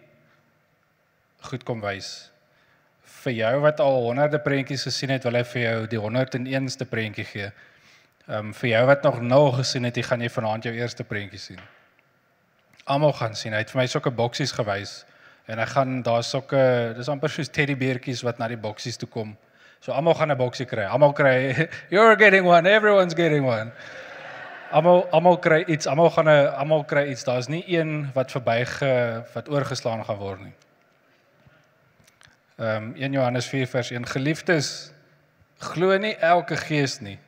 goed 1.47 1.63
kom 1.69 1.79
wys. 1.79 2.09
Vir 3.21 3.37
jou 3.37 3.53
wat 3.63 3.83
al 3.85 3.99
honderde 4.09 4.41
prentjies 4.43 4.83
gesien 4.89 5.13
het, 5.15 5.29
wil 5.29 5.39
hy 5.39 5.45
vir 5.53 5.63
jou 5.63 5.77
die 5.93 6.01
101ste 6.03 6.89
prentjie 6.91 7.27
gee. 7.29 7.53
Ehm 8.27 8.49
um, 8.49 8.51
vir 8.59 8.73
jou 8.73 8.81
wat 8.91 9.07
nog 9.07 9.21
nul 9.23 9.53
gesien 9.61 9.87
het, 9.87 9.95
jy 9.95 10.09
gaan 10.09 10.27
jy 10.27 10.33
vanaand 10.41 10.67
jou 10.67 10.75
eerste 10.75 11.07
prentjie 11.07 11.39
sien. 11.39 11.63
Almal 12.91 13.15
gaan 13.21 13.39
sien. 13.39 13.55
Hy 13.55 13.63
het 13.63 13.71
vir 13.71 13.85
my 13.85 13.87
sulke 13.95 14.11
boksies 14.11 14.57
gewys 14.59 14.97
en 15.47 15.63
hy 15.63 15.69
gaan 15.71 16.03
daar 16.03 16.27
sulke 16.27 16.65
dis 16.99 17.13
amper 17.15 17.31
soos 17.31 17.55
teddybeertjies 17.55 18.25
wat 18.27 18.43
na 18.43 18.51
die 18.51 18.59
boksies 18.59 18.99
toe 18.99 19.07
kom. 19.07 19.37
So 19.79 19.95
almal 19.95 20.19
gaan 20.19 20.35
'n 20.35 20.39
boksie 20.43 20.67
kry. 20.67 20.91
Almal 20.91 21.15
kry 21.15 21.55
you're 21.95 22.17
getting 22.17 22.43
one, 22.45 22.67
everyone's 22.67 23.15
getting 23.15 23.47
one. 23.47 23.71
Almal 24.71 25.09
almal 25.11 25.39
kry 25.43 25.65
iets, 25.67 25.87
almal 25.91 26.11
gaan 26.15 26.29
'n 26.29 26.55
almal 26.55 26.85
kry 26.85 27.11
iets. 27.11 27.25
Daar's 27.25 27.49
nie 27.49 27.65
een 27.67 28.13
wat 28.15 28.31
verbyge 28.31 29.25
wat 29.35 29.49
oorgeslaan 29.49 30.05
gaan 30.05 30.17
word 30.17 30.41
nie. 30.41 30.55
Ehm 32.59 32.77
um, 32.77 32.95
1 32.95 33.13
Johannes 33.13 33.47
4 33.47 33.67
vers 33.67 33.91
1 33.91 34.07
Geliefdes, 34.07 34.93
glo 35.59 35.97
nie 35.99 36.17
elke 36.17 36.57
gees 36.57 37.01
nie, 37.01 37.19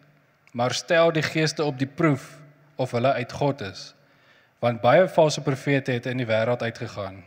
maar 0.53 0.74
stel 0.74 1.12
die 1.12 1.22
geeste 1.22 1.64
op 1.64 1.78
die 1.78 1.86
proef 1.86 2.38
of 2.76 2.90
hulle 2.90 3.12
uit 3.12 3.32
God 3.32 3.61
is. 3.61 3.95
Want 4.59 4.80
baie 4.80 5.09
valse 5.09 5.40
profete 5.40 5.93
het 5.93 6.07
in 6.07 6.16
die 6.16 6.26
wêreld 6.26 6.62
uitgegaan. 6.62 7.24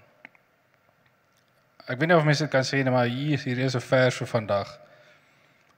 Ek 1.86 2.00
weet 2.00 2.08
nie 2.08 2.18
of 2.18 2.24
mense 2.24 2.44
dit 2.44 2.52
kan 2.52 2.64
sê 2.64 2.84
nie, 2.84 2.94
maar 2.94 3.06
hier 3.06 3.40
hier 3.40 3.60
is 3.60 3.76
'n 3.76 3.82
vers 3.82 4.16
vir 4.16 4.28
vandag. 4.28 4.80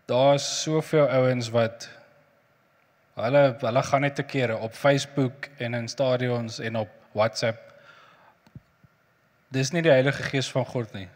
Daar's 0.05 0.61
soveel 0.63 1.09
ouens 1.09 1.49
wat 1.49 1.89
Hulle 3.17 3.43
hulle 3.63 3.83
gaan 3.83 4.03
net 4.05 4.15
te 4.15 4.23
kere 4.23 4.57
op 4.61 4.75
Facebook 4.77 5.49
en 5.57 5.73
in 5.73 5.87
stadions 5.89 6.59
en 6.59 6.75
op 6.83 6.89
WhatsApp. 7.17 7.57
Dis 9.49 9.71
nie 9.73 9.81
die 9.81 9.93
Heilige 9.93 10.23
Gees 10.23 10.49
van 10.53 10.65
God 10.69 10.93
nie. 10.93 11.07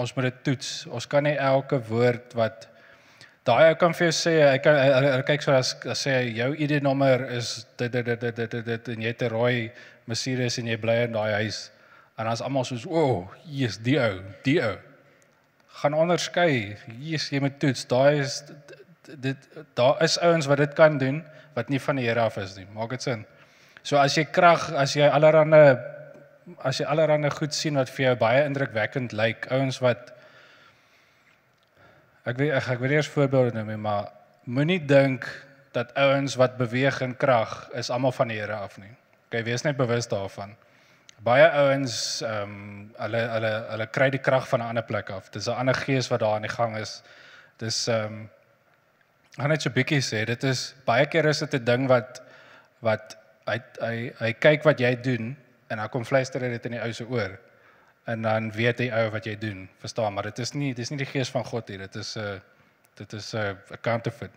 Ons 0.00 0.14
moet 0.16 0.30
dit 0.30 0.38
toets. 0.46 0.70
Ons 0.88 1.08
kan 1.10 1.26
nie 1.26 1.36
elke 1.36 1.80
woord 1.90 2.32
wat 2.38 2.68
daai 3.44 3.68
ou 3.68 3.76
kan 3.80 3.92
vir 3.96 4.06
jou 4.06 4.14
sê, 4.16 4.34
hy 4.46 4.58
kan 4.64 4.76
hy 4.78 5.20
kyk 5.28 5.44
so 5.44 5.52
as, 5.56 5.74
as 5.88 6.06
sê 6.06 6.14
jou 6.36 6.50
ID-nommer 6.54 7.26
is 7.36 7.66
dit 7.80 7.92
dit 7.92 8.06
dit 8.06 8.24
dit 8.24 8.40
dit 8.40 8.64
dit 8.70 8.90
en 8.94 9.04
jy 9.04 9.12
het 9.12 9.22
'n 9.22 9.32
rooi 9.32 9.70
Mercedes 10.06 10.58
en 10.58 10.66
jy 10.66 10.76
bly 10.76 10.96
in 11.04 11.12
daai 11.12 11.32
huis. 11.42 11.70
En 12.16 12.26
dan's 12.26 12.40
almal 12.40 12.64
soos, 12.64 12.86
"O, 12.86 13.04
oh, 13.04 13.32
hier's 13.44 13.78
die 13.78 13.98
ou, 13.98 14.20
die 14.44 14.60
ou." 14.62 14.76
Gaan 15.80 15.94
onderskei. 15.94 16.76
Hier's 17.00 17.30
jy 17.30 17.40
moet 17.40 17.60
toets. 17.60 17.84
Daai 17.84 18.20
is 18.20 18.42
dit 19.16 19.48
daar 19.74 20.02
is 20.02 20.18
ouens 20.18 20.46
wat 20.46 20.58
dit 20.58 20.74
kan 20.74 20.98
doen 20.98 21.24
wat 21.54 21.68
nie 21.68 21.80
van 21.80 21.96
die 21.96 22.06
Here 22.06 22.20
af 22.20 22.36
is 22.36 22.56
nie. 22.56 22.66
Maak 22.74 22.90
dit 22.90 23.02
sin? 23.02 23.26
So 23.82 23.96
as 23.96 24.14
jy 24.16 24.24
krag, 24.24 24.70
as 24.76 24.94
jy 24.96 25.08
allerhande 25.08 25.80
as 26.66 26.80
jy 26.80 26.86
allerhande 26.86 27.30
goed 27.30 27.54
sien 27.54 27.78
wat 27.78 27.90
vir 27.92 28.10
jou 28.10 28.14
baie 28.20 28.44
indrukwekkend 28.44 29.12
lyk, 29.12 29.46
ouens 29.54 29.78
wat 29.80 30.10
ek 32.26 32.40
weet 32.40 32.56
ek, 32.58 32.68
ek 32.74 32.80
weet 32.82 32.96
eers 32.98 33.10
voorbeelde 33.12 33.54
noem, 33.56 33.76
maar 33.80 34.10
moenie 34.44 34.80
dink 34.82 35.26
dat 35.76 35.92
ouens 35.98 36.34
wat 36.40 36.58
beweeg 36.58 37.00
in 37.06 37.14
krag 37.16 37.68
is 37.78 37.90
almal 37.90 38.12
van 38.12 38.32
die 38.32 38.40
Here 38.40 38.58
af 38.58 38.78
nie. 38.78 38.90
Okay, 39.30 39.44
wees 39.46 39.62
net 39.62 39.78
bewus 39.78 40.08
daarvan. 40.10 40.56
Baie 41.22 41.46
ouens 41.46 41.94
ehm 42.26 42.50
um, 42.50 42.92
hulle 42.98 43.20
hulle 43.34 43.52
hulle 43.70 43.86
kry 43.94 44.10
die 44.10 44.22
krag 44.24 44.48
van 44.48 44.60
'n 44.60 44.72
ander 44.72 44.82
plek 44.82 45.10
af. 45.10 45.30
Dis 45.30 45.46
'n 45.46 45.54
ander 45.62 45.74
gees 45.74 46.08
wat 46.10 46.20
daar 46.20 46.34
aan 46.34 46.48
die 46.48 46.56
gang 46.56 46.76
is. 46.76 47.02
Dis 47.58 47.88
ehm 47.88 48.04
um, 48.04 48.30
Ek 49.38 49.46
net 49.46 49.62
so 49.62 49.70
bietjie 49.70 50.00
sê, 50.02 50.24
dit 50.26 50.44
is 50.48 50.72
baie 50.88 51.06
keer 51.06 51.28
is 51.30 51.38
dit 51.38 51.54
'n 51.54 51.64
ding 51.64 51.86
wat 51.88 52.22
wat 52.82 53.14
hy 53.46 53.58
hy 53.80 54.12
hy 54.18 54.32
kyk 54.32 54.64
wat 54.64 54.80
jy 54.80 54.94
doen 54.96 55.36
en 55.70 55.78
dan 55.78 55.88
kom 55.88 56.04
fluister 56.04 56.40
dit 56.40 56.66
in 56.66 56.72
die 56.72 56.82
ou 56.82 56.92
se 56.92 57.04
oor. 57.04 57.38
En 58.06 58.22
dan 58.22 58.50
weet 58.50 58.80
hy 58.80 58.88
ou 58.90 59.10
wat 59.10 59.26
jy 59.26 59.36
doen, 59.38 59.68
verstaan, 59.78 60.14
maar 60.14 60.26
dit 60.30 60.38
is 60.38 60.52
nie 60.54 60.74
dis 60.74 60.90
nie 60.90 60.98
die 60.98 61.06
gees 61.06 61.30
van 61.30 61.44
God 61.44 61.68
hier, 61.68 61.78
dit 61.78 61.96
is 61.96 62.16
'n 62.16 62.20
uh, 62.20 62.40
dit 62.96 63.12
is 63.12 63.34
'n 63.34 63.38
uh, 63.38 63.76
counterfeit. 63.80 64.32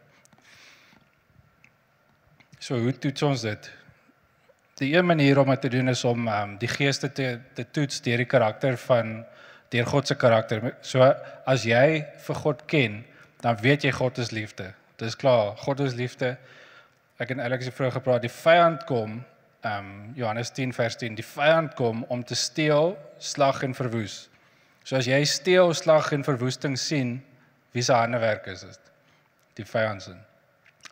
So 2.60 2.78
hoe 2.78 2.94
toets 2.94 3.22
ons 3.22 3.42
dit? 3.42 3.72
Die 4.80 4.94
een 4.96 5.06
manier 5.06 5.40
om 5.40 5.50
dit 5.50 5.62
te 5.62 5.70
doen 5.70 5.90
is 5.90 6.04
om 6.04 6.28
um, 6.28 6.58
die 6.58 6.68
geeste 6.68 7.12
te 7.12 7.40
te 7.54 7.66
toets 7.72 8.02
deur 8.02 8.18
die 8.18 8.26
karakter 8.26 8.78
van 8.78 9.26
deur 9.70 9.86
God 9.86 10.08
se 10.08 10.16
karakter. 10.16 10.76
So 10.82 11.02
as 11.46 11.64
jy 11.64 12.06
vir 12.18 12.36
God 12.36 12.66
ken, 12.66 13.06
dan 13.42 13.58
weet 13.58 13.84
jy 13.84 13.92
God 13.92 14.18
is 14.18 14.32
liefde. 14.32 14.74
Dis 15.04 15.16
klaar, 15.20 15.58
God 15.58 15.82
is 15.84 15.94
liefde. 16.00 16.38
Ek 17.20 17.34
en 17.34 17.42
Alex 17.44 17.68
het 17.68 17.76
vroeër 17.76 17.98
gepraat, 17.98 18.24
die 18.24 18.32
vyand 18.32 18.86
kom 18.88 19.20
ehm 19.64 19.80
um, 19.80 20.12
Johannes 20.16 20.50
10 20.52 20.74
vers 20.76 20.96
10 21.00 21.16
die 21.16 21.24
vyand 21.24 21.74
kom 21.80 22.04
om 22.12 22.24
te 22.24 22.36
steel, 22.36 22.98
slag 23.18 23.62
en 23.64 23.76
verwoes. 23.76 24.28
So 24.84 24.98
as 25.00 25.08
jy 25.08 25.22
steel, 25.24 25.72
slag 25.74 26.12
en 26.12 26.24
verwoesting 26.24 26.76
sien, 26.80 27.14
wie 27.72 27.84
se 27.84 27.96
hande 27.96 28.20
werk 28.20 28.48
is 28.52 28.66
dit? 28.68 28.92
Die 29.60 29.66
vyand 29.66 30.04
se. 30.04 30.16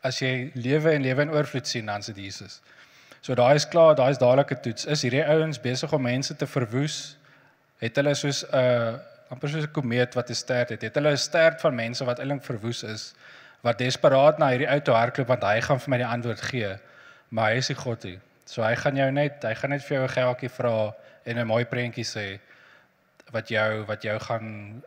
As 0.07 0.22
jy 0.24 0.51
lewe 0.55 0.95
en 0.95 1.03
lewe 1.03 1.28
in 1.28 1.34
oorvloed 1.36 1.68
sien, 1.68 1.91
dan 1.91 1.99
is 1.99 2.14
dit 2.14 2.24
Jesus. 2.24 2.62
So 3.22 3.36
daai 3.36 3.55
is 3.59 3.68
klaar, 3.68 3.95
daai 3.99 4.12
is 4.16 4.22
dadelik 4.22 4.51
'n 4.55 4.62
toets. 4.62 4.86
Is 4.86 5.03
hierdie 5.03 5.26
ouens 5.26 5.59
besig 5.59 5.93
om 5.93 6.01
mense 6.01 6.36
te 6.36 6.47
verwoes? 6.47 7.18
Het 7.84 7.95
hulle 7.95 8.16
soos 8.16 8.43
'n 8.43 8.55
uh, 8.55 8.95
amper 9.30 9.49
soos 9.49 9.68
'n 9.68 9.72
komeet 9.72 10.16
wat 10.16 10.30
'n 10.30 10.36
stert 10.36 10.70
het. 10.70 10.82
Het 10.82 10.95
hulle 10.95 11.12
'n 11.12 11.18
stert 11.18 11.62
van 11.62 11.76
mense 11.76 12.05
wat 12.05 12.20
eintlik 12.20 12.43
verwoes 12.43 12.84
is, 12.84 13.14
wat 13.62 13.78
desperaat 13.78 14.39
na 14.39 14.49
hierdie 14.53 14.70
ou 14.70 14.80
toe 14.80 14.95
hardloop 14.95 15.28
want 15.28 15.43
hy 15.43 15.62
gaan 15.62 15.80
vir 15.80 15.93
my 15.93 15.97
die 16.01 16.09
antwoord 16.09 16.41
gee. 16.41 16.72
Maar 17.30 17.51
hy 17.51 17.62
is 17.62 17.70
nie 17.70 17.78
God 17.78 18.03
nie. 18.09 18.20
So 18.45 18.64
hy 18.66 18.76
gaan 18.76 18.97
jou 18.97 19.09
net 19.12 19.43
hy 19.47 19.53
gaan 19.55 19.76
net 19.76 19.84
vir 19.86 19.97
jou 19.97 20.03
'n 20.05 20.16
geldjie 20.16 20.49
vra 20.49 20.93
en 21.26 21.38
'n 21.38 21.47
mooi 21.47 21.66
prentjie 21.66 22.05
sê 22.05 22.39
wat 23.32 23.47
jou 23.47 23.86
wat 23.86 24.03
jou 24.03 24.20
gaan 24.20 24.82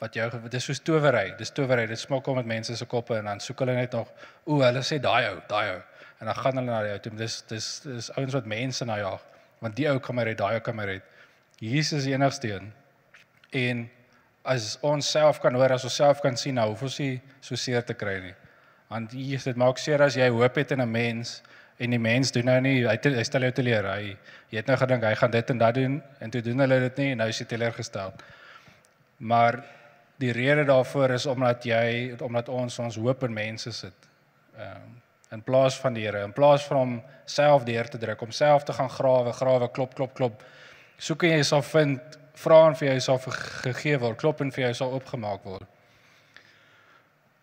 wat 0.00 0.14
jou 0.14 0.28
dit 0.30 0.54
is 0.54 0.64
soos 0.64 0.80
towery. 0.80 1.34
Dis 1.38 1.50
towery. 1.50 1.86
Dit 1.86 1.98
smokkel 1.98 2.34
met 2.34 2.46
mense 2.46 2.76
se 2.76 2.86
koppe 2.86 3.16
en 3.18 3.24
dan 3.24 3.40
soek 3.40 3.58
hulle 3.58 3.74
net 3.74 3.92
nog 3.92 4.08
o, 4.44 4.58
hulle 4.58 4.82
sê 4.82 4.98
daai 4.98 5.28
ou, 5.30 5.40
daai 5.48 5.76
ou. 5.76 5.80
En 6.18 6.26
dan 6.26 6.34
gaan 6.34 6.58
hulle 6.58 6.70
na 6.70 6.82
jou 6.86 6.98
toe. 6.98 7.12
Dis 7.16 7.42
dis 7.50 7.68
dis 7.86 8.10
ouens 8.16 8.32
wat 8.32 8.46
mense 8.46 8.84
na 8.84 8.98
jaag. 8.98 9.22
Want 9.62 9.76
die 9.76 9.88
ou 9.90 9.98
kan 10.02 10.14
my 10.18 10.24
red, 10.26 10.38
daai 10.38 10.54
ou 10.54 10.60
kan 10.60 10.76
my 10.76 10.84
red. 10.84 11.02
Jesus 11.62 12.00
is 12.00 12.04
die 12.04 12.14
enigste 12.14 12.50
een. 12.50 12.72
En 13.50 13.90
as 14.44 14.78
ons 14.82 15.06
self 15.06 15.40
kan 15.40 15.54
hoor, 15.54 15.72
as 15.72 15.84
ons 15.84 15.94
self 15.94 16.20
kan 16.20 16.36
sien 16.36 16.54
nou, 16.54 16.68
hoef 16.72 16.82
ons 16.82 16.98
nie 16.98 17.20
so 17.40 17.56
seer 17.56 17.82
te 17.86 17.94
kry 17.94 18.18
nie. 18.20 18.34
Want 18.90 19.12
Jesus, 19.16 19.44
dit 19.52 19.56
maak 19.56 19.78
seer 19.78 20.02
as 20.02 20.16
jy 20.16 20.28
hoop 20.28 20.56
het 20.56 20.72
in 20.72 20.80
'n 20.82 20.90
mens 20.90 21.42
en 21.78 21.90
die 21.90 21.98
mens 21.98 22.30
doen 22.30 22.44
nou 22.44 22.60
nie 22.60 22.84
hy, 22.86 22.98
hy 23.02 23.24
stel 23.26 23.42
jou 23.42 23.52
te 23.52 23.62
leer 23.62 23.86
hy 23.88 24.16
jy 24.52 24.60
het 24.60 24.68
nou 24.68 24.76
gedink 24.76 25.04
hy 25.04 25.14
gaan 25.18 25.32
dit 25.32 25.50
en 25.50 25.58
dat 25.58 25.74
doen 25.74 26.02
en 26.20 26.30
toe 26.30 26.42
doen 26.44 26.64
hulle 26.64 26.80
dit 26.88 26.98
nie 27.02 27.10
en 27.14 27.22
nou 27.22 27.28
is 27.32 27.40
jy 27.40 27.46
teleurgestel. 27.48 28.12
Maar 29.18 29.62
die 30.20 30.32
rede 30.36 30.66
daarvoor 30.68 31.16
is 31.16 31.26
omdat 31.26 31.64
jy 31.66 32.16
omdat 32.20 32.50
ons 32.52 32.78
ons 32.78 32.98
hoop 33.00 33.24
in 33.24 33.34
mense 33.34 33.72
sit 33.72 34.08
um, 34.58 34.90
in 35.32 35.42
plaas 35.42 35.78
van 35.80 35.96
die 35.96 36.04
Here 36.04 36.24
in 36.26 36.34
plaas 36.36 36.66
van 36.68 36.78
hom 36.78 36.96
self 37.24 37.64
deur 37.64 37.88
te 37.88 37.98
druk 37.98 38.22
om 38.22 38.32
self 38.32 38.66
te 38.68 38.76
gaan 38.76 38.90
grawe 38.92 39.32
grawe 39.32 39.70
klop 39.72 39.94
klop 39.94 40.14
klop. 40.14 40.42
Soek 40.98 41.24
jy 41.24 41.40
sal 41.42 41.64
vind 41.64 42.18
vra 42.44 42.62
en 42.68 42.78
vir 42.78 42.92
jou 42.92 43.00
sal 43.08 43.20
gegee 43.64 43.98
word 44.02 44.20
klop 44.20 44.40
en 44.40 44.54
vir 44.54 44.66
jou 44.66 44.74
sal 44.82 44.96
oopgemaak 44.98 45.44
word 45.44 45.68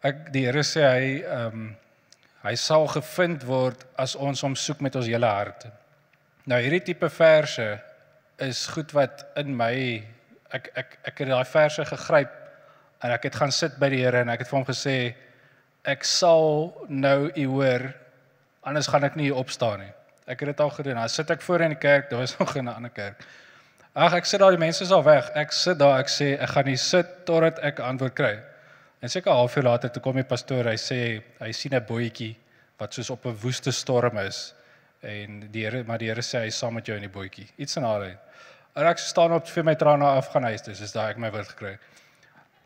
ek 0.04 0.28
die 0.34 0.46
Here 0.48 0.64
sê 0.64 0.88
hy 0.88 1.14
ehm 1.24 1.62
um, 1.62 1.70
Hy 2.40 2.54
sal 2.56 2.86
gevind 2.88 3.44
word 3.44 3.82
as 4.00 4.16
ons 4.16 4.42
hom 4.46 4.54
soek 4.56 4.80
met 4.86 4.96
ons 4.96 5.10
hele 5.12 5.28
hart. 5.28 5.66
Nou 6.48 6.60
hierdie 6.64 6.86
tipe 6.88 7.10
verse 7.12 7.66
is 8.40 8.62
goed 8.72 8.94
wat 8.96 9.26
in 9.42 9.52
my 9.60 9.74
ek 10.56 10.70
ek 10.80 10.96
ek 11.12 11.20
het 11.20 11.32
daai 11.34 11.50
verse 11.52 11.84
gegryp 11.90 12.32
en 13.04 13.12
ek 13.12 13.28
het 13.28 13.40
gaan 13.42 13.52
sit 13.52 13.76
by 13.82 13.90
die 13.92 14.00
Here 14.06 14.24
en 14.24 14.32
ek 14.32 14.46
het 14.46 14.52
vir 14.52 14.60
hom 14.62 14.68
gesê 14.70 14.96
ek 15.84 16.08
sal 16.08 16.72
nou 16.88 17.28
u 17.28 17.46
hoor 17.58 17.90
anders 18.64 18.88
gaan 18.88 19.04
ek 19.04 19.20
nie 19.20 19.34
opstaan 19.36 19.84
nie. 19.84 19.92
Ek 20.30 20.40
het 20.40 20.54
dit 20.54 20.64
al 20.64 20.72
gedoen. 20.72 21.00
Dan 21.02 21.12
sit 21.12 21.32
ek 21.34 21.44
voor 21.44 21.66
in 21.66 21.74
die 21.74 21.82
kerk, 21.82 22.08
daar 22.10 22.24
was 22.24 22.38
nog 22.40 22.56
'n 22.56 22.72
ander 22.72 22.92
kerk. 22.92 23.20
Ag 23.98 24.14
ek 24.14 24.26
sit 24.30 24.40
daar 24.40 24.54
die 24.54 24.62
mense 24.62 24.84
is 24.84 24.92
al 24.92 25.04
weg. 25.04 25.32
Ek 25.34 25.52
sit 25.52 25.80
daar, 25.80 25.98
ek 26.00 26.12
sê 26.14 26.36
ek 26.38 26.50
gaan 26.54 26.68
hier 26.70 26.78
sit 26.78 27.26
totdat 27.26 27.58
ek 27.66 27.80
antwoord 27.82 28.16
kry. 28.16 28.36
En 29.02 29.10
seker 29.10 29.32
'n 29.32 29.36
halfuur 29.36 29.64
later 29.64 29.90
toe 29.90 30.02
kom 30.02 30.16
die 30.16 30.24
pastoor, 30.24 30.66
hy 30.66 30.78
sê 30.78 31.24
hy 31.40 31.52
sien 31.52 31.74
'n 31.74 31.86
bootjie 31.86 32.36
wat 32.78 32.94
soos 32.94 33.10
op 33.10 33.26
'n 33.26 33.36
woeste 33.42 33.72
storm 33.72 34.18
is 34.18 34.54
en 35.02 35.50
die 35.52 35.64
Here 35.64 35.84
maar 35.84 35.98
die 35.98 36.08
Here 36.08 36.22
sê 36.22 36.40
hy 36.40 36.48
is 36.48 36.58
saam 36.58 36.74
met 36.74 36.86
jou 36.86 36.96
in 36.96 37.02
die 37.02 37.10
bootjie. 37.10 37.48
Iets 37.58 37.78
in 37.78 37.84
haar. 37.84 38.18
En 38.76 38.86
ek 38.86 38.98
staan 38.98 39.32
op 39.32 39.48
vir 39.48 39.64
my 39.64 39.76
trane 39.76 40.06
af 40.06 40.28
gaan 40.28 40.44
huis 40.44 40.62
toe, 40.62 40.76
soos 40.76 40.92
daai 40.92 41.12
ek 41.12 41.18
my 41.18 41.32
woord 41.32 41.48
gekry. 41.48 41.78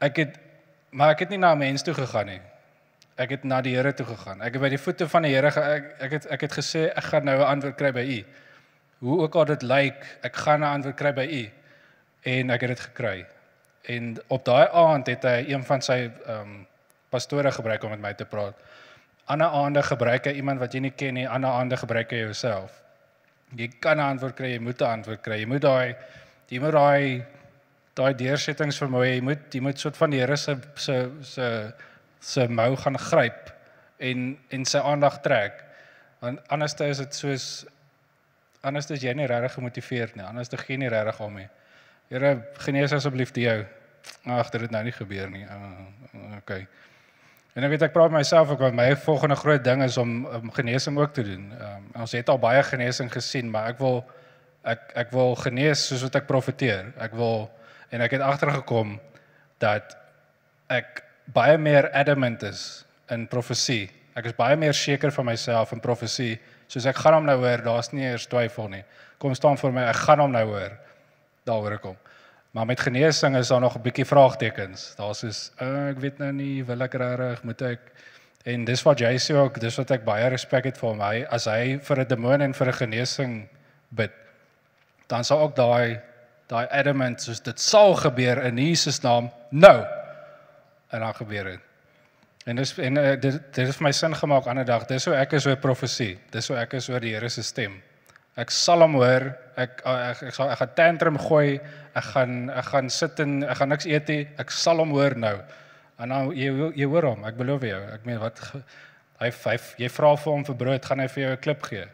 Ek 0.01 0.17
het 0.17 0.39
maar 0.91 1.11
ek 1.11 1.19
het 1.19 1.29
nie 1.29 1.37
na 1.37 1.53
'n 1.53 1.57
mens 1.57 1.83
toe 1.83 1.93
gegaan 1.93 2.25
nie. 2.25 2.41
Ek 3.17 3.29
het 3.29 3.43
na 3.43 3.61
die 3.61 3.75
Here 3.75 3.93
toe 3.93 4.05
gegaan. 4.05 4.41
Ek 4.41 4.53
het 4.53 4.61
by 4.61 4.69
die 4.69 4.77
voete 4.77 5.07
van 5.07 5.23
die 5.23 5.33
Here 5.33 5.47
ek, 5.47 6.01
ek 6.01 6.11
het 6.11 6.25
ek 6.31 6.41
het 6.41 6.51
gesê 6.51 6.91
ek 6.95 7.03
gaan 7.03 7.25
nou 7.25 7.37
'n 7.37 7.45
antwoord 7.45 7.77
kry 7.77 7.91
by 7.91 8.01
U. 8.01 8.25
Hoe 9.03 9.19
ook 9.21 9.35
al 9.35 9.45
dit 9.45 9.61
lyk, 9.67 10.05
ek 10.23 10.35
gaan 10.45 10.61
'n 10.63 10.73
antwoord 10.79 10.95
kry 10.95 11.13
by 11.13 11.27
U. 11.27 11.43
En 12.21 12.49
ek 12.49 12.61
het 12.61 12.69
dit 12.69 12.79
gekry. 12.79 13.25
En 13.81 14.15
op 14.27 14.45
daai 14.45 14.67
aand 14.71 15.07
het 15.07 15.23
hy 15.23 15.43
een 15.51 15.63
van 15.63 15.81
sy 15.81 15.97
ehm 16.07 16.39
um, 16.39 16.67
pastore 17.09 17.51
gebruik 17.51 17.83
om 17.83 17.89
met 17.89 18.01
my 18.01 18.13
te 18.13 18.25
praat. 18.25 18.55
Ander 19.25 19.47
aande 19.47 19.83
gebruik 19.83 20.25
hy 20.25 20.31
iemand 20.39 20.59
wat 20.59 20.73
jy 20.73 20.79
nie 20.79 20.93
ken 20.97 21.13
nie, 21.13 21.27
ander 21.29 21.49
aande 21.49 21.77
gebruik 21.77 22.11
hy 22.11 22.23
jouself. 22.23 22.81
Jy 23.55 23.67
kan 23.79 23.97
'n 23.97 24.15
antwoord 24.15 24.35
kry, 24.35 24.53
jy 24.53 24.59
moet 24.59 24.81
'n 24.81 24.85
antwoord 24.85 25.21
kry. 25.21 25.39
Jy 25.39 25.45
moet 25.45 25.61
daai 25.61 25.95
jy 26.47 26.59
moet 26.59 26.71
daai 26.71 27.25
daai 27.93 28.13
deursettings 28.13 28.79
vermoë, 28.81 29.05
jy 29.15 29.21
moet 29.21 29.53
jy 29.53 29.61
moet 29.61 29.79
soort 29.79 29.97
van 29.97 30.09
die 30.09 30.19
Here 30.19 30.37
se 30.37 30.57
se 30.75 31.09
se 31.21 31.73
se 32.19 32.47
mou 32.47 32.75
gaan 32.75 32.97
gryp 32.97 33.53
en 33.99 34.37
en 34.49 34.65
sy 34.65 34.77
aandag 34.79 35.21
trek. 35.21 35.63
Want 36.19 36.39
anders 36.47 36.73
is 36.79 36.97
dit 36.97 37.15
soos 37.15 37.65
anders 38.63 38.89
is 38.95 39.03
jy 39.03 39.13
nie 39.17 39.27
regtig 39.29 39.57
gemotiveerd 39.57 40.17
nie. 40.17 40.25
Anders 40.25 40.51
te 40.51 40.57
gee 40.59 40.79
nie 40.79 40.91
regtig 40.91 41.19
om 41.23 41.35
nie. 41.41 41.49
Here 42.11 42.33
genees 42.63 42.95
asseblief 42.95 43.33
die 43.35 43.47
jou. 43.47 43.59
Ag, 44.27 44.49
dit 44.51 44.65
het 44.65 44.73
nou 44.73 44.83
nie 44.85 44.95
gebeur 44.95 45.29
nie. 45.31 45.43
Uh, 45.47 46.37
okay. 46.39 46.65
En 47.53 47.65
ek 47.67 47.75
weet 47.75 47.85
ek 47.87 47.93
praat 47.93 48.13
myself 48.13 48.49
ook 48.53 48.63
want 48.65 48.77
my 48.77 48.89
volgende 49.03 49.37
groot 49.37 49.63
ding 49.63 49.83
is 49.85 49.97
om, 50.01 50.23
om 50.25 50.51
genesing 50.55 50.97
ook 50.97 51.13
te 51.13 51.25
doen. 51.27 51.51
Um, 51.53 51.89
ons 52.01 52.15
het 52.17 52.29
al 52.31 52.41
baie 52.41 52.63
genesing 52.65 53.11
gesien, 53.13 53.51
maar 53.53 53.73
ek 53.73 53.81
wil 53.83 54.01
ek 54.63 54.93
ek 55.03 55.11
wil 55.11 55.35
genees 55.37 55.83
soos 55.89 56.05
wat 56.07 56.21
ek 56.21 56.29
profeteer. 56.29 56.93
Ek 57.03 57.13
wil 57.19 57.49
en 57.93 58.01
ek 58.01 58.15
het 58.17 58.23
agtergekom 58.25 58.95
dat 59.61 59.93
ek 60.71 61.03
baie 61.35 61.59
meer 61.61 61.91
adamant 61.93 62.41
is 62.47 62.83
in 63.13 63.27
profesie. 63.29 63.91
Ek 64.17 64.31
is 64.31 64.37
baie 64.37 64.57
meer 64.57 64.73
seker 64.73 65.13
van 65.13 65.29
myself 65.29 65.75
in 65.75 65.83
profesie. 65.83 66.37
Soos 66.73 66.87
ek 66.89 66.97
gaan 66.97 67.19
hom 67.19 67.27
nou 67.29 67.37
hoor, 67.37 67.61
daar's 67.61 67.91
nie 67.93 68.07
eers 68.07 68.25
twyfel 68.25 68.71
nie. 68.71 68.81
Kom 69.21 69.35
staan 69.37 69.59
voor 69.61 69.75
my, 69.75 69.83
ek 69.91 69.99
gaan 70.07 70.23
hom 70.23 70.33
nou 70.33 70.45
hoor 70.49 70.73
daaroor 71.45 71.77
kom. 71.83 71.97
Maar 72.53 72.65
met 72.65 72.79
genesing 72.79 73.35
is 73.35 73.47
daar 73.47 73.59
nog 73.59 73.75
'n 73.75 73.81
bietjie 73.81 74.05
vraagtekens. 74.05 74.95
Daar's 74.95 75.19
soos 75.19 75.51
uh, 75.61 75.89
ek 75.89 75.99
weet 75.99 76.17
nou 76.17 76.31
nie 76.31 76.63
wil 76.65 76.81
ek 76.81 76.93
regtig 76.93 77.43
moet 77.43 77.61
ek 77.61 77.79
en 78.45 78.65
dis 78.65 78.83
wat 78.83 78.99
sê 78.99 79.35
ook 79.35 79.59
dis 79.59 79.77
wat 79.77 79.91
ek 79.91 80.05
baie 80.05 80.27
respek 80.29 80.63
het 80.63 80.77
vir 80.77 80.89
hom. 80.89 81.01
Hy 81.01 81.25
as 81.29 81.45
hy 81.45 81.79
vir 81.79 81.99
'n 81.99 82.07
demoon 82.07 82.41
en 82.41 82.53
vir 82.53 82.67
'n 82.67 82.73
genesing 82.73 83.49
bid, 83.89 84.11
dan 85.07 85.23
sal 85.23 85.39
ook 85.39 85.55
daai 85.55 86.01
daai 86.47 86.67
adamant 86.69 87.21
soos 87.21 87.39
dit 87.39 87.59
sal 87.59 87.95
gebeur 87.95 88.43
in 88.45 88.57
Jesus 88.57 89.01
naam 89.01 89.31
nou. 89.49 89.85
En 90.91 90.99
dan 90.99 91.13
gebeur 91.13 91.43
dit. 91.43 91.72
En 92.43 92.59
dis 92.59 92.73
en 92.77 92.99
uh, 92.99 93.15
dit 93.15 93.39
dit 93.55 93.67
het 93.67 93.75
vir 93.77 93.85
my 93.87 93.91
sin 93.95 94.15
gemaak 94.19 94.47
ander 94.51 94.67
dag. 94.67 94.85
Dis 94.89 95.07
hoe 95.07 95.15
ek 95.15 95.37
is 95.39 95.47
oor 95.47 95.59
profesie. 95.63 96.17
Dis 96.33 96.49
hoe 96.51 96.57
ek 96.59 96.75
is 96.79 96.89
oor 96.91 97.03
die 97.03 97.13
Here 97.15 97.29
se 97.31 97.43
stem. 97.43 97.77
Ek 98.39 98.51
sal 98.51 98.83
hom 98.83 98.97
hoor. 98.99 99.29
Ek 99.55 99.79
ek 99.85 100.23
ek 100.29 100.35
sal 100.35 100.51
ek 100.51 100.59
gaan 100.59 100.73
tantrum 100.75 101.19
gooi. 101.21 101.59
Ek 101.95 102.07
gaan 102.11 102.49
ek 102.51 102.71
gaan 102.71 102.89
sit 102.91 103.19
en 103.23 103.43
ek 103.47 103.61
gaan 103.61 103.71
niks 103.71 103.87
eet 103.87 104.11
nie. 104.11 104.23
Ek 104.41 104.51
sal 104.51 104.83
hom 104.83 104.91
hoor 104.95 105.15
nou. 105.15 105.37
En 106.01 106.11
nou 106.11 106.23
jy 106.35 106.49
jy 106.75 106.87
hoor 106.89 107.13
hom. 107.13 107.23
Ek 107.29 107.37
beloof 107.39 107.63
jou. 107.69 107.81
Ek 107.95 108.07
meen 108.09 108.19
wat 108.19 108.41
hy 109.21 109.29
hy 109.31 109.57
jy 109.85 109.91
vra 109.93 110.15
vir 110.19 110.33
hom 110.33 110.47
vir 110.47 110.57
brood, 110.59 110.85
gaan 110.85 110.99
hy 110.99 111.07
vir 111.07 111.23
jou 111.23 111.31
'n 111.31 111.43
klip 111.45 111.61
gee. 111.69 111.85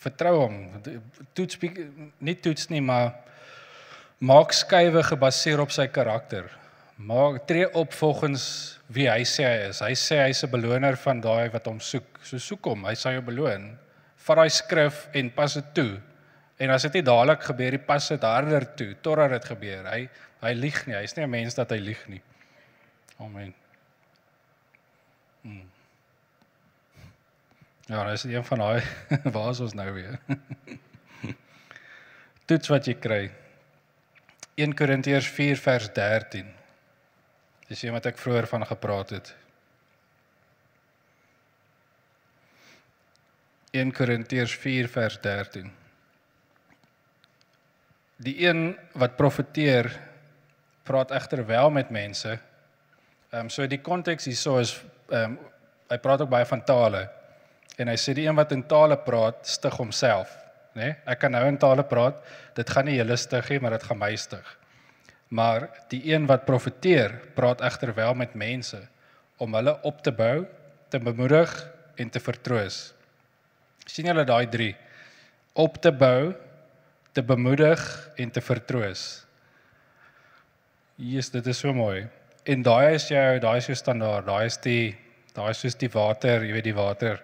Vertrou 0.00 0.36
hom. 0.46 0.56
Toets 1.34 1.58
nie 2.20 2.34
toets 2.34 2.70
nie, 2.70 2.80
maar 2.80 3.12
maak 4.20 4.52
skuwe 4.52 5.02
gebaseer 5.02 5.60
op 5.60 5.70
sy 5.70 5.86
karakter. 5.88 6.48
Maak 7.00 7.46
tree 7.48 7.64
op 7.74 7.94
volgens 7.96 8.42
wie 8.92 9.06
hy 9.08 9.22
sê 9.24 9.46
hy 9.46 9.60
is. 9.70 9.80
Hy 9.80 9.94
sê 9.96 10.18
hy's 10.26 10.44
'n 10.44 10.52
beloner 10.52 10.96
van 11.00 11.20
daai 11.20 11.48
wat 11.48 11.66
hom 11.66 11.80
soek. 11.80 12.20
So 12.22 12.38
soek 12.38 12.64
hom, 12.64 12.84
hy 12.84 12.94
sal 12.94 13.12
jou 13.12 13.22
beloon. 13.22 13.78
Vat 14.16 14.36
daai 14.36 14.50
skrif 14.50 15.08
en 15.14 15.30
pas 15.30 15.54
dit 15.54 15.74
toe. 15.74 16.00
En 16.58 16.70
as 16.70 16.82
dit 16.82 16.92
nie 16.92 17.02
dadelik 17.02 17.40
gebeur 17.40 17.70
nie, 17.70 17.78
pas 17.78 18.08
dit 18.08 18.22
harder 18.22 18.74
toe 18.76 18.94
totdat 19.00 19.30
dit 19.30 19.44
gebeur. 19.44 19.86
Hy 19.86 20.08
hy 20.40 20.52
lieg 20.54 20.86
nie. 20.86 20.96
Hy's 20.96 21.16
nie 21.16 21.24
'n 21.24 21.30
mens 21.30 21.54
dat 21.54 21.70
hy 21.70 21.78
lieg 21.78 22.08
nie. 22.08 22.22
Amen. 23.18 23.54
Hmm. 25.42 25.70
Ja, 27.88 28.10
dis 28.10 28.24
een 28.24 28.44
van 28.44 28.58
daai 28.58 28.82
waar 29.34 29.50
is 29.50 29.60
ons 29.60 29.74
nou 29.74 29.92
weer? 29.92 30.18
Toets 32.46 32.68
wat 32.68 32.86
jy 32.86 32.94
kry. 32.94 33.30
1 34.56 34.74
Korintiërs 34.74 35.28
4 35.28 35.56
vers 35.56 35.92
13. 35.92 36.59
Dis 37.70 37.84
een 37.86 37.94
wat 37.94 38.08
ek 38.10 38.18
vroeër 38.18 38.48
van 38.50 38.66
gepraat 38.66 39.12
het. 39.14 39.28
1 43.70 43.92
Korintiërs 43.94 44.56
4 44.58 44.88
vers 44.90 45.20
13. 45.22 45.70
Die 48.16 48.34
een 48.42 48.74
wat 48.98 49.14
profeteer 49.16 49.86
praat 50.82 51.14
egter 51.14 51.46
wel 51.46 51.70
met 51.70 51.94
mense. 51.94 52.38
Ehm 53.30 53.46
um, 53.46 53.50
so 53.54 53.66
die 53.66 53.80
konteks 53.80 54.26
hierso 54.26 54.58
is 54.58 54.74
ehm 55.08 55.38
um, 55.38 55.38
hy 55.90 55.98
praat 55.98 56.20
ook 56.20 56.30
baie 56.30 56.46
van 56.46 56.64
tale. 56.64 57.06
En 57.78 57.88
hy 57.88 57.96
sê 57.98 58.14
die 58.14 58.26
een 58.26 58.38
wat 58.38 58.52
in 58.52 58.66
tale 58.66 58.98
praat, 58.98 59.46
stig 59.46 59.76
homself, 59.78 60.34
né? 60.74 60.82
Nee? 60.82 60.96
Ek 61.06 61.18
kan 61.22 61.30
nou 61.30 61.46
in 61.46 61.58
tale 61.58 61.86
praat, 61.86 62.18
dit 62.54 62.70
gaan 62.70 62.84
nie 62.84 62.98
julle 62.98 63.16
stig 63.16 63.48
nie, 63.50 63.60
maar 63.60 63.78
dit 63.78 63.86
gaan 63.86 63.98
my 63.98 64.16
stig. 64.16 64.59
Maar 65.30 65.68
die 65.92 66.02
een 66.12 66.26
wat 66.26 66.44
profeteer, 66.44 67.14
praat 67.34 67.62
egter 67.62 67.94
wel 67.94 68.14
met 68.14 68.34
mense 68.34 68.82
om 69.38 69.54
hulle 69.54 69.78
op 69.86 70.02
te 70.02 70.12
bou, 70.12 70.46
te 70.90 70.98
bemoedig 70.98 71.52
en 71.96 72.10
te 72.10 72.20
vertroos 72.20 72.90
sien 73.90 74.10
julle 74.10 74.24
daai 74.26 74.46
3 74.50 74.70
op 75.60 75.80
te 75.82 75.90
bou, 75.92 76.30
te 77.12 77.22
bemoedig 77.26 77.80
en 78.22 78.30
te 78.30 78.40
vertroos. 78.40 79.02
Jesus, 80.94 81.32
dit 81.34 81.48
is 81.50 81.58
so 81.58 81.74
mooi. 81.74 82.04
En 82.46 82.62
daai 82.64 82.94
is 82.94 83.08
jou, 83.10 83.40
daai 83.42 83.56
is 83.58 83.66
jou 83.68 83.76
standaard, 83.76 84.28
daai 84.28 84.46
is 84.46 84.60
die 84.62 84.94
daai 85.34 85.50
is 85.50 85.60
soos 85.62 85.76
die 85.78 85.90
water, 85.90 86.46
jy 86.46 86.54
weet 86.54 86.68
die 86.68 86.76
water 86.76 87.20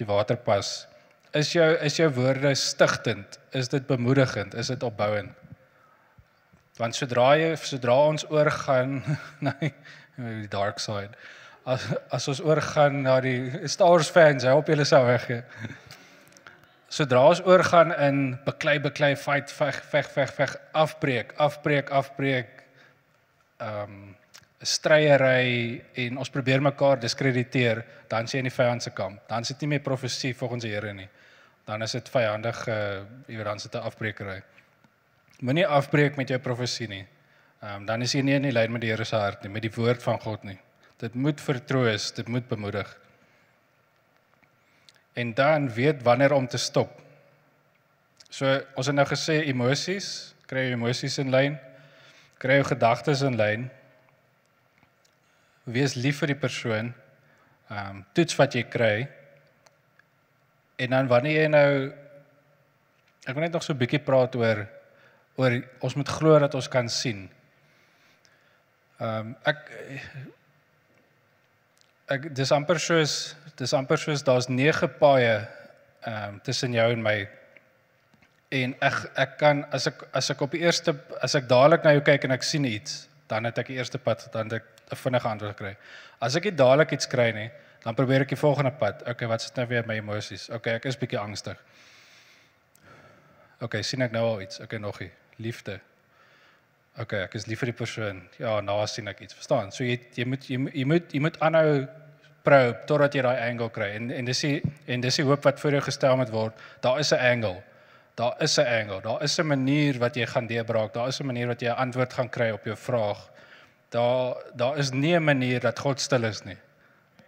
die 0.00 0.06
waterpas. 0.08 0.70
Is 1.38 1.52
jou 1.56 1.66
is 1.82 1.98
jou 1.98 2.08
woorde 2.14 2.54
stigtend? 2.58 3.38
Is 3.58 3.70
dit 3.72 3.86
bemoedigend? 3.90 4.54
Is 4.58 4.70
dit 4.72 4.86
opbouend? 4.86 5.41
Want 6.78 6.96
sodra 6.96 7.36
jy 7.36 7.56
sodra 7.56 7.94
ons 8.08 8.24
oorgaan 8.30 9.02
na 9.44 9.52
die 9.60 10.48
dark 10.48 10.80
side 10.80 11.16
as 11.64 11.86
as 12.10 12.28
ons 12.28 12.40
oorgaan 12.42 13.02
na 13.02 13.20
die 13.20 13.68
Star 13.68 13.88
Wars 13.88 14.10
fans, 14.10 14.44
help 14.44 14.68
julle 14.68 14.84
sou 14.88 15.02
weg. 15.06 15.28
Sodra 16.92 17.22
ons 17.30 17.42
oorgaan 17.46 17.94
in 18.04 18.18
beklei 18.46 18.78
beklei 18.82 19.14
fight 19.16 19.50
veg 19.50 19.78
veg 19.92 20.10
veg 20.16 20.34
veg 20.38 20.56
afbreek, 20.72 21.36
afbreek, 21.38 21.90
afbreek. 21.90 22.58
Ehm 23.60 23.94
um, 23.94 24.02
stryery 24.62 25.82
en 25.98 26.20
ons 26.22 26.30
probeer 26.30 26.60
mekaar 26.62 27.00
diskrediteer, 27.02 27.80
dan 28.06 28.28
sien 28.30 28.38
jy 28.38 28.42
in 28.44 28.46
die 28.46 28.54
vyand 28.54 28.84
se 28.84 28.92
kamp. 28.94 29.24
Dan 29.26 29.42
sit 29.42 29.58
nie 29.60 29.72
meer 29.72 29.82
profesie 29.82 30.30
volgens 30.38 30.62
die 30.62 30.70
Here 30.70 30.92
nie. 30.94 31.08
Dan 31.66 31.82
is 31.82 31.96
dit 31.96 32.08
vyandige, 32.08 32.70
uh, 32.70 33.00
jy 33.26 33.40
weet 33.40 33.48
dan 33.50 33.58
sit 33.58 33.74
'n 33.74 33.82
afbreekery. 33.82 34.36
Moenie 35.40 35.66
afbreek 35.66 36.16
met 36.16 36.28
jou 36.28 36.38
profesie 36.38 36.88
nie. 36.88 37.06
Ehm 37.62 37.82
um, 37.82 37.86
dan 37.86 38.02
is 38.02 38.12
jy 38.14 38.24
nie 38.26 38.34
in 38.34 38.42
die 38.42 38.52
lyn 38.52 38.72
met 38.74 38.82
die 38.82 38.90
Here 38.90 39.04
se 39.04 39.16
hart 39.16 39.44
nie, 39.44 39.52
met 39.54 39.62
die 39.62 39.70
woord 39.70 40.02
van 40.02 40.18
God 40.20 40.42
nie. 40.44 40.58
Dit 40.98 41.14
moet 41.14 41.40
vertroos, 41.40 42.10
dit 42.14 42.28
moet 42.28 42.48
bemoedig. 42.48 42.88
En 45.14 45.34
dan 45.34 45.68
weet 45.70 46.02
wanneer 46.02 46.32
om 46.32 46.46
te 46.46 46.58
stop. 46.58 46.98
So 48.30 48.48
ons 48.74 48.86
het 48.86 48.96
nou 48.96 49.06
gesê 49.06 49.42
emosies, 49.46 50.34
kry 50.50 50.66
jou 50.66 50.74
emosies 50.74 51.18
in 51.22 51.30
lyn, 51.30 51.58
kry 52.42 52.58
jou 52.58 52.66
gedagtes 52.72 53.22
in 53.22 53.38
lyn. 53.38 53.70
Wees 55.64 55.94
lief 55.94 56.18
vir 56.18 56.34
die 56.34 56.40
persoon. 56.48 56.94
Ehm 57.70 57.96
um, 57.96 58.04
toets 58.12 58.36
wat 58.36 58.58
jy 58.58 58.66
kry. 58.66 59.08
En 60.82 60.98
dan 60.98 61.06
wanneer 61.06 61.44
jy 61.44 61.48
nou 61.48 61.72
ek 63.22 63.34
wil 63.36 63.44
net 63.46 63.52
nog 63.54 63.62
so 63.62 63.72
'n 63.72 63.78
bietjie 63.78 64.02
praat 64.02 64.34
oor 64.34 64.66
oor 65.40 65.58
ons 65.80 65.96
moet 65.96 66.08
glo 66.08 66.38
dat 66.38 66.54
ons 66.54 66.68
kan 66.68 66.88
sien. 66.88 67.28
Ehm 69.00 69.32
um, 69.32 69.36
ek 69.48 69.70
ek 72.12 72.26
dis 72.36 72.52
amper 72.52 72.80
soos 72.82 73.36
dis 73.56 73.72
amper 73.72 74.00
soos 74.00 74.24
daar's 74.26 74.48
nege 74.48 74.88
paaie 75.00 75.38
ehm 75.38 76.34
um, 76.34 76.40
tussen 76.44 76.74
jou 76.76 76.88
en 76.92 77.02
my 77.02 77.16
en 78.52 78.74
ek 78.80 78.98
ek 79.16 79.38
kan 79.40 79.64
as 79.72 79.86
ek 79.88 80.04
as 80.12 80.30
ek 80.30 80.42
op 80.44 80.52
die 80.52 80.62
eerste 80.66 80.94
as 81.22 81.34
ek 81.34 81.48
dadelik 81.48 81.84
na 81.84 81.94
jou 81.96 82.04
kyk 82.04 82.28
en 82.28 82.36
ek 82.36 82.44
sien 82.44 82.68
iets 82.68 83.06
dan 83.28 83.48
het 83.48 83.58
ek 83.58 83.72
die 83.72 83.78
eerste 83.80 83.98
pad 83.98 84.28
dan 84.32 84.50
het 84.50 84.60
ek 84.60 84.68
'n 84.92 84.96
vinnige 84.96 85.28
antwoord 85.28 85.56
gekry. 85.56 85.76
As 86.20 86.36
ek 86.36 86.44
nie 86.44 86.56
dadelik 86.56 86.92
iets 86.92 87.08
kry 87.08 87.30
nie, 87.32 87.50
dan 87.84 87.94
probeer 87.94 88.20
ek 88.20 88.28
die 88.28 88.36
volgende 88.36 88.70
pad. 88.70 89.02
Okay, 89.08 89.28
wat 89.28 89.42
sit 89.42 89.56
nou 89.56 89.66
weer 89.66 89.86
my 89.86 89.96
emosies? 89.96 90.50
Okay, 90.50 90.74
ek 90.74 90.84
is 90.84 90.98
bietjie 91.00 91.18
angstig. 91.18 91.56
Okay, 93.62 93.82
sien 93.82 94.02
ek 94.02 94.12
nou 94.12 94.24
al 94.34 94.42
iets? 94.42 94.60
Okay, 94.60 94.78
nogie. 94.78 95.10
Liefde. 95.38 95.80
Okay, 97.00 97.22
ek 97.24 97.34
is 97.34 97.46
lief 97.48 97.62
vir 97.62 97.70
die 97.72 97.78
persoon. 97.78 98.20
Ja, 98.38 98.60
nou 98.60 98.76
sien 98.86 99.08
ek 99.08 99.22
iets. 99.24 99.34
Verstaan? 99.34 99.70
So 99.72 99.84
jy 99.84 99.96
jy 100.12 100.26
moet 100.28 100.48
jy, 100.48 100.58
jy 100.76 100.84
moet 100.84 101.14
jy 101.14 101.20
moet 101.24 101.38
aanhou 101.40 101.86
probe 102.44 102.82
totdat 102.86 103.14
jy 103.16 103.22
daai 103.24 103.38
angle 103.48 103.70
kry. 103.72 103.94
En 103.96 104.10
en 104.12 104.28
dis 104.28 104.42
die 104.44 104.58
en 104.92 105.00
dis 105.00 105.20
die 105.20 105.24
hoop 105.24 105.44
wat 105.48 105.60
voor 105.62 105.78
jou 105.78 105.84
gestel 105.86 106.18
moet 106.20 106.32
word. 106.34 106.58
Daar 106.84 107.00
is 107.00 107.12
'n 107.12 107.20
angle. 107.32 107.62
Daar 108.14 108.36
is 108.42 108.58
'n 108.58 108.66
angle. 108.66 109.00
Daar 109.00 109.22
is 109.22 109.38
'n 109.38 109.46
manier 109.46 109.98
wat 109.98 110.16
jy 110.16 110.26
gaan 110.26 110.46
deurbraak. 110.46 110.92
Daar 110.92 111.08
is 111.08 111.20
'n 111.20 111.26
manier 111.26 111.46
wat 111.46 111.60
jy 111.60 111.68
'n 111.68 111.80
antwoord 111.86 112.12
gaan 112.12 112.28
kry 112.28 112.50
op 112.50 112.64
jou 112.64 112.76
vraag. 112.76 113.30
Daar 113.90 114.36
daar 114.54 114.78
is 114.78 114.92
nie 114.92 115.16
'n 115.16 115.24
manier 115.24 115.60
dat 115.60 115.78
God 115.78 116.00
stil 116.00 116.24
is 116.24 116.44
nie. 116.44 116.58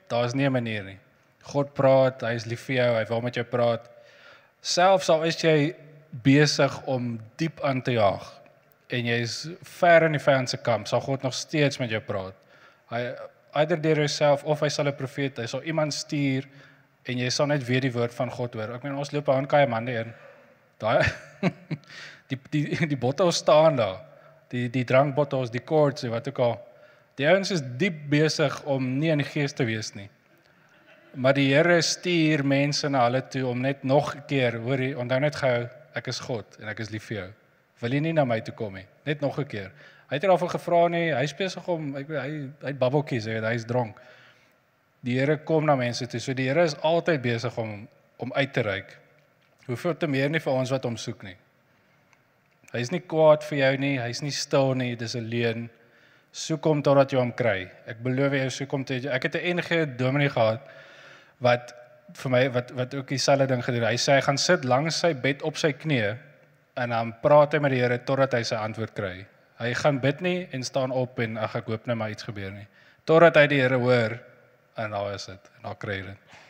Daar 0.09 0.25
is 0.25 0.35
nie 0.35 0.47
'n 0.47 0.53
manier 0.53 0.85
nie. 0.85 0.99
God 1.43 1.75
praat, 1.75 2.21
hy 2.21 2.35
is 2.35 2.45
lief 2.45 2.61
vir 2.61 2.77
jou, 2.77 2.95
hy 2.97 3.05
wil 3.05 3.21
met 3.21 3.35
jou 3.35 3.45
praat. 3.45 3.91
Selfs 4.61 5.09
al 5.09 5.23
is 5.25 5.37
jy 5.43 5.75
besig 6.23 6.87
om 6.87 7.21
diep 7.37 7.61
aan 7.61 7.83
te 7.83 7.97
jaag 7.97 8.27
en 8.95 9.07
jy 9.09 9.17
is 9.25 9.37
ver 9.79 10.07
in 10.07 10.15
die 10.15 10.23
vyand 10.23 10.51
se 10.51 10.61
kamp, 10.63 10.87
sal 10.87 11.03
God 11.03 11.25
nog 11.25 11.35
steeds 11.35 11.81
met 11.81 11.91
jou 11.91 12.01
praat. 12.05 12.37
Hy 12.93 13.01
either 13.61 13.81
deur 13.81 14.03
homself 14.05 14.45
of 14.45 14.63
hy 14.63 14.69
sal 14.69 14.89
'n 14.89 14.97
profeet, 14.97 15.39
hy 15.39 15.47
sal 15.47 15.63
iemand 15.63 15.95
stuur 15.95 16.47
en 17.05 17.19
jy 17.19 17.31
sal 17.31 17.47
net 17.47 17.65
weer 17.67 17.81
die 17.81 17.93
woord 17.93 18.15
van 18.15 18.31
God 18.31 18.55
hoor. 18.55 18.75
Ek 18.75 18.83
meen 18.83 18.99
ons 18.99 19.13
loop 19.13 19.29
aan 19.29 19.47
kaai 19.47 19.67
man 19.67 19.89
in. 19.89 20.13
Daai 20.79 21.05
die 22.29 22.39
die 22.51 22.87
die 22.87 22.97
bottels 22.97 23.37
staan 23.37 23.77
daar. 23.77 24.01
Die 24.51 24.69
die 24.69 24.85
drankbottels, 24.85 25.51
die 25.51 25.65
cords, 25.65 26.03
wat 26.03 26.29
ook 26.29 26.39
al. 26.39 26.59
Die 27.17 27.27
ouens 27.29 27.51
is 27.51 27.63
diep 27.79 28.09
besig 28.11 28.63
om 28.65 28.99
nie 28.99 29.11
in 29.11 29.23
die 29.23 29.29
gees 29.29 29.53
te 29.53 29.65
wees 29.65 29.95
nie. 29.95 30.09
Maar 31.15 31.35
die 31.35 31.55
Here 31.55 31.83
stuur 31.83 32.43
mense 32.45 32.89
na 32.89 33.05
hulle 33.07 33.23
toe 33.31 33.47
om 33.47 33.61
net 33.61 33.85
nog 33.85 34.15
'n 34.17 34.23
keer, 34.27 34.59
hoorie, 34.59 34.99
onthou 34.99 35.21
net 35.21 35.37
gehou, 35.37 35.69
ek 35.95 36.09
is 36.09 36.21
God 36.21 36.59
en 36.61 36.69
ek 36.69 36.81
is 36.81 36.91
lief 36.91 37.05
vir 37.11 37.17
jou. 37.17 37.31
Wil 37.83 37.97
jy 37.97 38.01
nie 38.01 38.15
na 38.17 38.25
my 38.25 38.41
toe 38.45 38.55
kom 38.55 38.75
nie? 38.75 38.87
Net 39.07 39.21
nog 39.21 39.39
'n 39.39 39.45
keer. 39.45 39.73
Hy 40.09 40.17
het 40.17 40.23
nie 40.23 40.29
daarvoor 40.29 40.51
gevra 40.51 40.89
nie. 40.89 41.13
Hy 41.15 41.27
spesig 41.27 41.69
om 41.69 41.97
ek 41.97 42.09
weet 42.09 42.21
hy 42.21 42.31
hy 42.63 42.69
het 42.69 42.79
babbeltjies 42.79 43.27
hy 43.27 43.41
hy's 43.41 43.65
dronk. 43.65 43.97
Die 45.05 45.19
Here 45.19 45.37
kom 45.45 45.67
na 45.67 45.77
mense 45.77 46.07
toe. 46.07 46.21
So 46.21 46.33
die 46.35 46.49
Here 46.49 46.63
is 46.65 46.77
altyd 46.77 47.23
besig 47.23 47.59
om 47.59 47.89
om 48.19 48.33
uit 48.33 48.53
te 48.53 48.63
reik. 48.63 48.99
Hoeveel 49.67 49.97
te 49.97 50.07
meer 50.07 50.31
nie 50.31 50.41
vir 50.41 50.53
ons 50.53 50.71
wat 50.71 50.85
hom 50.85 50.97
soek 50.97 51.23
nie. 51.23 51.37
Hy 52.73 52.81
is 52.81 52.91
nie 52.91 53.01
kwaad 53.01 53.43
vir 53.45 53.59
jou 53.59 53.77
nie. 53.77 53.99
Hy's 53.99 54.23
nie 54.23 54.31
stil 54.31 54.75
nie. 54.75 54.97
Dis 54.97 55.15
'n 55.17 55.29
leuen. 55.29 55.71
Soek 56.33 56.65
hom 56.65 56.83
totdat 56.83 57.13
jy 57.13 57.19
hom 57.19 57.33
kry. 57.33 57.71
Ek 57.87 58.03
beloof 58.03 58.33
jou 58.33 58.51
soek 58.51 58.71
hom 58.71 58.85
tot 58.85 59.07
ek 59.07 59.23
het 59.23 59.35
'n 59.37 59.57
NG 59.57 59.97
dominee 59.97 60.29
gehad 60.31 60.61
wat 61.41 61.84
vir 62.13 62.31
my 62.31 62.45
wat 62.53 62.71
wat 62.77 62.95
ook 62.95 63.09
dieselfde 63.09 63.47
ding 63.47 63.65
gedoen 63.65 63.87
hy 63.89 63.97
sê 63.99 64.19
hy 64.19 64.25
gaan 64.27 64.39
sit 64.39 64.65
langs 64.65 65.01
sy 65.01 65.15
bed 65.15 65.43
op 65.43 65.57
sy 65.61 65.73
knieë 65.73 66.15
en 66.75 66.91
dan 66.91 67.13
praat 67.23 67.55
hy 67.55 67.61
met 67.63 67.75
die 67.75 67.81
Here 67.83 67.99
totdat 68.07 68.35
hy 68.35 68.43
sy 68.47 68.59
antwoord 68.59 68.95
kry. 68.97 69.15
Hy 69.61 69.71
gaan 69.79 70.01
bid 70.03 70.23
nie 70.25 70.39
en 70.53 70.65
staan 70.67 70.95
op 70.95 71.19
en 71.23 71.39
ag 71.39 71.55
ek 71.61 71.69
hoop 71.71 71.87
net 71.87 71.99
maar 71.99 72.11
iets 72.11 72.27
gebeur 72.27 72.51
nie. 72.51 72.67
Totdat 73.07 73.39
hy 73.39 73.47
die 73.53 73.61
Here 73.63 73.79
hoor 73.79 74.17
en 74.83 74.97
daar 74.97 75.15
is 75.15 75.29
dit 75.31 75.53
en 75.59 75.69
daar 75.69 75.79
kry 75.79 76.01
hy 76.01 76.07
dit. 76.09 76.41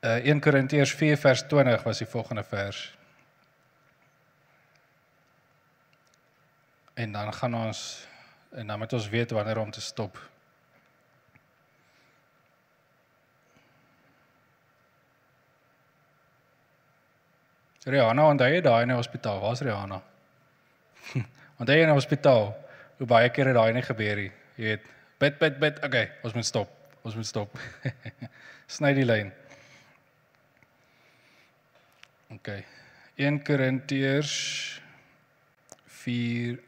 Uh 0.00 0.16
1 0.32 0.40
Korintiërs 0.40 0.94
4 0.96 1.20
vers 1.20 1.44
20 1.48 1.84
was 1.84 2.00
die 2.00 2.08
volgende 2.08 2.44
vers. 2.48 2.86
En 6.96 7.12
dan 7.12 7.32
gaan 7.36 7.54
ons 7.54 7.82
en 8.56 8.66
dan 8.66 8.78
moet 8.78 8.92
ons 8.92 9.08
weet 9.08 9.30
wanneer 9.30 9.60
om 9.60 9.70
te 9.70 9.80
stop. 9.80 10.16
Rihanna, 17.88 18.26
onthou 18.28 18.48
jy 18.52 18.60
daai 18.60 18.82
in 18.84 18.92
die 18.92 18.98
hospitaal? 18.98 19.40
Waar's 19.40 19.62
Rihanna? 19.64 20.00
onthou 21.60 21.76
jy 21.76 21.86
in 21.86 21.92
die 21.92 21.96
hospitaal 21.96 22.50
hoe 22.98 23.08
baie 23.08 23.30
keer 23.32 23.48
het 23.48 23.56
daai 23.56 23.72
nie 23.72 23.84
gebeur 23.86 24.20
nie. 24.20 24.32
Jy 24.60 24.66
weet, 24.66 24.90
bid 25.22 25.38
bid 25.40 25.60
bid. 25.62 25.80
Okay, 25.86 26.10
ons 26.26 26.36
moet 26.36 26.48
stop. 26.48 26.74
Ons 27.06 27.16
moet 27.16 27.28
stop. 27.28 27.56
Sny 28.76 28.92
die 28.98 29.06
lyn. 29.08 29.32
Okay. 32.36 32.60
1 33.20 33.40
Korintiërs 33.44 34.34
4 36.04 36.60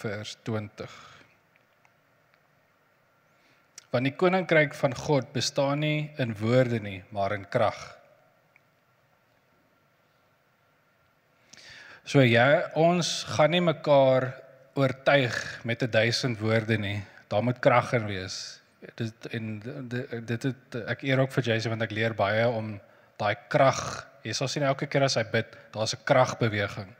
vers 0.00 0.36
20. 0.46 0.94
Want 3.90 4.06
die 4.06 4.14
koninkryk 4.14 4.74
van 4.78 4.94
God 4.94 5.32
bestaan 5.34 5.82
nie 5.82 6.10
in 6.22 6.32
woorde 6.38 6.78
nie, 6.82 7.00
maar 7.10 7.34
in 7.34 7.48
krag. 7.50 7.78
So 12.10 12.24
ja, 12.26 12.72
ons 12.74 13.20
gaan 13.36 13.52
nie 13.54 13.60
mekaar 13.62 14.32
oortuig 14.74 15.34
met 15.62 15.82
'n 15.82 15.90
duisend 15.90 16.40
woorde 16.42 16.78
nie. 16.78 17.04
Daar 17.28 17.42
moet 17.42 17.58
krag 17.58 17.92
in 17.92 18.06
wees. 18.06 18.60
Dit 18.96 19.26
en 19.30 19.60
dit 20.26 20.42
het 20.42 20.74
ek 20.88 21.02
eer 21.02 21.20
ook 21.20 21.32
vir 21.32 21.44
Jason 21.44 21.70
want 21.70 21.82
ek 21.82 21.94
leer 21.94 22.14
baie 22.14 22.48
om 22.48 22.80
daai 23.16 23.36
krag. 23.48 24.08
Jy 24.22 24.32
sal 24.32 24.48
sien 24.48 24.62
elke 24.62 24.86
keer 24.86 25.02
as 25.02 25.14
hy 25.14 25.22
bid, 25.22 25.46
daar's 25.70 25.94
'n 25.94 26.02
kragbeweging. 26.04 26.90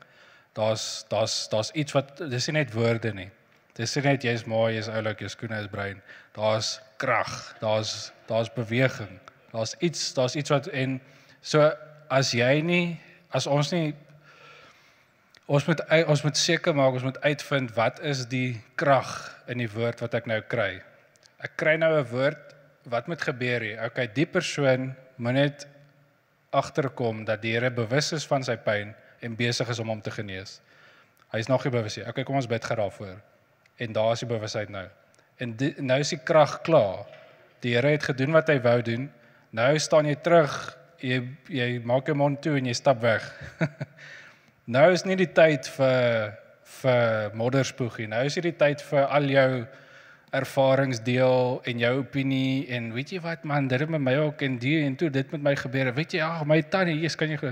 Daar's 0.53 1.05
daar's 1.09 1.49
daar's 1.49 1.71
iets 1.73 1.91
wat 1.91 2.17
dis 2.29 2.47
nie 2.47 2.63
net 2.63 2.71
woorde 2.73 3.13
nie. 3.13 3.31
Dis 3.75 3.95
nie 3.95 4.03
net 4.03 4.23
jy's 4.23 4.45
mooi, 4.45 4.75
jy's 4.75 4.87
oulik, 4.87 5.19
jou 5.19 5.29
skoene 5.29 5.59
is 5.59 5.67
bruin. 5.67 6.01
Daar's 6.33 6.79
krag. 6.97 7.55
Daar's 7.59 8.11
daar's 8.27 8.53
beweging. 8.53 9.19
Daar's 9.51 9.75
iets, 9.79 10.13
daar's 10.13 10.35
iets 10.35 10.49
wat 10.49 10.67
en 10.67 11.01
so 11.41 11.71
as 12.09 12.31
jy 12.31 12.61
nie 12.61 12.99
as 13.29 13.47
ons 13.47 13.71
nie 13.71 13.93
ons 15.45 15.65
moet 15.67 15.81
ons 16.07 16.23
moet 16.23 16.37
seker 16.37 16.75
maak 16.75 16.93
ons 16.93 17.03
moet 17.03 17.21
uitvind 17.21 17.73
wat 17.75 17.99
is 18.05 18.25
die 18.29 18.61
krag 18.75 19.09
in 19.47 19.57
die 19.57 19.69
woord 19.71 20.01
wat 20.01 20.13
ek 20.13 20.29
nou 20.29 20.41
kry. 20.41 20.81
Ek 21.41 21.57
kry 21.57 21.77
nou 21.77 21.91
'n 21.99 22.07
woord 22.11 22.55
wat 22.89 23.07
moet 23.07 23.21
gebeur 23.21 23.61
hier. 23.61 23.85
Okay, 23.85 24.07
die 24.07 24.25
persoon 24.25 24.95
moet 25.17 25.33
net 25.33 25.67
agterkom 26.51 27.25
dat 27.25 27.41
die 27.41 27.53
Here 27.53 27.71
bewus 27.71 28.11
is 28.13 28.25
van 28.27 28.43
sy 28.43 28.55
pyn 28.55 28.93
en 29.21 29.35
besig 29.35 29.69
is 29.69 29.79
om 29.79 29.87
hom 29.87 30.01
te 30.01 30.11
genees. 30.11 30.59
Hy 31.31 31.39
is 31.39 31.47
nog 31.47 31.63
nie 31.63 31.71
bewus 31.71 31.97
nie. 31.97 32.07
Okay, 32.07 32.23
kom 32.23 32.35
ons 32.35 32.49
bid 32.49 32.65
gou 32.65 32.75
daarvoor. 32.75 33.21
En 33.77 33.93
daar 33.93 34.11
is 34.13 34.19
die 34.19 34.29
bewusheid 34.29 34.69
nou. 34.69 34.87
En 35.37 35.55
die, 35.57 35.73
nou 35.81 35.99
is 35.99 36.09
die 36.09 36.19
krag 36.19 36.61
klaar. 36.61 37.07
Die 37.63 37.75
Here 37.75 37.93
het 37.93 38.03
gedoen 38.03 38.33
wat 38.35 38.49
hy 38.51 38.59
wou 38.61 38.81
doen. 38.81 39.09
Nou 39.51 39.79
staan 39.79 40.09
jy 40.09 40.15
terug. 40.15 40.77
Jy 41.01 41.21
jy 41.49 41.69
maak 41.85 42.09
jou 42.09 42.15
mond 42.17 42.41
toe 42.41 42.57
en 42.59 42.67
jy 42.69 42.73
stap 42.77 43.01
weg. 43.01 43.25
Nou 44.71 44.85
is 44.93 45.01
nie 45.03 45.17
die 45.19 45.31
tyd 45.35 45.67
vir 45.75 46.37
vir 46.71 47.33
modderspoegie. 47.35 48.05
Nou 48.07 48.21
is 48.23 48.37
dit 48.37 48.45
die 48.47 48.55
tyd 48.55 48.79
vir 48.87 49.03
al 49.03 49.25
jou 49.27 49.49
ervarings 50.37 51.01
deel 51.03 51.57
en 51.67 51.81
jou 51.81 51.89
opinie 51.97 52.69
en 52.71 52.87
weet 52.95 53.11
jy 53.11 53.19
wat 53.25 53.43
man, 53.43 53.67
dit 53.67 53.83
het 53.83 53.91
met 53.91 53.99
my 53.99 54.13
ook 54.21 54.45
en 54.47 54.55
die 54.61 54.77
en 54.85 54.95
toe 54.95 55.09
dit 55.11 55.33
met 55.35 55.43
my 55.49 55.53
gebeur. 55.59 55.91
Weet 55.97 56.15
jy, 56.15 56.21
ag 56.23 56.45
my 56.47 56.61
tannie, 56.71 57.01
hier 57.01 57.17
kan 57.19 57.33
jy 57.33 57.51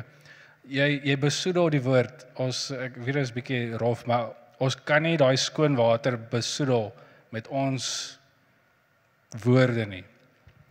jy 0.70 0.88
jy 1.09 1.17
besoedel 1.20 1.67
die 1.76 1.84
woord. 1.84 2.24
Ons 2.39 2.70
ek 2.72 2.95
weet 3.01 3.20
dit 3.20 3.28
is 3.28 3.36
bietjie 3.36 3.61
rof, 3.84 4.05
maar 4.07 4.32
ons 4.63 4.80
kan 4.88 5.03
nie 5.03 5.17
daai 5.20 5.36
skoon 5.36 5.76
water 5.76 6.15
besoedel 6.32 6.88
met 7.36 7.51
ons 7.51 7.89
woorde 9.43 9.89
nie. 9.91 10.05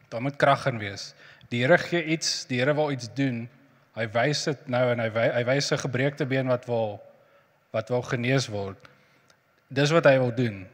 Daar 0.09 0.25
moet 0.25 0.41
krag 0.41 0.65
in 0.73 0.81
wees. 0.81 1.11
Die 1.53 1.61
Here 1.61 1.77
gee 1.83 2.07
iets, 2.17 2.47
die 2.49 2.63
Here 2.63 2.73
wil 2.73 2.97
iets 2.97 3.13
doen. 3.13 3.51
Hy 3.99 4.07
wys 4.15 4.45
dit 4.47 4.69
nou 4.71 4.85
en 4.93 5.01
hy 5.03 5.09
hy 5.11 5.45
wys 5.49 5.73
'n 5.75 5.83
gebreekte 5.83 6.27
been 6.27 6.47
wat 6.47 6.67
wil 6.71 7.01
wat 7.75 7.89
wil 7.91 8.03
genees 8.03 8.47
word. 8.49 8.79
Dis 9.69 9.91
wat 9.91 10.07
hy 10.07 10.19
wil 10.19 10.35
doen. 10.35 10.67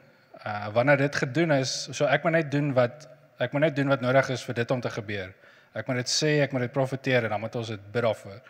Uh 0.44 0.68
wanneer 0.74 0.96
dit 0.96 1.16
gedoen 1.16 1.52
is, 1.52 1.88
so 1.92 2.04
ek 2.04 2.24
moet 2.24 2.32
net 2.32 2.50
doen 2.50 2.72
wat 2.76 3.08
ek 3.40 3.52
moet 3.52 3.66
net 3.66 3.76
doen 3.76 3.88
wat 3.88 4.00
nodig 4.00 4.28
is 4.30 4.44
vir 4.44 4.54
dit 4.54 4.70
om 4.70 4.80
te 4.80 4.90
gebeur. 4.90 5.32
Ek 5.74 5.88
moet 5.88 5.96
dit 6.04 6.10
sê, 6.10 6.38
ek 6.44 6.52
moet 6.52 6.68
dit 6.68 6.72
profeteer 6.72 7.24
en 7.24 7.34
dan 7.34 7.40
moet 7.40 7.56
ons 7.56 7.68
dit 7.68 7.92
bid 7.92 8.02
daarvoor. 8.02 8.40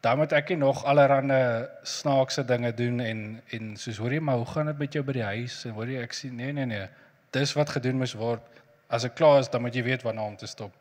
Dan 0.00 0.18
moet 0.18 0.32
ek 0.32 0.48
nie 0.48 0.60
nog 0.62 0.84
allerlei 0.86 1.66
snaakse 1.82 2.44
dinge 2.46 2.72
doen 2.72 3.00
en 3.00 3.42
en 3.50 3.76
soos 3.76 3.98
hoor 3.98 4.14
jy 4.14 4.20
maar 4.20 4.36
hoe 4.36 4.46
gaan 4.46 4.66
dit 4.66 4.78
met 4.78 4.92
jou 4.94 5.02
by 5.02 5.12
die 5.12 5.26
huis 5.26 5.64
en 5.66 5.74
hoor 5.74 5.90
jy 5.90 6.02
ek 6.02 6.14
sê 6.14 6.30
nee 6.30 6.52
nee 6.52 6.66
nee. 6.66 6.86
Dis 7.34 7.52
wat 7.58 7.74
gedoen 7.74 7.98
moes 7.98 8.14
word. 8.14 8.42
As 8.88 9.04
ek 9.04 9.18
klaar 9.18 9.40
is, 9.40 9.50
dan 9.52 9.60
moet 9.62 9.74
jy 9.74 9.82
weet 9.84 10.02
wanneer 10.06 10.24
om 10.24 10.36
te 10.36 10.46
stop. 10.46 10.72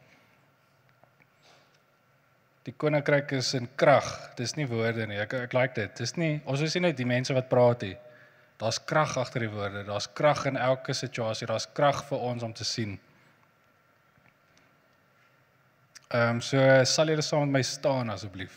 Die 2.67 2.73
koninkryk 2.75 3.31
is 3.37 3.53
in 3.55 3.69
krag. 3.79 4.07
Dis 4.35 4.57
nie 4.59 4.67
woorde 4.67 5.05
nie. 5.07 5.21
Ek 5.23 5.37
ek 5.39 5.53
like 5.55 5.77
dit. 5.77 5.93
Dis 5.95 6.17
nie 6.19 6.41
ons 6.45 6.61
is 6.61 6.75
nie 6.75 6.89
net 6.89 6.97
die 6.99 7.07
mense 7.07 7.35
wat 7.35 7.47
praat 7.47 7.85
nie. 7.87 7.95
Daar's 8.59 8.79
krag 8.89 9.13
agter 9.21 9.45
die 9.45 9.51
woorde. 9.53 9.85
Daar's 9.87 10.09
krag 10.17 10.43
in 10.49 10.57
elke 10.59 10.93
situasie. 10.97 11.47
Daar's 11.47 11.69
krag 11.77 12.01
vir 12.09 12.25
ons 12.27 12.43
om 12.43 12.53
te 12.53 12.67
sien. 12.67 12.97
Ehm 16.07 16.37
um, 16.37 16.41
so 16.41 16.59
sal 16.87 17.11
julle 17.11 17.23
saam 17.23 17.45
met 17.47 17.59
my 17.59 17.63
staan 17.67 18.11
asseblief. 18.11 18.55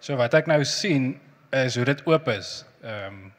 So 0.00 0.16
wat 0.20 0.36
ek 0.38 0.46
nou 0.46 0.60
sien 0.64 1.14
is 1.56 1.76
hoe 1.76 1.88
dit 1.88 2.04
oop 2.04 2.28
is. 2.36 2.60
Ehm 2.84 3.16
um, 3.16 3.35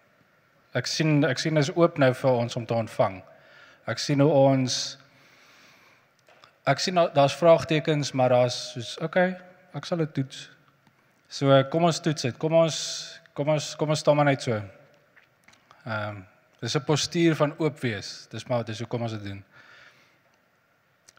Ek 0.76 0.88
sien 0.88 1.24
ek 1.24 1.40
sien 1.40 1.58
is 1.58 1.72
oop 1.76 1.98
nou 1.98 2.12
vir 2.14 2.32
ons 2.32 2.56
om 2.60 2.66
te 2.66 2.76
ontvang. 2.76 3.22
Ek 3.88 4.00
sien 4.00 4.20
hoe 4.20 4.32
ons 4.32 4.98
ek 6.68 6.82
sien 6.84 7.00
daar's 7.16 7.36
vraagtekens, 7.40 8.12
maar 8.12 8.36
daar's 8.36 8.58
soos 8.74 8.98
okay, 9.02 9.38
ek 9.74 9.86
sal 9.88 10.04
dit 10.04 10.14
toets. 10.14 10.50
So 11.30 11.56
kom 11.72 11.88
ons 11.88 12.00
toets 12.04 12.28
dit. 12.28 12.40
Kom 12.40 12.54
ons 12.54 12.80
kom 13.38 13.54
ons 13.54 13.76
kom 13.80 13.94
ons 13.94 14.00
staan 14.00 14.20
maar 14.20 14.28
net 14.28 14.44
so. 14.44 14.58
Ehm 15.88 16.10
um, 16.10 16.26
dis 16.62 16.76
'n 16.76 16.84
postuur 16.84 17.36
van 17.36 17.54
oop 17.60 17.80
wees. 17.80 18.28
Dis 18.32 18.48
maar 18.48 18.66
dis 18.66 18.80
hoe 18.80 18.88
kom 18.88 19.02
ons 19.02 19.12
dit 19.12 19.24
doen. 19.24 19.44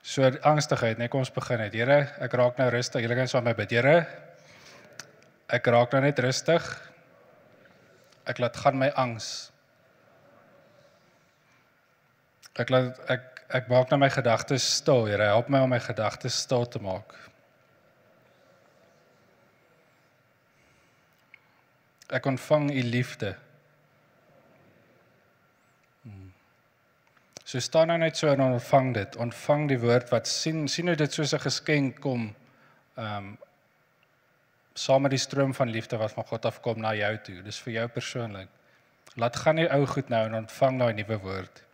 So 0.02 0.24
angstigheid, 0.42 0.98
net 0.98 1.10
kom 1.10 1.20
ons 1.20 1.30
begin 1.30 1.58
net. 1.58 1.72
Here, 1.72 2.08
ek 2.20 2.32
raak 2.32 2.58
nou 2.58 2.68
rustig. 2.70 3.02
Julle 3.02 3.14
kan 3.14 3.28
saam 3.28 3.44
met 3.44 3.56
my 3.56 3.64
bid. 3.64 3.70
Here, 3.70 4.06
ek 5.48 5.66
raak 5.66 5.92
nou 5.92 6.00
net 6.00 6.18
rustig 6.18 6.64
ek 8.28 8.38
laat 8.38 8.56
gaan 8.56 8.78
my 8.78 8.90
angs. 9.00 9.50
Ek 12.58 12.70
laat 12.72 12.98
ek 13.08 13.34
ek 13.48 13.68
maak 13.72 13.88
nou 13.88 13.96
my 14.02 14.10
gedagtes 14.12 14.64
stil, 14.76 15.06
Here, 15.08 15.30
help 15.32 15.48
my 15.48 15.62
om 15.64 15.70
my 15.72 15.80
gedagtes 15.80 16.36
stil 16.36 16.66
te 16.68 16.80
maak. 16.84 17.14
Ek 22.12 22.26
ontvang 22.28 22.70
u 22.72 22.82
liefde. 22.84 23.34
Hmm. 26.02 26.28
So 27.44 27.60
staan 27.60 27.88
nou 27.88 27.98
net 28.00 28.16
so 28.20 28.28
en 28.32 28.44
ontvang 28.44 28.94
dit. 28.96 29.16
Ontvang 29.16 29.68
die 29.72 29.80
woord 29.80 30.12
wat 30.12 30.28
sien 30.28 30.66
sien 30.68 30.88
hoe 30.88 30.96
dit 30.96 31.12
soos 31.12 31.34
'n 31.34 31.44
geskenk 31.48 32.00
kom. 32.00 32.34
Ehm 32.96 33.16
um, 33.16 33.36
saam 34.78 35.02
met 35.02 35.14
die 35.14 35.18
stroom 35.20 35.54
van 35.54 35.70
liefde 35.74 35.98
wat 35.98 36.14
van 36.14 36.24
God 36.24 36.44
afkom 36.46 36.80
na 36.80 36.94
jou 36.94 37.14
toe. 37.26 37.40
Dis 37.42 37.58
vir 37.64 37.72
jou 37.80 37.86
persoonlik. 37.88 38.50
Laat 39.18 39.36
gaan 39.36 39.58
die 39.58 39.66
ou 39.74 39.86
goed 39.90 40.12
nou 40.12 40.20
en 40.28 40.36
ontvang 40.44 40.78
daai 40.78 40.92
nuwe 41.00 41.18
woord. 41.24 41.64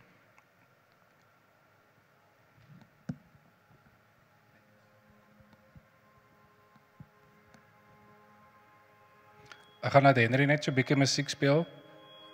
Ek 9.84 9.92
gaan 9.92 10.06
net 10.08 10.16
Henry 10.16 10.46
net 10.48 10.64
so 10.64 10.70
'n 10.70 10.74
bietjie 10.74 10.96
musiek 10.96 11.28
speel. 11.28 11.66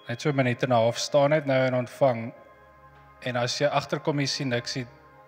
Net 0.09 0.23
so 0.23 0.31
'n 0.31 0.37
minuut 0.37 0.63
en 0.63 0.71
'n 0.71 0.73
half 0.73 0.99
staan 0.99 1.31
net 1.31 1.47
nou 1.47 1.67
en 1.67 1.75
ontvang. 1.75 2.33
En 3.23 3.37
as 3.37 3.59
jy 3.59 3.67
agterkom 3.67 4.21
jy 4.21 4.27
sien 4.27 4.49
niks, 4.49 4.79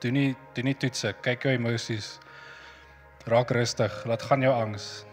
doen 0.01 0.13
nie 0.13 0.37
doen 0.55 0.65
nie 0.65 0.75
toetse. 0.75 1.15
Kyk 1.23 1.43
jou 1.43 1.53
emosies. 1.53 2.19
Raak 3.27 3.51
rustig. 3.51 4.05
Laat 4.05 4.23
gaan 4.23 4.43
jou 4.43 4.55
angs. 4.55 5.12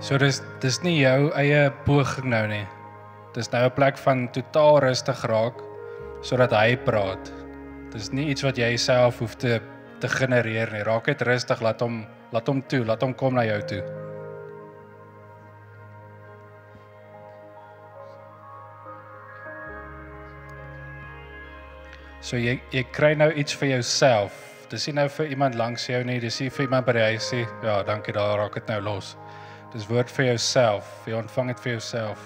So 0.00 0.14
dis 0.14 0.38
dis 0.62 0.76
nie 0.84 1.00
jou 1.00 1.30
eie 1.34 1.72
poging 1.82 2.28
nou 2.30 2.44
nie. 2.46 2.66
Dis 3.34 3.50
nou 3.50 3.64
'n 3.66 3.74
plek 3.74 3.98
van 3.98 4.28
totaal 4.32 4.80
rustig 4.80 5.24
raak 5.26 5.58
sodat 6.22 6.52
hy 6.52 6.76
praat. 6.76 7.32
Dis 7.90 8.12
nie 8.12 8.30
iets 8.30 8.42
wat 8.42 8.58
jy 8.58 8.76
self 8.76 9.18
hoef 9.18 9.34
te 9.34 9.60
te 10.00 10.08
genereer 10.08 10.70
nie. 10.72 10.84
Raak 10.84 11.06
net 11.06 11.22
rustig, 11.22 11.60
laat 11.60 11.80
hom 11.80 12.06
laat 12.32 12.46
hom 12.46 12.62
toe, 12.62 12.84
laat 12.84 13.02
hom 13.02 13.14
kom 13.14 13.34
na 13.34 13.44
jou 13.44 13.60
toe. 13.62 13.82
So 22.20 22.36
jy 22.36 22.60
jy 22.70 22.84
kry 22.92 23.14
nou 23.14 23.32
iets 23.32 23.52
vir 23.54 23.68
jouself. 23.68 24.32
Dis 24.70 24.86
nie 24.86 24.94
nou 24.94 25.08
vir 25.08 25.26
iemand 25.26 25.54
langs 25.54 25.88
jou 25.88 26.04
nie, 26.04 26.20
dis 26.20 26.40
nie 26.40 26.50
vir 26.50 26.66
iemand 26.66 26.86
by 26.86 26.92
die 26.92 27.06
huis 27.12 27.32
nie. 27.32 27.46
Ja, 27.64 27.82
dankie, 27.82 28.12
daar 28.12 28.38
raak 28.38 28.54
dit 28.54 28.68
nou 28.68 28.80
los. 28.80 29.16
Dis 29.72 29.86
woord 29.90 30.10
vir 30.16 30.30
jouself. 30.30 30.88
Jy 31.04 31.18
ontvang 31.18 31.52
dit 31.52 31.62
vir 31.66 31.74
jouself. 31.76 32.24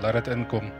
Laat 0.00 0.16
dit 0.22 0.32
inkom. 0.32 0.70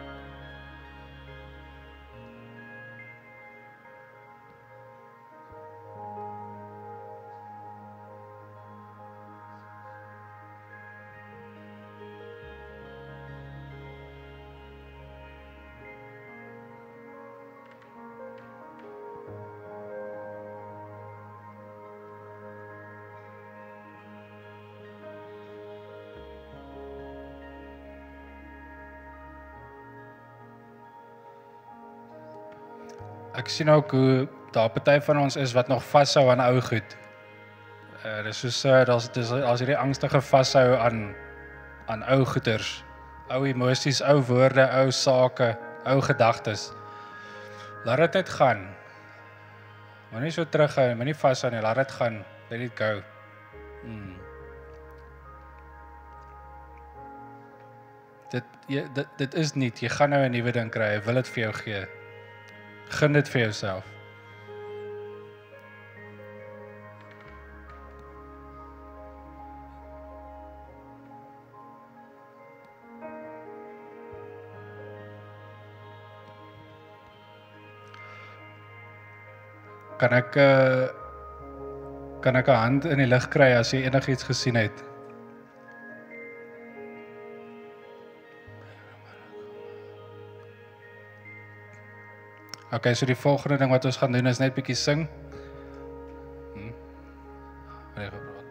Sien 33.57 33.71
ook 33.73 33.91
hoe 33.91 34.29
daar 34.57 34.71
party 34.73 35.01
van 35.01 35.21
ons 35.21 35.37
is 35.37 35.53
wat 35.57 35.69
nog 35.69 35.85
vashou 35.85 36.29
aan 36.31 36.41
ou 36.41 36.61
goed. 36.61 36.97
Uh 38.05 38.23
dis 38.27 38.41
soos 38.45 38.65
uh, 38.65 38.85
daar's 38.89 39.09
dis 39.13 39.33
as 39.33 39.63
hierdie 39.63 39.79
angstige 39.79 40.21
vashou 40.21 40.77
aan 40.77 41.15
aan 41.87 42.03
ou 42.11 42.25
goeters, 42.27 42.83
ou 43.31 43.45
emosies, 43.47 44.01
ou 44.03 44.19
woorde, 44.27 44.65
ou 44.81 44.91
sake, 44.91 45.53
ou 45.87 46.01
gedagtes. 46.03 46.73
Laat 47.87 48.03
dit 48.07 48.19
net 48.19 48.31
gaan. 48.39 48.65
Moenie 50.11 50.33
so 50.35 50.47
terughou, 50.51 50.95
moenie 50.99 51.15
vashou 51.15 51.53
nie, 51.55 51.63
laat 51.63 51.79
dit 51.85 51.93
gaan. 51.99 52.25
Let 52.51 52.65
it 52.67 52.75
go. 52.79 53.03
Hmm. 53.85 54.17
Dit 58.35 58.67
jy, 58.71 58.83
dit 58.95 59.15
dit 59.23 59.39
is 59.39 59.55
nie, 59.55 59.71
jy 59.71 59.91
gaan 59.95 60.11
nou 60.11 60.25
'n 60.25 60.33
nuwe 60.35 60.53
ding 60.53 60.71
kry. 60.71 60.97
Hy 60.97 61.01
wil 61.07 61.23
dit 61.23 61.29
vir 61.29 61.43
jou 61.45 61.53
gee. 61.63 61.87
Gun 62.89 63.13
dit 63.13 63.29
vir 63.29 63.41
jouself. 63.41 63.85
Kan 79.97 80.13
ek 80.13 80.37
uh, 80.37 80.87
kan 82.21 82.37
ek 82.37 82.49
'n 82.49 82.61
hand 82.61 82.85
in 82.85 82.99
die 82.99 83.09
lug 83.09 83.29
kry 83.33 83.55
as 83.57 83.73
jy 83.73 83.87
enigiets 83.89 84.29
gesien 84.29 84.57
het? 84.57 84.96
Okay, 92.77 92.93
so 92.95 93.07
die 93.09 93.17
volgende 93.17 93.57
ding 93.57 93.71
wat 93.73 93.85
ons 93.89 93.97
gaan 93.97 94.13
doen 94.13 94.27
is 94.29 94.39
net 94.43 94.53
bietjie 94.53 94.77
sing. 94.77 95.07
Hm. 96.53 96.73
Nee, 97.97 98.09
gepraat. 98.11 98.49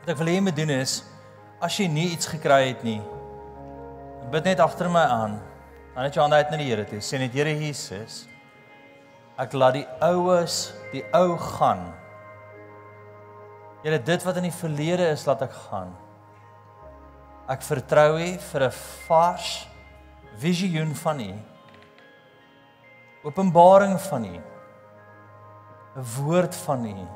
Wat 0.00 0.10
ek 0.10 0.18
wil 0.18 0.30
hê 0.30 0.34
jy 0.38 0.42
moet 0.46 0.56
doen 0.58 0.72
is 0.74 0.96
as 1.62 1.76
jy 1.78 1.86
nie 1.90 2.08
iets 2.14 2.26
gekry 2.30 2.68
het 2.68 2.82
nie, 2.86 2.98
bid 4.30 4.46
net 4.50 4.62
agter 4.62 4.90
my 4.90 5.02
aan. 5.02 5.36
Dan 5.94 6.06
net 6.06 6.18
jou 6.18 6.24
hande 6.24 6.38
uit 6.38 6.50
na 6.50 6.58
die 6.60 6.66
Here 6.68 6.84
toe. 6.86 6.98
Sê 7.02 7.18
net 7.22 7.34
Here 7.34 7.54
Jesus, 7.54 8.24
ek 9.38 9.54
laat 9.54 9.78
die 9.78 9.86
oues, 10.04 10.74
die 10.90 11.04
ou 11.14 11.38
gaan. 11.40 11.86
Here, 13.86 14.02
dit 14.02 14.26
wat 14.26 14.42
in 14.42 14.50
die 14.50 14.54
verlede 14.54 15.08
is, 15.14 15.24
laat 15.30 15.46
ek 15.46 15.54
gaan. 15.70 15.94
Ek 17.46 17.62
vertrou 17.62 18.18
U 18.18 18.30
vir 18.42 18.62
'n 18.66 18.74
vars 19.06 19.68
visioen 20.34 20.94
van 20.94 21.20
U. 21.20 21.34
Openbaring 23.22 24.00
van 24.00 24.24
U. 24.24 24.36
'n 25.96 26.04
Woord 26.16 26.54
van 26.66 26.84
U. 26.84 27.06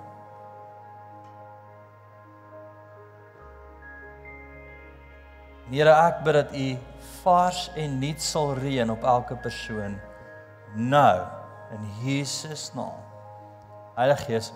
Here, 5.71 5.91
ek 5.91 6.23
bid 6.25 6.35
dat 6.35 6.55
U 6.55 6.79
vars 7.23 7.71
en 7.75 7.99
nuut 7.99 8.23
sal 8.23 8.55
reën 8.55 8.91
op 8.91 9.03
elke 9.03 9.37
persoon 9.37 10.01
nou 10.75 11.27
in 11.75 11.83
Jesus 12.03 12.73
naam. 12.75 13.03
Heilige 13.95 14.25
Gees, 14.25 14.53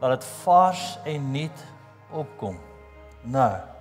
laat 0.00 0.20
dit 0.20 0.24
vars 0.24 0.98
en 1.04 1.30
nuut 1.32 1.64
opkom 2.10 2.58
nou. 3.22 3.77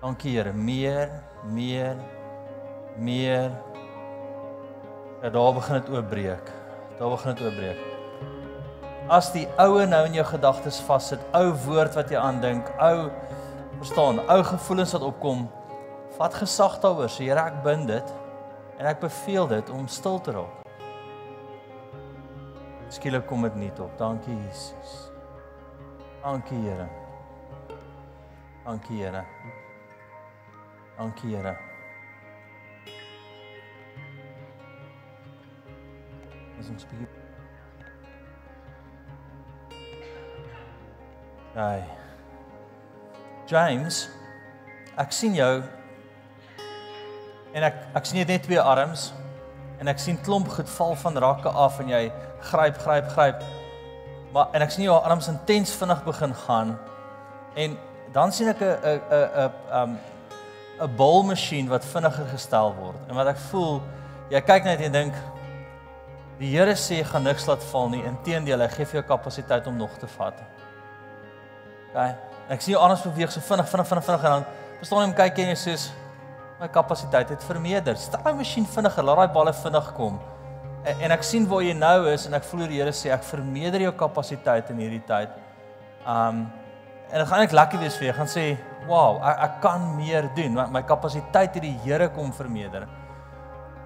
Dankie 0.00 0.32
Here, 0.32 0.52
meer, 0.52 1.10
meer, 1.44 1.96
meer. 2.96 3.50
Ja, 5.22 5.30
daar 5.30 5.54
begin 5.54 5.74
dit 5.74 5.90
oopbreek. 5.90 6.52
Daar 6.98 7.10
begin 7.10 7.34
dit 7.34 7.44
oopbreek. 7.46 7.76
As 9.08 9.28
die 9.34 9.44
oue 9.60 9.84
nou 9.86 10.06
in 10.06 10.16
jou 10.16 10.24
gedagtes 10.24 10.80
vassit, 10.88 11.20
ou 11.36 11.52
woord 11.66 11.98
wat 11.98 12.08
jy 12.08 12.16
aandink, 12.16 12.70
ou 12.80 13.10
verstaan, 13.82 14.22
ou 14.24 14.40
gevoelens 14.54 14.96
wat 14.96 15.04
opkom, 15.04 15.44
vat 16.16 16.40
gesag 16.40 16.80
daaroor. 16.80 17.12
Sê 17.12 17.28
Here, 17.28 17.44
ek 17.52 17.60
bind 17.66 17.92
dit 17.92 18.16
en 18.80 18.88
ek 18.88 19.04
beveel 19.04 19.52
dit 19.52 19.76
om 19.76 19.84
stil 19.84 20.16
te 20.24 20.32
raak. 20.32 20.56
Skielik 22.88 23.28
kom 23.28 23.44
dit 23.44 23.60
nie 23.66 23.72
op. 23.76 23.92
Dankie 24.00 24.38
Jesus. 24.46 25.10
Dankie 26.24 26.64
Here. 26.64 26.88
Dankie 28.64 29.04
Here. 29.04 29.26
Dankie 31.00 31.36
Here. 31.36 31.56
Is 36.60 36.68
ons 36.68 36.84
bietjie 36.84 37.06
Hey. 41.54 41.86
James, 43.48 44.02
ek 45.00 45.16
sien 45.16 45.32
jou 45.34 45.62
en 47.56 47.64
ek 47.70 47.80
ek 47.96 48.04
sien 48.04 48.20
net 48.20 48.44
twee 48.44 48.60
arms 48.60 49.08
en 49.80 49.88
ek 49.88 50.04
sien 50.04 50.20
klomp 50.20 50.52
goed 50.52 50.68
val 50.76 50.94
van 51.06 51.16
rakke 51.24 51.48
af 51.48 51.80
en 51.80 51.88
jy 51.88 52.04
gryp 52.52 52.84
gryp 52.84 53.08
gryp. 53.16 53.42
Maar 54.36 54.52
en 54.52 54.68
ek 54.68 54.76
sien 54.76 54.84
jou 54.84 55.00
arms 55.00 55.32
intens 55.32 55.72
vinnig 55.80 56.04
begin 56.12 56.36
gaan 56.44 56.76
en 57.56 57.80
dan 58.12 58.36
sien 58.36 58.52
ek 58.52 58.60
'n 58.60 58.76
'n 58.84 59.00
'n 59.16 59.28
'n 59.48 59.52
um 59.80 60.00
'n 60.80 60.96
bolmasjien 60.96 61.68
wat 61.68 61.84
vinniger 61.84 62.26
gestel 62.32 62.74
word. 62.74 63.00
En 63.08 63.14
wat 63.14 63.26
ek 63.34 63.40
voel, 63.50 63.82
jy 64.30 64.40
kyk 64.40 64.64
net 64.64 64.80
en 64.80 64.92
dink 64.92 65.14
die 66.40 66.48
Here 66.56 66.72
sê 66.72 67.02
jy 67.02 67.04
gaan 67.04 67.22
niks 67.22 67.46
laat 67.46 67.62
val 67.72 67.90
nie. 67.92 68.00
Inteendeel, 68.08 68.62
hy 68.64 68.68
gee 68.68 68.86
vir 68.88 69.00
jou 69.02 69.06
kapasiteit 69.10 69.66
om 69.66 69.76
nog 69.76 69.92
te 70.00 70.08
vat. 70.16 70.40
Okay. 71.90 72.14
Ek 72.48 72.62
sien 72.62 72.72
jou 72.72 72.82
anders 72.82 73.02
beweeg 73.04 73.32
so 73.32 73.40
vinnig, 73.44 73.68
vinnig, 73.68 73.86
vinnig, 73.86 74.04
vinnig 74.06 74.24
en 74.24 74.30
dan 74.30 74.46
verstaan 74.78 75.02
jy 75.02 75.08
hom 75.10 75.16
kyk 75.18 75.38
en 75.42 75.52
jy 75.52 75.58
sê 75.60 75.74
my 76.60 76.68
kapasiteit 76.68 77.28
het 77.34 77.44
vermeerder. 77.44 77.96
Stel 77.96 78.24
my 78.24 78.32
masjien 78.40 78.66
vinniger, 78.66 79.04
laat 79.04 79.20
daai 79.20 79.34
balle 79.34 79.52
vinnig 79.52 79.92
kom. 79.96 80.16
En, 80.84 80.96
en 80.96 81.12
ek 81.12 81.24
sien 81.26 81.44
waar 81.48 81.62
jy 81.64 81.76
nou 81.76 82.08
is 82.08 82.24
en 82.28 82.38
ek 82.38 82.48
voel 82.48 82.66
die 82.70 82.80
Here 82.80 82.92
sê 82.96 83.12
ek 83.12 83.26
vermeerder 83.28 83.84
jou 83.84 83.92
kapasiteit 84.00 84.72
in 84.72 84.80
hierdie 84.80 85.04
tyd. 85.08 85.36
Um 86.06 86.46
en 87.10 87.18
dit 87.18 87.26
gaan 87.26 87.40
net 87.42 87.52
lekker 87.52 87.80
wees 87.82 87.96
vir 87.98 88.06
jou. 88.06 88.12
Gaan 88.20 88.28
sê, 88.30 88.44
"Wow, 88.90 89.20
ek, 89.22 89.38
ek 89.46 89.60
kan 89.62 89.96
meer 89.96 90.30
doen 90.34 90.54
want 90.54 90.72
my 90.72 90.82
kapasiteit 90.82 91.54
het 91.54 91.62
die 91.62 91.78
Here 91.84 92.08
kom 92.08 92.32
vermeerder." 92.32 92.88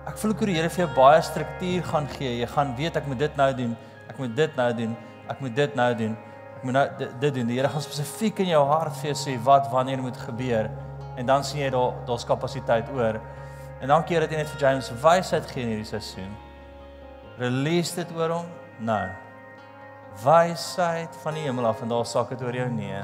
Ek 0.05 0.19
voel 0.21 0.35
ek 0.35 0.43
hoe 0.43 0.47
die 0.51 0.57
Here 0.59 0.69
vir 0.69 0.85
jou 0.85 0.91
baie 0.97 1.21
struktuur 1.25 1.85
gaan 1.89 2.07
gee. 2.13 2.39
Jy 2.43 2.49
gaan 2.53 2.75
weet 2.77 2.97
ek 3.01 3.07
moet 3.09 3.23
dit 3.23 3.37
nou 3.41 3.51
doen. 3.57 3.77
Ek 4.11 4.19
moet 4.21 4.35
dit 4.37 4.57
nou 4.59 4.67
doen. 4.77 4.97
Ek 5.33 5.41
moet 5.41 5.55
dit 5.57 5.79
nou 5.81 5.87
doen. 6.01 6.17
Ek 6.59 6.67
moet 6.67 6.77
nou 6.77 6.85
dit, 6.99 7.31
doen. 7.39 7.49
Die 7.49 7.57
Here 7.57 7.71
gaan 7.73 7.85
spesifiek 7.85 8.43
in 8.45 8.51
jou 8.53 8.61
hart 8.69 8.93
vir 9.01 9.13
jou 9.13 9.17
sê 9.23 9.39
wat 9.47 9.71
wanneer 9.73 10.05
moet 10.05 10.21
gebeur. 10.27 10.69
En 11.17 11.27
dan 11.27 11.45
sien 11.47 11.63
jy 11.63 11.73
daar 11.73 11.97
daar's 12.05 12.29
kapasiteit 12.29 12.91
oor. 12.93 13.21
En 13.81 13.89
dankie 13.89 14.21
dat 14.21 14.33
jy 14.33 14.43
net 14.43 14.53
vir 14.53 14.67
James 14.67 14.93
wysheid 15.01 15.49
gee 15.51 15.65
in 15.65 15.73
hierdie 15.73 15.89
seisoen. 15.89 16.33
Release 17.41 17.97
dit 17.97 18.13
oor 18.17 18.39
hom 18.43 18.53
nou. 18.85 19.03
Wysheid 20.21 21.17
van 21.25 21.41
die 21.41 21.49
hemel 21.49 21.73
af 21.73 21.81
en 21.83 21.97
daar 21.97 22.05
sak 22.07 22.37
dit 22.37 22.45
oor 22.45 22.61
jou 22.61 22.69
nee. 22.77 23.01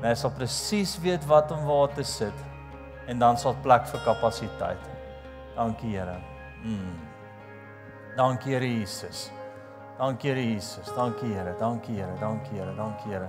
En 0.00 0.08
hy 0.08 0.14
sal 0.16 0.32
presies 0.32 0.94
weet 1.04 1.26
wat 1.28 1.50
om 1.52 1.66
waar 1.68 1.92
te 1.92 2.04
sit 2.06 2.46
en 3.10 3.18
dan 3.20 3.36
sal 3.36 3.56
plek 3.62 3.84
vir 3.90 4.00
kapasiteit. 4.04 4.90
Dankie 5.56 5.92
Here. 5.92 6.16
Mm. 6.64 6.96
Dankie 8.16 8.54
Here 8.54 8.68
Jesus. 8.68 9.28
Dankie 9.98 10.30
Here 10.32 10.44
Jesus. 10.54 10.92
Dankie 10.96 11.34
Here. 11.34 11.54
Dankie 11.60 11.98
Here. 11.98 12.16
Dankie 12.20 12.56
Here. 12.56 12.74
Dankie 12.76 13.10
Here. 13.10 13.28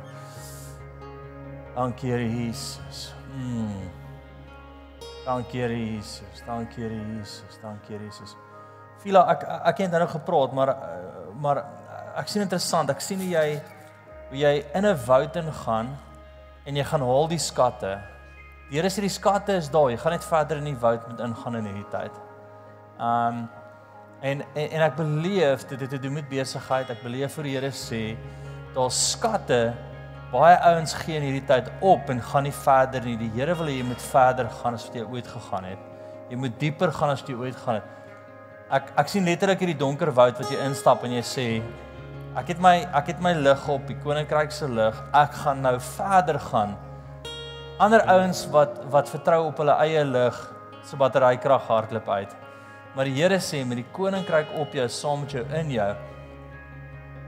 Dankie 1.76 2.08
Here 2.08 2.30
Jesus. 2.30 3.14
Mm. 3.36 3.90
Dankie 5.26 5.60
Here 5.60 5.76
Jesus. 5.76 6.44
Dankie 6.48 6.88
Here 6.88 7.02
Jesus. 7.18 7.60
Dankie 7.62 7.98
Here 7.98 8.06
Jesus. 8.06 8.36
Fila 9.02 9.26
ek 9.34 9.44
ek 9.74 9.80
het 9.82 9.92
nou 9.98 10.08
gepraat 10.08 10.52
maar 10.54 10.76
maar 11.42 11.64
ek 12.22 12.30
sien 12.30 12.46
interessant. 12.46 12.92
Ek 12.94 13.02
sien 13.02 13.20
hoe 13.20 13.32
jy 13.34 13.48
hoe 14.30 14.38
jy 14.38 14.54
in 14.78 14.86
'n 14.86 14.98
woud 15.08 15.36
ingaan 15.36 15.98
en 16.66 16.78
jy 16.78 16.84
gaan 16.88 17.06
haal 17.06 17.30
die 17.32 17.42
skatte. 17.42 17.96
Die 18.70 18.80
Here 18.80 18.90
sê 18.92 19.04
die 19.04 19.12
skatte 19.12 19.58
is 19.60 19.70
daar. 19.72 19.90
Jy 19.92 19.98
gaan 20.00 20.16
net 20.16 20.26
verder 20.26 20.62
in 20.62 20.70
die 20.70 20.78
woud 20.80 21.08
moet 21.10 21.24
ingaan 21.26 21.58
in 21.60 21.70
hierdie 21.72 21.90
tyd. 21.92 22.22
Um 23.02 23.48
en 24.22 24.44
en, 24.54 24.68
en 24.68 24.84
ek 24.86 25.00
beleef 25.00 25.64
dit 25.68 25.82
het 25.82 25.90
te 25.90 26.00
doen 26.00 26.20
met 26.20 26.30
besigheid. 26.30 26.92
Ek 26.94 27.02
beleef 27.04 27.40
vir 27.40 27.50
die 27.50 27.56
Here 27.58 27.72
sê 27.76 28.02
daar's 28.76 29.00
skatte 29.12 29.74
baie 30.32 30.56
ouens 30.70 30.94
gee 30.96 31.18
in 31.20 31.26
hierdie 31.28 31.48
tyd 31.50 31.68
op 31.84 32.08
en 32.14 32.22
gaan 32.24 32.46
nie 32.48 32.56
verder 32.56 33.04
nie. 33.04 33.18
Die 33.20 33.32
Here 33.36 33.58
wil 33.60 33.68
hê 33.68 33.80
jy 33.82 33.88
moet 33.90 34.06
verder 34.12 34.52
gaan 34.62 34.78
as 34.78 34.86
wat 34.88 35.00
jy 35.02 35.04
ooit 35.04 35.28
gegaan 35.28 35.68
het. 35.74 35.90
Jy 36.32 36.40
moet 36.40 36.60
dieper 36.62 36.94
gaan 36.96 37.12
as 37.12 37.26
jy 37.28 37.36
ooit 37.36 37.58
gaan 37.66 37.82
het. 37.82 37.98
Ek 38.72 38.94
ek 39.04 39.12
sien 39.12 39.28
letterlik 39.28 39.66
hierdie 39.66 39.80
donker 39.82 40.14
woud 40.16 40.38
wat 40.40 40.54
jy 40.54 40.62
instap 40.64 41.04
en 41.04 41.18
jy 41.18 41.26
sê 41.28 41.48
ek 42.40 42.54
het 42.54 42.62
my 42.64 42.76
ek 42.96 43.12
het 43.12 43.24
my 43.24 43.34
lig 43.36 43.66
op 43.70 43.88
die 43.90 43.98
koninkryk 44.04 44.54
se 44.56 44.70
lig. 44.70 44.96
Ek 45.14 45.34
gaan 45.44 45.62
nou 45.66 45.76
verder 45.98 46.40
gaan. 46.52 46.78
Ander 47.82 48.06
ouens 48.14 48.46
wat 48.54 48.80
wat 48.94 49.10
vertrou 49.10 49.48
op 49.50 49.60
hulle 49.64 49.76
eie 49.84 50.06
lig 50.06 50.38
se 50.88 50.98
batterykrag 50.98 51.68
hardloop 51.68 52.10
uit. 52.10 52.38
Maar 52.96 53.08
die 53.08 53.18
Here 53.20 53.40
sê 53.40 53.66
met 53.66 53.82
die 53.82 53.92
koninkryk 53.96 54.56
op 54.60 54.74
jou 54.76 54.88
saam 54.90 55.26
met 55.26 55.36
jou 55.36 55.46
in 55.60 55.72
jou 55.72 55.92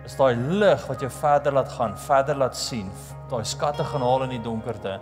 is 0.04 0.16
daai 0.20 0.36
lig 0.36 0.82
wat 0.90 1.04
jou 1.04 1.10
verder 1.12 1.56
laat 1.56 1.70
gaan, 1.72 1.94
verder 1.96 2.36
laat 2.36 2.58
sien, 2.60 2.90
daai 3.32 3.44
skatte 3.48 3.86
gaan 3.88 4.04
haal 4.04 4.26
in 4.26 4.36
die 4.36 4.44
donkerte. 4.44 4.98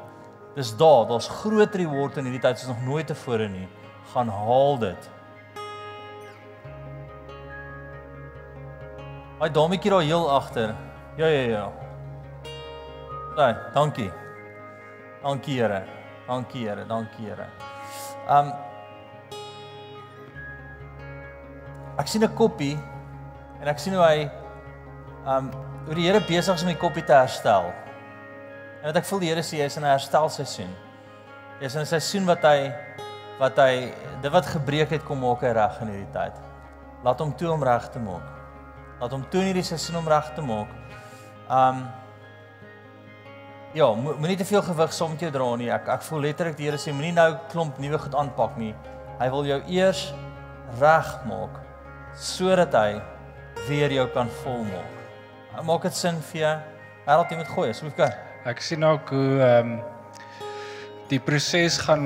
Dis 0.56 0.74
daar, 0.78 1.08
daar's 1.10 1.30
groot 1.42 1.76
reward 1.80 2.20
in 2.20 2.28
hierdie 2.28 2.44
tyd 2.44 2.60
soos 2.60 2.74
nog 2.74 2.84
nooit 2.86 3.08
tevore 3.10 3.48
nie. 3.50 3.68
Gaan 4.14 4.30
haal 4.30 4.78
dit. 4.82 5.10
Hy 9.42 9.48
dametjie 9.50 9.90
daar 9.90 10.04
heel 10.06 10.28
agter. 10.30 10.76
Ja 11.18 11.26
ja 11.26 11.42
ja. 11.50 11.72
Nee, 13.36 13.56
dankie. 13.74 14.12
Dankie 15.24 15.56
Here. 15.58 15.80
Dankie 16.28 16.68
Here, 16.68 16.86
dankie 16.86 17.26
Here. 17.26 17.48
Um 18.30 18.52
Ek 21.98 22.08
sien 22.08 22.22
'n 22.22 22.36
koppie 22.38 22.78
en 23.62 23.68
ek 23.68 23.80
sien 23.80 23.94
hoe 23.94 24.06
hy 24.06 24.30
um 25.26 25.50
hoe 25.86 25.96
die 25.96 26.06
Here 26.06 26.22
besig 26.22 26.56
is 26.56 26.62
om 26.62 26.70
die 26.70 26.78
koppie 26.78 27.04
te 27.04 27.14
herstel. 27.14 27.74
En 28.82 28.94
wat 28.94 28.98
ek 29.02 29.06
voel 29.06 29.20
die 29.20 29.30
Here 29.34 29.42
sê 29.42 29.58
hy 29.58 29.66
is 29.66 29.78
in 29.78 29.84
'n 29.84 29.90
herstelseisoen. 29.90 30.76
Hy 31.60 31.66
is 31.66 31.76
in 31.76 31.82
'n 31.82 31.86
seisoen 31.86 32.26
wat 32.26 32.44
hy 32.44 32.72
wat 33.40 33.58
hy 33.58 33.94
dit 34.22 34.32
wat 34.32 34.46
gebreek 34.46 34.90
het 34.92 35.04
kom 35.04 35.20
maak 35.20 35.42
reg 35.42 35.82
in 35.82 35.88
hierdie 35.88 36.14
tyd. 36.14 36.38
Laat 37.04 37.20
hom 37.20 37.34
toe 37.34 37.50
om 37.50 37.64
reg 37.64 37.90
te 37.90 38.00
maak. 38.00 38.41
Laat 39.02 39.16
hom 39.16 39.24
toe 39.34 39.42
in 39.42 39.50
hierdie 39.50 39.66
seisoen 39.66 39.98
om 40.04 40.08
reg 40.10 40.30
te 40.38 40.46
maak. 40.46 40.70
Um 41.50 41.82
Ja, 43.72 43.86
mo 43.96 44.18
moenie 44.20 44.36
te 44.36 44.44
veel 44.44 44.60
gewig 44.68 44.92
saam 44.92 45.14
met 45.14 45.22
jou 45.24 45.30
dra 45.32 45.46
nie. 45.56 45.70
Ek 45.72 45.86
ek 45.94 46.02
voel 46.04 46.26
letterlik 46.26 46.58
die 46.60 46.66
Here 46.68 46.80
sê 46.82 46.92
moenie 46.92 47.14
nou 47.16 47.30
klomp 47.54 47.78
nuwe 47.80 48.02
goed 48.04 48.18
aanpak 48.20 48.58
nie. 48.60 48.74
Hy 49.22 49.30
wil 49.32 49.48
jou 49.48 49.60
eers 49.72 50.02
regmaak 50.82 51.56
sodat 52.20 52.76
hy 52.76 53.00
weer 53.70 53.96
jou 53.96 54.06
kan 54.12 54.28
volmaak. 54.42 55.00
Maak 55.64 55.88
dit 55.88 55.96
sin 55.96 56.20
vir 56.32 56.42
jou? 56.42 56.54
Wêreld 57.08 57.32
jy 57.32 57.40
moet 57.40 57.54
gooi 57.56 57.70
asseblief 57.72 57.96
kyk. 57.96 58.20
Ek 58.52 58.62
sien 58.66 58.84
ook 58.84 59.16
hoe 59.16 59.40
ehm 59.40 59.72
um, 59.72 59.80
die 61.12 61.20
proses 61.20 61.80
gaan 61.84 62.06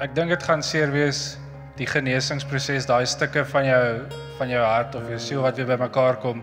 ek 0.00 0.16
dink 0.16 0.32
dit 0.32 0.42
gaan 0.48 0.64
seer 0.64 0.90
wees 0.92 1.36
die 1.76 1.86
genesingsproses, 1.86 2.86
daai 2.88 3.06
stukke 3.06 3.44
van 3.44 3.64
jou 3.64 3.84
van 4.38 4.48
jou 4.48 4.62
hart 4.64 4.94
of 4.94 5.08
jou 5.08 5.18
siel 5.18 5.42
wat 5.42 5.56
weer 5.56 5.66
bymekaar 5.66 6.16
kom. 6.20 6.42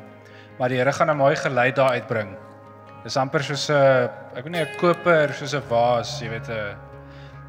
Maar 0.60 0.70
die 0.70 0.78
Here 0.78 0.94
gaan 0.94 1.10
'n 1.10 1.18
mooi 1.18 1.36
geluid 1.36 1.76
daar 1.76 1.92
uitbring. 1.92 2.38
Dis 3.04 3.18
amper 3.18 3.44
soos 3.44 3.70
'n 3.70 4.10
ek 4.36 4.44
weet 4.44 4.52
nie 4.52 4.62
'n 4.62 4.78
koper 4.78 5.34
soos 5.34 5.54
'n 5.54 5.62
vaas, 5.62 6.22
jy 6.22 6.30
weet 6.30 6.50
'n 6.50 6.76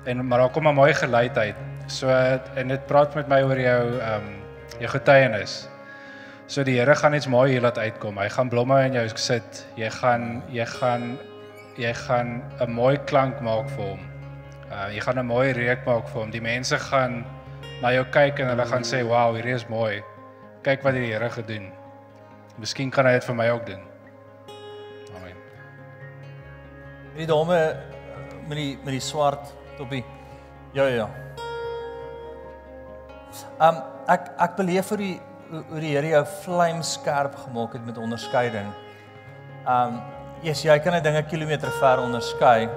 en 0.07 0.27
maar 0.27 0.39
daar 0.39 0.51
kom 0.51 0.69
'n 0.69 0.75
mooi 0.75 0.95
geluid 0.95 1.39
uit. 1.39 1.57
So 1.87 2.09
en 2.57 2.69
dit 2.69 2.87
praat 2.87 3.15
met 3.15 3.29
my 3.29 3.43
oor 3.43 3.59
jou 3.59 4.01
ehm 4.01 4.15
um, 4.15 4.43
jou 4.81 4.89
getuienis. 4.89 5.69
So 6.47 6.65
die 6.65 6.79
Here 6.79 6.95
gaan 6.95 7.15
iets 7.15 7.27
mooi 7.27 7.51
hier 7.51 7.61
laat 7.61 7.79
uitkom. 7.79 8.19
Hy 8.19 8.29
gaan 8.29 8.49
blomme 8.49 8.85
in 8.85 8.93
jou 8.93 9.09
sit. 9.15 9.67
Jy 9.77 9.91
gaan 9.91 10.43
jy 10.53 10.67
gaan 10.67 11.19
jy 11.77 11.95
gaan 11.95 12.43
'n 12.61 12.71
mooi 12.71 12.97
klank 13.05 13.41
maak 13.41 13.69
vir 13.69 13.85
hom. 13.85 14.01
Uh 14.71 14.89
jy 14.95 15.01
gaan 15.01 15.19
'n 15.19 15.27
mooi 15.27 15.53
reuk 15.53 15.87
maak 15.87 16.09
vir 16.09 16.21
hom. 16.21 16.31
Die 16.31 16.41
mense 16.41 16.79
gaan 16.79 17.25
na 17.83 17.93
jou 17.95 18.05
kyk 18.15 18.41
en 18.41 18.53
hulle 18.53 18.67
gaan 18.67 18.83
sê, 18.83 19.03
"Wow, 19.07 19.35
hierdie 19.35 19.55
is 19.55 19.69
mooi. 19.69 20.03
Kyk 20.63 20.85
wat 20.85 20.95
die 20.95 21.13
Here 21.13 21.31
gedoen." 21.31 21.73
Miskien 22.59 22.91
kan 22.91 23.07
hy 23.07 23.13
dit 23.13 23.25
vir 23.25 23.35
my 23.35 23.49
ook 23.51 23.67
doen. 23.67 23.83
Amen. 25.17 25.37
Die 27.17 27.27
dame 27.27 27.77
met 28.49 28.57
die 28.57 28.79
met 28.85 28.93
die 28.95 29.01
swart 29.01 29.53
toppie. 29.77 30.05
Ja 30.75 30.87
ja. 30.87 31.09
Um 33.59 33.83
ek 34.11 34.31
ek 34.39 34.57
beleef 34.57 34.93
vir 34.93 35.03
die 35.03 35.15
hoe 35.51 35.81
die 35.81 35.95
Here 35.97 36.09
jou 36.09 36.25
vlam 36.45 36.83
skerp 36.83 37.35
gemaak 37.45 37.73
het 37.73 37.87
met 37.87 37.99
onderskeiding. 37.99 38.71
Um 39.67 40.01
yes, 40.45 40.63
jy 40.63 40.79
kan 40.79 40.93
dit 40.99 41.05
dinge 41.05 41.23
kilometer 41.31 41.71
ver 41.81 42.03
onderskei. 42.05 42.69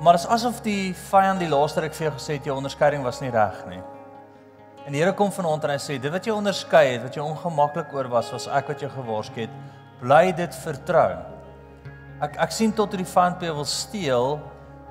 Maar 0.00 0.16
dit 0.16 0.24
is 0.24 0.30
asof 0.30 0.62
die 0.64 0.94
vyand 1.08 1.42
die 1.42 1.50
laaste 1.50 1.84
ruk 1.84 1.94
vir 1.94 2.08
jou 2.08 2.14
gesê 2.16 2.38
het 2.38 2.48
jou 2.48 2.56
onderskeiding 2.58 3.04
was 3.06 3.20
nie 3.22 3.30
reg 3.30 3.60
nie. 3.70 3.82
En 4.84 4.92
die 4.92 5.00
Here 5.00 5.14
kom 5.16 5.30
vanaand 5.32 5.64
en 5.64 5.72
hy 5.72 5.78
sê 5.80 5.96
dit 6.02 6.12
wat 6.12 6.26
jy 6.26 6.34
onderskei 6.34 6.82
het, 6.90 7.04
wat 7.06 7.14
jy 7.16 7.22
ongemaklik 7.24 7.94
oor 7.96 8.10
was, 8.12 8.32
was 8.34 8.48
ek 8.52 8.68
wat 8.72 8.82
jou 8.84 8.90
gewaarsku 8.92 9.46
het. 9.46 9.54
Bly 10.02 10.34
dit 10.36 10.58
vertrou. 10.64 11.14
Ek 12.24 12.36
ek 12.42 12.52
sien 12.52 12.74
tot 12.74 12.92
die 12.92 13.06
vyand 13.06 13.40
by 13.40 13.54
wil 13.54 13.68
steel 13.68 14.36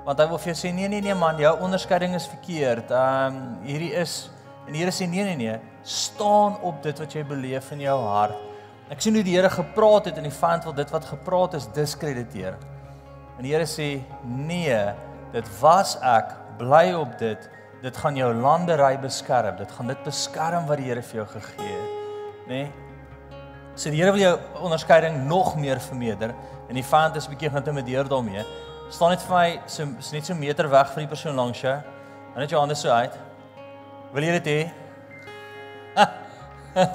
want 0.03 0.19
hy 0.19 0.25
wil 0.27 0.39
vir 0.41 0.51
jou 0.51 0.57
sê 0.59 0.73
nee 0.75 0.89
nee 0.91 1.03
nee 1.03 1.15
man, 1.15 1.37
jou 1.39 1.53
onderskeiding 1.63 2.15
is 2.17 2.25
verkeerd. 2.27 2.89
Um 2.91 3.61
hierdie 3.67 3.93
is 3.99 4.31
en 4.65 4.73
die 4.73 4.81
Here 4.81 4.95
sê 4.95 5.07
nee 5.09 5.27
nee 5.27 5.37
nee, 5.39 5.59
staan 5.83 6.57
op 6.63 6.81
dit 6.83 6.99
wat 6.99 7.13
jy 7.15 7.23
beleef 7.27 7.69
in 7.75 7.83
jou 7.83 7.99
hart. 8.07 8.39
Ek 8.91 9.03
sien 9.03 9.15
hoe 9.15 9.23
die 9.23 9.35
Here 9.35 9.51
gepraat 9.51 10.09
het 10.09 10.17
en 10.19 10.27
die 10.27 10.37
vyand 10.39 10.65
wil 10.67 10.75
dit 10.79 10.95
wat 10.95 11.11
gepraat 11.11 11.59
is 11.59 11.69
diskrediteer. 11.75 12.57
En 13.43 13.49
die 13.49 13.57
Here 13.57 13.65
sê 13.67 13.85
nee, 14.23 14.75
dit 15.33 15.47
was 15.59 15.97
ek, 15.99 16.29
bly 16.61 16.93
op 16.95 17.17
dit. 17.19 17.49
Dit 17.83 17.97
gaan 17.99 18.15
jou 18.15 18.29
landery 18.37 18.93
beskerm. 19.03 19.57
Dit 19.59 19.73
gaan 19.75 19.91
dit 19.91 20.05
beskerm 20.05 20.69
wat 20.69 20.79
die 20.79 20.87
Here 20.87 21.03
vir 21.03 21.19
jou 21.19 21.25
gegee 21.33 21.73
het, 21.73 21.97
nê? 22.47 22.61
Nee? 22.61 23.41
So 23.75 23.91
die 23.91 23.99
Here 23.99 24.13
wil 24.15 24.23
jou 24.23 24.31
onderskeiding 24.63 25.25
nog 25.27 25.57
meer 25.59 25.83
vermeerder 25.83 26.31
en 26.69 26.79
die 26.79 26.85
vyand 26.87 27.19
is 27.19 27.27
bietjie 27.27 27.51
geïntimideer 27.51 28.07
daarmee. 28.07 28.47
Staan 28.87 29.11
net 29.11 29.27
vir 29.27 29.35
my 29.35 29.59
so 29.67 29.89
net 29.91 30.31
so 30.31 30.39
meter 30.39 30.71
weg 30.71 30.95
van 30.95 31.03
die 31.03 31.11
persoon 31.11 31.35
langs 31.35 31.67
jou. 31.67 31.75
En 32.31 32.39
net 32.39 32.55
jou 32.55 32.63
hande 32.63 32.79
so 32.79 32.95
uit. 32.95 33.19
Wil 34.15 34.29
jy 34.29 34.39
dit 34.39 34.51
hê? 34.53 36.07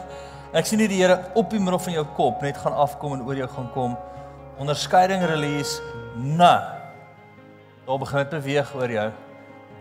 Ek 0.56 0.64
sien 0.64 0.80
nie 0.80 0.88
die 0.88 1.04
Here 1.04 1.26
op 1.36 1.52
die 1.52 1.60
middel 1.60 1.84
van 1.90 2.00
jou 2.00 2.08
kop 2.16 2.40
net 2.40 2.56
gaan 2.64 2.80
afkom 2.88 3.20
en 3.20 3.28
oor 3.28 3.44
jou 3.44 3.52
gaan 3.52 3.72
kom. 3.76 4.00
Onderskeiding 4.56 5.28
release. 5.28 5.76
Na. 6.18 6.54
Daar 7.86 7.98
begin 7.98 8.18
dit 8.18 8.30
beweeg 8.30 8.74
oor 8.74 8.90
jou. 8.90 9.10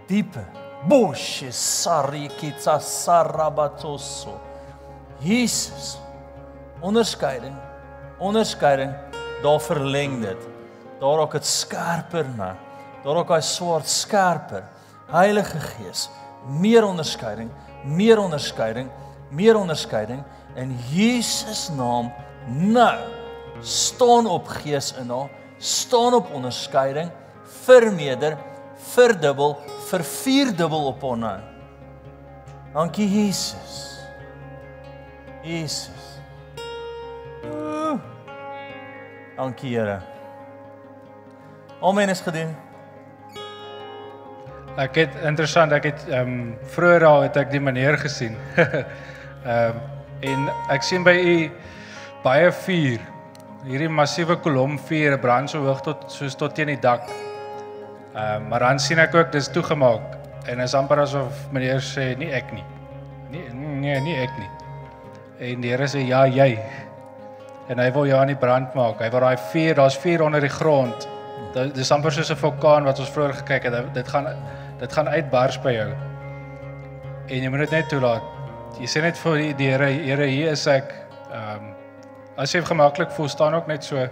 Diepe. 0.08 0.44
Bosh 0.88 1.44
sarikitsa 1.50 2.78
sarabatoso. 2.80 4.38
Jesus. 5.20 5.98
Onderskeiding. 6.80 7.56
Onderskeiding. 8.18 8.94
Daar 9.44 9.60
verleng 9.62 10.22
dit. 10.22 10.48
Daar 11.00 11.18
raak 11.18 11.32
dit 11.32 11.46
skerper 11.46 12.26
na. 12.38 12.56
Daar 13.04 13.22
raak 13.22 13.34
hy 13.36 13.42
swaard 13.42 13.90
skerper. 13.90 14.64
Heilige 15.08 15.60
Gees, 15.64 16.10
meer 16.48 16.84
onderskeiding, 16.84 17.52
meer 17.86 18.20
onderskeiding 18.20 18.90
meer 19.30 19.56
onderskeiding 19.56 20.24
in 20.56 20.76
Jesus 20.92 21.70
naam 21.76 22.14
nou 22.48 23.00
staan 23.62 24.28
op 24.28 24.48
gees 24.48 24.94
in 25.00 25.10
haar 25.10 25.30
staan 25.58 26.14
op 26.14 26.34
onderskeiding 26.34 27.12
vermeerder 27.64 28.38
verdubbel 28.76 29.58
vervierdubbel 29.88 30.86
op 30.86 31.02
haar 31.02 31.18
nou 31.18 31.40
dankie 32.74 33.08
Jesus. 33.10 34.00
Jesus. 35.42 35.98
Dankie 39.38 39.78
Here. 39.78 40.00
Amen 41.82 42.10
is 42.10 42.22
gedoen. 42.26 42.56
Ek 44.78 44.96
het 44.98 45.14
interessant, 45.26 45.74
ek 45.74 45.86
het 45.92 46.08
ehm 46.10 46.32
um, 46.32 46.40
vroeër 46.74 47.06
al 47.06 47.22
het 47.28 47.38
ek 47.38 47.52
die 47.54 47.62
meneer 47.62 47.98
gesien. 48.02 48.38
Ehm 48.58 49.78
um, 49.78 49.82
en 50.26 50.48
ek 50.74 50.82
sien 50.82 51.06
by 51.06 51.14
u 51.14 51.36
baie 52.24 52.50
vuur. 52.64 53.02
Hierdie 53.68 53.90
massiewe 53.92 54.38
kolom 54.40 54.78
vuur 54.80 55.18
brand 55.20 55.52
so 55.52 55.60
hoog 55.66 55.82
tot 55.84 56.06
soos 56.08 56.38
tot 56.40 56.54
teen 56.56 56.70
die 56.72 56.80
dak. 56.80 57.10
Ehm 58.16 58.38
um, 58.38 58.46
maar 58.50 58.64
dan 58.64 58.80
sien 58.80 59.00
ek 59.04 59.16
ook 59.16 59.34
dis 59.34 59.50
toegemaak 59.52 60.16
en 60.48 60.62
is 60.64 60.76
amper 60.78 61.02
asof 61.04 61.42
meneer 61.52 61.84
sê 61.84 62.14
nie 62.18 62.30
ek 62.32 62.54
nie. 62.56 62.64
Nee 63.34 63.52
nee 63.52 64.00
nie 64.06 64.16
ek 64.24 64.32
nie. 64.40 64.48
En 65.50 65.62
die 65.66 65.74
Here 65.74 65.88
sê 65.92 66.06
ja 66.08 66.24
jy. 66.26 66.54
En 67.68 67.84
hy 67.84 67.90
wil 67.92 68.08
jou 68.08 68.22
aan 68.22 68.32
die 68.32 68.40
brand 68.40 68.74
maak. 68.76 69.02
Hy 69.04 69.10
wil 69.12 69.26
daai 69.26 69.38
vuur, 69.52 69.76
daar's 69.76 70.00
vuur 70.00 70.24
onder 70.24 70.48
die 70.48 70.54
grond. 70.54 71.10
Dit 71.54 71.76
dis 71.76 71.92
amper 71.92 72.16
soos 72.16 72.32
'n 72.32 72.40
vulkaan 72.40 72.88
wat 72.88 73.00
ons 73.00 73.12
vroeër 73.12 73.36
gekyk 73.44 73.68
het. 73.68 73.94
Dit 73.94 74.08
gaan 74.08 74.32
dit 74.80 74.94
gaan 74.94 75.08
uitbars 75.08 75.60
by 75.60 75.74
jou. 75.76 75.90
En 77.28 77.44
jy 77.44 77.50
moet 77.50 77.68
dit 77.68 77.72
net 77.72 77.90
toelaat. 77.90 78.24
Jy 78.80 78.88
sê 78.88 79.02
net 79.02 79.18
vir 79.18 79.36
die 79.58 79.72
Here, 79.72 79.92
Here, 79.92 80.26
hier 80.26 80.52
is 80.52 80.68
ek. 80.68 80.94
Ehm 81.34 81.68
um, 81.68 81.77
as 82.38 82.54
jy 82.54 82.62
gemaklik 82.62 83.12
voel, 83.16 83.30
staan 83.30 83.58
ook 83.58 83.68
net 83.68 83.84
so. 83.84 84.08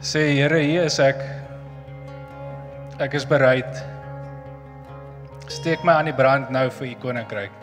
Sê 0.00 0.28
Here, 0.36 0.60
hier 0.62 0.86
is 0.86 0.98
ek. 1.02 1.20
Ek 3.02 3.14
is 3.18 3.26
bereid. 3.28 3.82
Steek 5.50 5.82
my 5.84 5.98
aan 5.98 6.10
die 6.10 6.16
brand 6.16 6.50
nou 6.54 6.68
vir 6.78 6.88
u 6.92 6.94
koninkryk. 7.02 7.62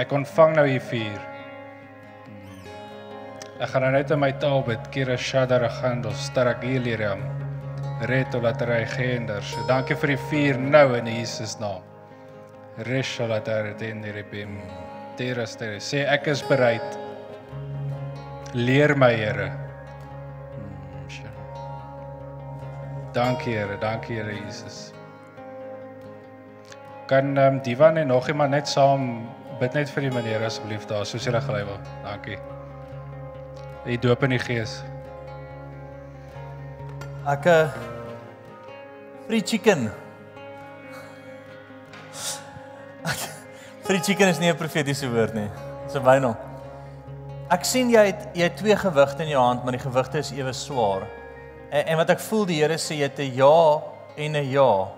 Ek 0.00 0.12
ontvang 0.14 0.56
nou 0.56 0.66
u 0.70 0.78
vuur. 0.90 1.20
Ek 3.60 3.68
gaan 3.68 3.84
nou 3.84 3.92
net 3.92 4.12
in 4.14 4.20
my 4.22 4.30
taal 4.40 4.62
bid. 4.64 4.86
Kira 4.94 5.18
shadara 5.20 5.68
gandel 5.80 6.14
starak 6.16 6.64
iliriam. 6.64 7.20
Reto 8.08 8.40
laterai 8.40 8.86
genders. 8.94 9.52
Dankie 9.68 9.98
vir 10.00 10.14
die 10.14 10.22
vuur 10.30 10.62
nou 10.62 10.86
in 10.96 11.10
Jesus 11.12 11.58
naam. 11.60 11.84
Reshaladar 12.88 13.74
deniribim. 15.16 15.16
Terastere. 15.16 15.80
Sê 15.80 16.04
ek 16.08 16.26
is 16.26 16.42
bereid. 16.42 16.98
Leer 18.54 18.94
my 18.94 19.12
Here. 19.14 19.50
Dankie 23.12 23.52
Here, 23.58 23.76
dankie 23.80 24.14
Here 24.14 24.32
Jesus. 24.32 24.92
Kan 27.06 27.36
ehm 27.36 27.54
um, 27.54 27.60
Divan 27.62 27.96
en 27.96 28.06
nog 28.06 28.28
iemand 28.28 28.50
net 28.50 28.68
saam 28.68 29.26
bid 29.60 29.74
net 29.74 29.90
vir 29.90 30.02
die 30.06 30.10
meneer 30.14 30.44
asseblief 30.46 30.86
daar 30.86 31.06
soos 31.06 31.24
julle 31.26 31.40
gelei 31.40 31.64
wil. 31.64 31.78
Dankie. 32.04 32.38
Die 33.84 33.98
doop 33.98 34.22
in 34.22 34.30
die 34.30 34.38
gees. 34.38 34.82
Ek 37.26 37.44
'n 37.46 37.50
uh, 37.50 37.70
free 39.26 39.42
chicken. 39.42 39.90
free 43.82 44.00
chicken 44.00 44.28
is 44.28 44.38
nie 44.38 44.50
'n 44.50 44.56
profetiese 44.56 45.08
woord 45.08 45.34
nie. 45.34 45.50
Dis 45.86 45.96
'n 45.96 46.04
wynel. 46.04 46.36
Ek 47.50 47.64
sien 47.64 47.90
jy 47.90 48.04
het 48.06 48.28
jy 48.34 48.42
het 48.42 48.56
twee 48.56 48.76
gewigte 48.76 49.22
in 49.22 49.28
jou 49.28 49.42
hand, 49.42 49.64
maar 49.64 49.72
die 49.72 49.82
gewigte 49.82 50.18
is 50.18 50.30
ewe 50.30 50.52
swaar. 50.52 51.02
En, 51.70 51.86
en 51.86 51.96
wat 51.96 52.10
ek 52.10 52.20
voel 52.20 52.46
die 52.46 52.60
Here 52.62 52.78
sê 52.78 52.94
jy 52.94 53.08
het 53.08 53.18
'n 53.18 53.34
ja 53.34 53.82
en 54.16 54.36
'n 54.36 54.50
ja. 54.50 54.88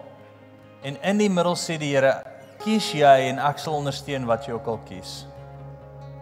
En 0.83 0.97
in 1.03 1.19
die 1.19 1.31
middel 1.31 1.55
sê 1.55 1.79
die 1.79 1.95
Here, 1.95 2.23
kies 2.63 2.93
jy 2.93 3.29
en 3.31 3.39
ek 3.39 3.59
sal 3.59 3.75
ondersteun 3.75 4.27
wat 4.27 4.47
jy 4.47 4.53
ook 4.53 4.67
al 4.67 4.81
kies. 4.89 5.27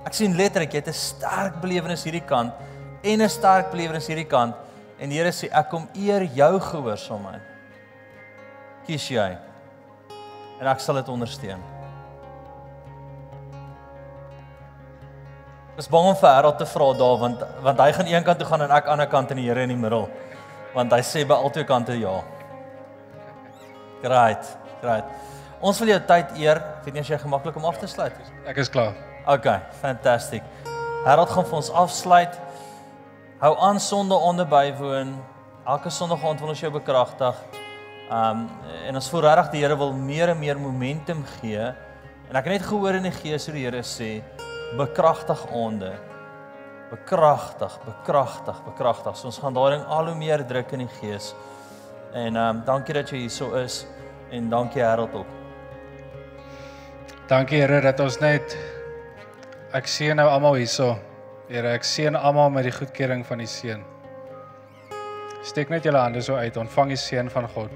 Ek 0.07 0.15
sien 0.15 0.37
letterlik 0.37 0.73
jy 0.73 0.81
het 0.81 0.89
'n 0.89 0.93
sterk 0.93 1.61
belewenis 1.61 2.05
hierdie 2.05 2.27
kant 2.27 2.53
en 3.03 3.23
'n 3.23 3.29
sterk 3.29 3.71
belewenis 3.71 4.07
hierdie 4.07 4.29
kant 4.29 4.55
en 4.99 5.09
die 5.09 5.19
Here 5.19 5.33
sê 5.33 5.49
ek 5.53 5.71
kom 5.71 5.89
eer 5.95 6.23
jou 6.25 6.61
gehoorsaamheid. 6.61 7.43
Kies 8.87 9.09
jy 9.09 9.37
en 10.61 10.67
ek 10.67 10.81
sal 10.81 10.95
dit 10.95 11.09
ondersteun. 11.09 11.80
Dis 15.81 15.89
bang 15.89 16.11
om 16.11 16.17
vir 16.21 16.29
Harold 16.29 16.59
te 16.61 16.67
vra 16.69 16.87
daar 16.93 17.15
want 17.17 17.43
want 17.65 17.79
hy 17.81 17.93
gaan 17.97 18.09
een 18.11 18.25
kant 18.25 18.37
toe 18.37 18.47
gaan 18.51 18.61
en 18.67 18.73
ek 18.77 18.89
ander 18.93 19.07
kant 19.09 19.31
in 19.33 19.39
die 19.41 19.47
Here 19.47 19.63
in 19.65 19.71
die 19.73 19.79
middel 19.81 20.03
want 20.75 20.93
hy 20.93 20.99
sê 21.09 21.23
by 21.25 21.39
albei 21.41 21.63
kante 21.65 21.95
ja. 21.97 22.19
Great, 24.03 24.51
great. 24.83 25.07
Ons 25.65 25.81
wil 25.81 25.95
jou 25.95 26.01
tyd 26.11 26.35
eer. 26.37 26.61
Weet 26.85 26.99
nie 26.99 27.01
as 27.01 27.09
jy 27.09 27.17
gemaklik 27.23 27.57
om 27.57 27.65
af 27.65 27.79
te 27.81 27.89
sluit 27.89 28.13
is. 28.21 28.29
Ek 28.53 28.61
is 28.61 28.69
klaar. 28.69 28.93
Okay, 29.25 29.57
fantastic. 29.81 30.45
Harold 31.07 31.33
gaan 31.33 31.49
vir 31.49 31.59
ons 31.63 31.73
afsluit. 31.85 32.37
Hou 33.41 33.55
aan 33.71 33.81
sonde 33.81 34.19
onder 34.21 34.49
bywoon. 34.53 35.15
Elke 35.65 35.89
Sondag 35.97 36.27
aand 36.29 36.45
wil 36.45 36.53
ons 36.53 36.61
jou 36.61 36.73
bekragtig. 36.77 37.41
Um 38.13 38.45
en 38.85 39.01
ons 39.01 39.09
voel 39.15 39.25
regtig 39.31 39.57
die 39.57 39.65
Here 39.65 39.81
wil 39.81 39.97
meer 39.97 40.35
en 40.35 40.45
meer 40.45 40.61
momentum 40.61 41.25
gee. 41.39 41.73
En 42.29 42.37
ek 42.37 42.45
het 42.45 42.59
net 42.59 42.69
gehoor 42.69 43.01
in 43.01 43.09
die 43.09 43.17
gees 43.23 43.49
hoe 43.49 43.57
die 43.57 43.65
Here 43.65 43.81
sê 43.81 44.11
bekragtig 44.77 45.47
onder 45.51 45.99
bekragtig, 46.91 47.79
bekragtig, 47.85 48.57
bekragtig. 48.65 49.17
So 49.17 49.31
ons 49.31 49.39
gaan 49.39 49.55
daarin 49.55 49.85
al 49.87 50.11
hoe 50.11 50.17
meer 50.19 50.43
druk 50.47 50.73
in 50.75 50.85
die 50.85 50.95
gees. 51.01 51.35
En 52.13 52.37
ehm 52.37 52.57
um, 52.57 52.63
dankie 52.67 52.95
dat 52.95 53.11
jy 53.11 53.23
hier 53.25 53.31
so 53.31 53.55
is 53.55 53.85
en 54.31 54.49
dankie 54.51 54.83
Harold 54.83 55.15
ook. 55.15 55.27
Dankie 57.31 57.61
Here 57.63 57.81
dat 57.81 58.01
ons 58.01 58.19
net 58.19 58.57
ek 59.73 59.87
sien 59.87 60.19
nou 60.19 60.27
almal 60.29 60.59
hierso. 60.59 60.97
Here, 61.51 61.71
ek 61.75 61.87
sien 61.87 62.17
almal 62.17 62.51
met 62.51 62.67
die 62.67 62.75
goedkeuring 62.75 63.23
van 63.27 63.39
die 63.39 63.47
seën. 63.47 63.85
Steek 65.47 65.71
net 65.71 65.87
julle 65.87 65.99
hande 65.99 66.23
so 66.23 66.35
uit, 66.35 66.57
ontvang 66.57 66.93
die 66.93 66.99
seën 66.99 67.31
van 67.31 67.47
God. 67.55 67.71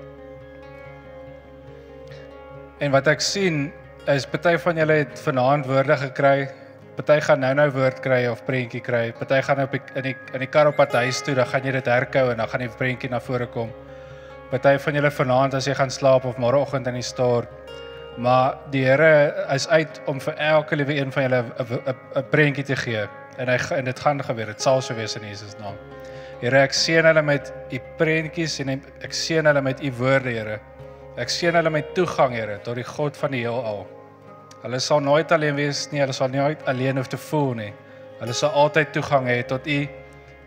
En 2.83 2.91
wat 2.95 3.07
ek 3.11 3.23
sien 3.23 3.73
is 4.11 4.27
party 4.27 4.57
van 4.59 4.79
julle 4.79 4.99
het 5.05 5.19
vanaand 5.23 5.67
woorde 5.67 5.97
gekry 6.03 6.51
Party 6.95 7.19
gaan 7.27 7.41
nou-nou 7.43 7.71
woord 7.75 7.99
kry 8.05 8.27
of 8.31 8.45
prentjie 8.47 8.81
kry. 8.81 9.09
Party 9.19 9.41
gaan 9.43 9.65
op 9.65 9.73
die, 9.75 9.81
in 9.99 10.03
die 10.03 10.15
in 10.33 10.45
die 10.45 10.51
kar 10.51 10.71
op 10.71 10.77
pad 10.79 10.93
huis 11.03 11.23
toe, 11.27 11.35
dan 11.35 11.47
gaan 11.51 11.65
jy 11.67 11.73
dit 11.73 11.91
herkou 11.91 12.29
en 12.31 12.39
dan 12.39 12.49
gaan 12.49 12.63
die 12.63 12.71
prentjie 12.79 13.11
na 13.11 13.21
vore 13.21 13.47
kom. 13.51 13.73
Party 14.53 14.77
van 14.79 14.95
julle 14.95 15.11
vanaand 15.11 15.55
as 15.59 15.67
jy 15.67 15.75
gaan 15.75 15.91
slaap 15.91 16.25
of 16.25 16.39
môreoggend 16.39 16.87
in 16.87 17.01
die 17.01 17.07
stort. 17.07 17.51
Maar 18.17 18.61
die 18.71 18.85
Here 18.87 19.47
is 19.51 19.67
uit 19.69 20.01
om 20.07 20.21
vir 20.23 20.39
elke 20.39 20.77
liewe 20.77 20.95
een 20.95 21.11
van 21.13 21.23
julle 21.27 21.45
'n 22.17 22.25
prentjie 22.31 22.65
te 22.65 22.77
gee. 22.77 23.09
En 23.39 23.49
hy 23.49 23.59
en 23.75 23.85
dit 23.85 24.01
gaan 24.01 24.23
gebeur. 24.23 24.47
Dit 24.47 24.63
sal 24.63 24.81
so 24.81 24.95
wees 24.95 25.17
in 25.17 25.27
Jesus 25.27 25.59
naam. 25.59 25.75
Here, 26.41 26.59
ek 26.63 26.73
seën 26.73 27.05
hulle 27.05 27.23
met 27.23 27.53
u 27.73 27.79
prentjies 27.97 28.61
en 28.61 28.69
ek 29.03 29.13
seën 29.13 29.47
hulle 29.47 29.63
met 29.63 29.83
u 29.83 29.91
woorde, 29.99 30.31
Here. 30.31 30.61
Ek 31.17 31.29
seën 31.29 31.55
hulle 31.55 31.71
met 31.71 31.95
toegang, 31.95 32.35
Here, 32.35 32.59
tot 32.63 32.75
die 32.75 32.85
God 32.85 33.17
van 33.17 33.31
die 33.31 33.41
heelal. 33.41 33.87
Hulle 34.65 34.81
sal 34.81 35.03
nooit 35.05 35.33
alleen 35.33 35.59
wees 35.59 35.83
nie, 35.93 36.01
hulle 36.01 36.15
sal 36.17 36.31
nooit 36.33 36.63
alleen 36.71 36.97
hoef 36.97 37.11
te 37.13 37.21
voel 37.21 37.53
nie. 37.59 37.73
Hulle 38.23 38.33
sal 38.37 38.55
altyd 38.57 38.95
toegang 38.97 39.29
hê 39.29 39.43
tot 39.45 39.67
U 39.69 39.81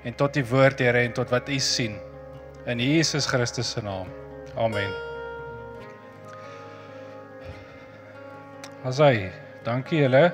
en 0.07 0.15
tot 0.18 0.34
die 0.34 0.45
woord 0.49 0.82
Here 0.82 1.03
en 1.05 1.13
tot 1.13 1.30
wat 1.30 1.51
U 1.53 1.59
sien. 1.61 1.99
In 2.65 2.82
Jesus 2.82 3.30
Christus 3.30 3.70
se 3.75 3.83
naam. 3.86 4.09
Amen. 4.58 4.89
Asai, 8.87 9.29
dankie 9.63 10.01
julle. 10.01 10.32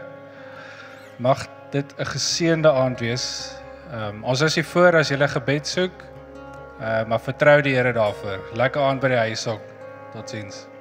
Mag 1.19 1.43
dit 1.71 1.93
'n 1.99 2.05
geseënde 2.05 2.71
aand 2.71 2.99
wees. 2.99 3.55
Ehm 3.91 4.15
um, 4.15 4.23
ons 4.23 4.41
is 4.41 4.55
hier 4.55 4.65
voor 4.65 4.95
as 4.95 5.09
jy 5.09 5.27
gebed 5.27 5.67
soek. 5.67 6.03
Ehm 6.79 7.03
uh, 7.03 7.07
maar 7.07 7.19
vertrou 7.19 7.61
die 7.61 7.75
Here 7.75 7.93
daarvoor. 7.93 8.39
Lekker 8.53 8.81
aand 8.81 9.01
by 9.01 9.07
die 9.07 9.23
huis 9.27 9.47
ook. 9.47 9.61
Totsiens. 10.13 10.72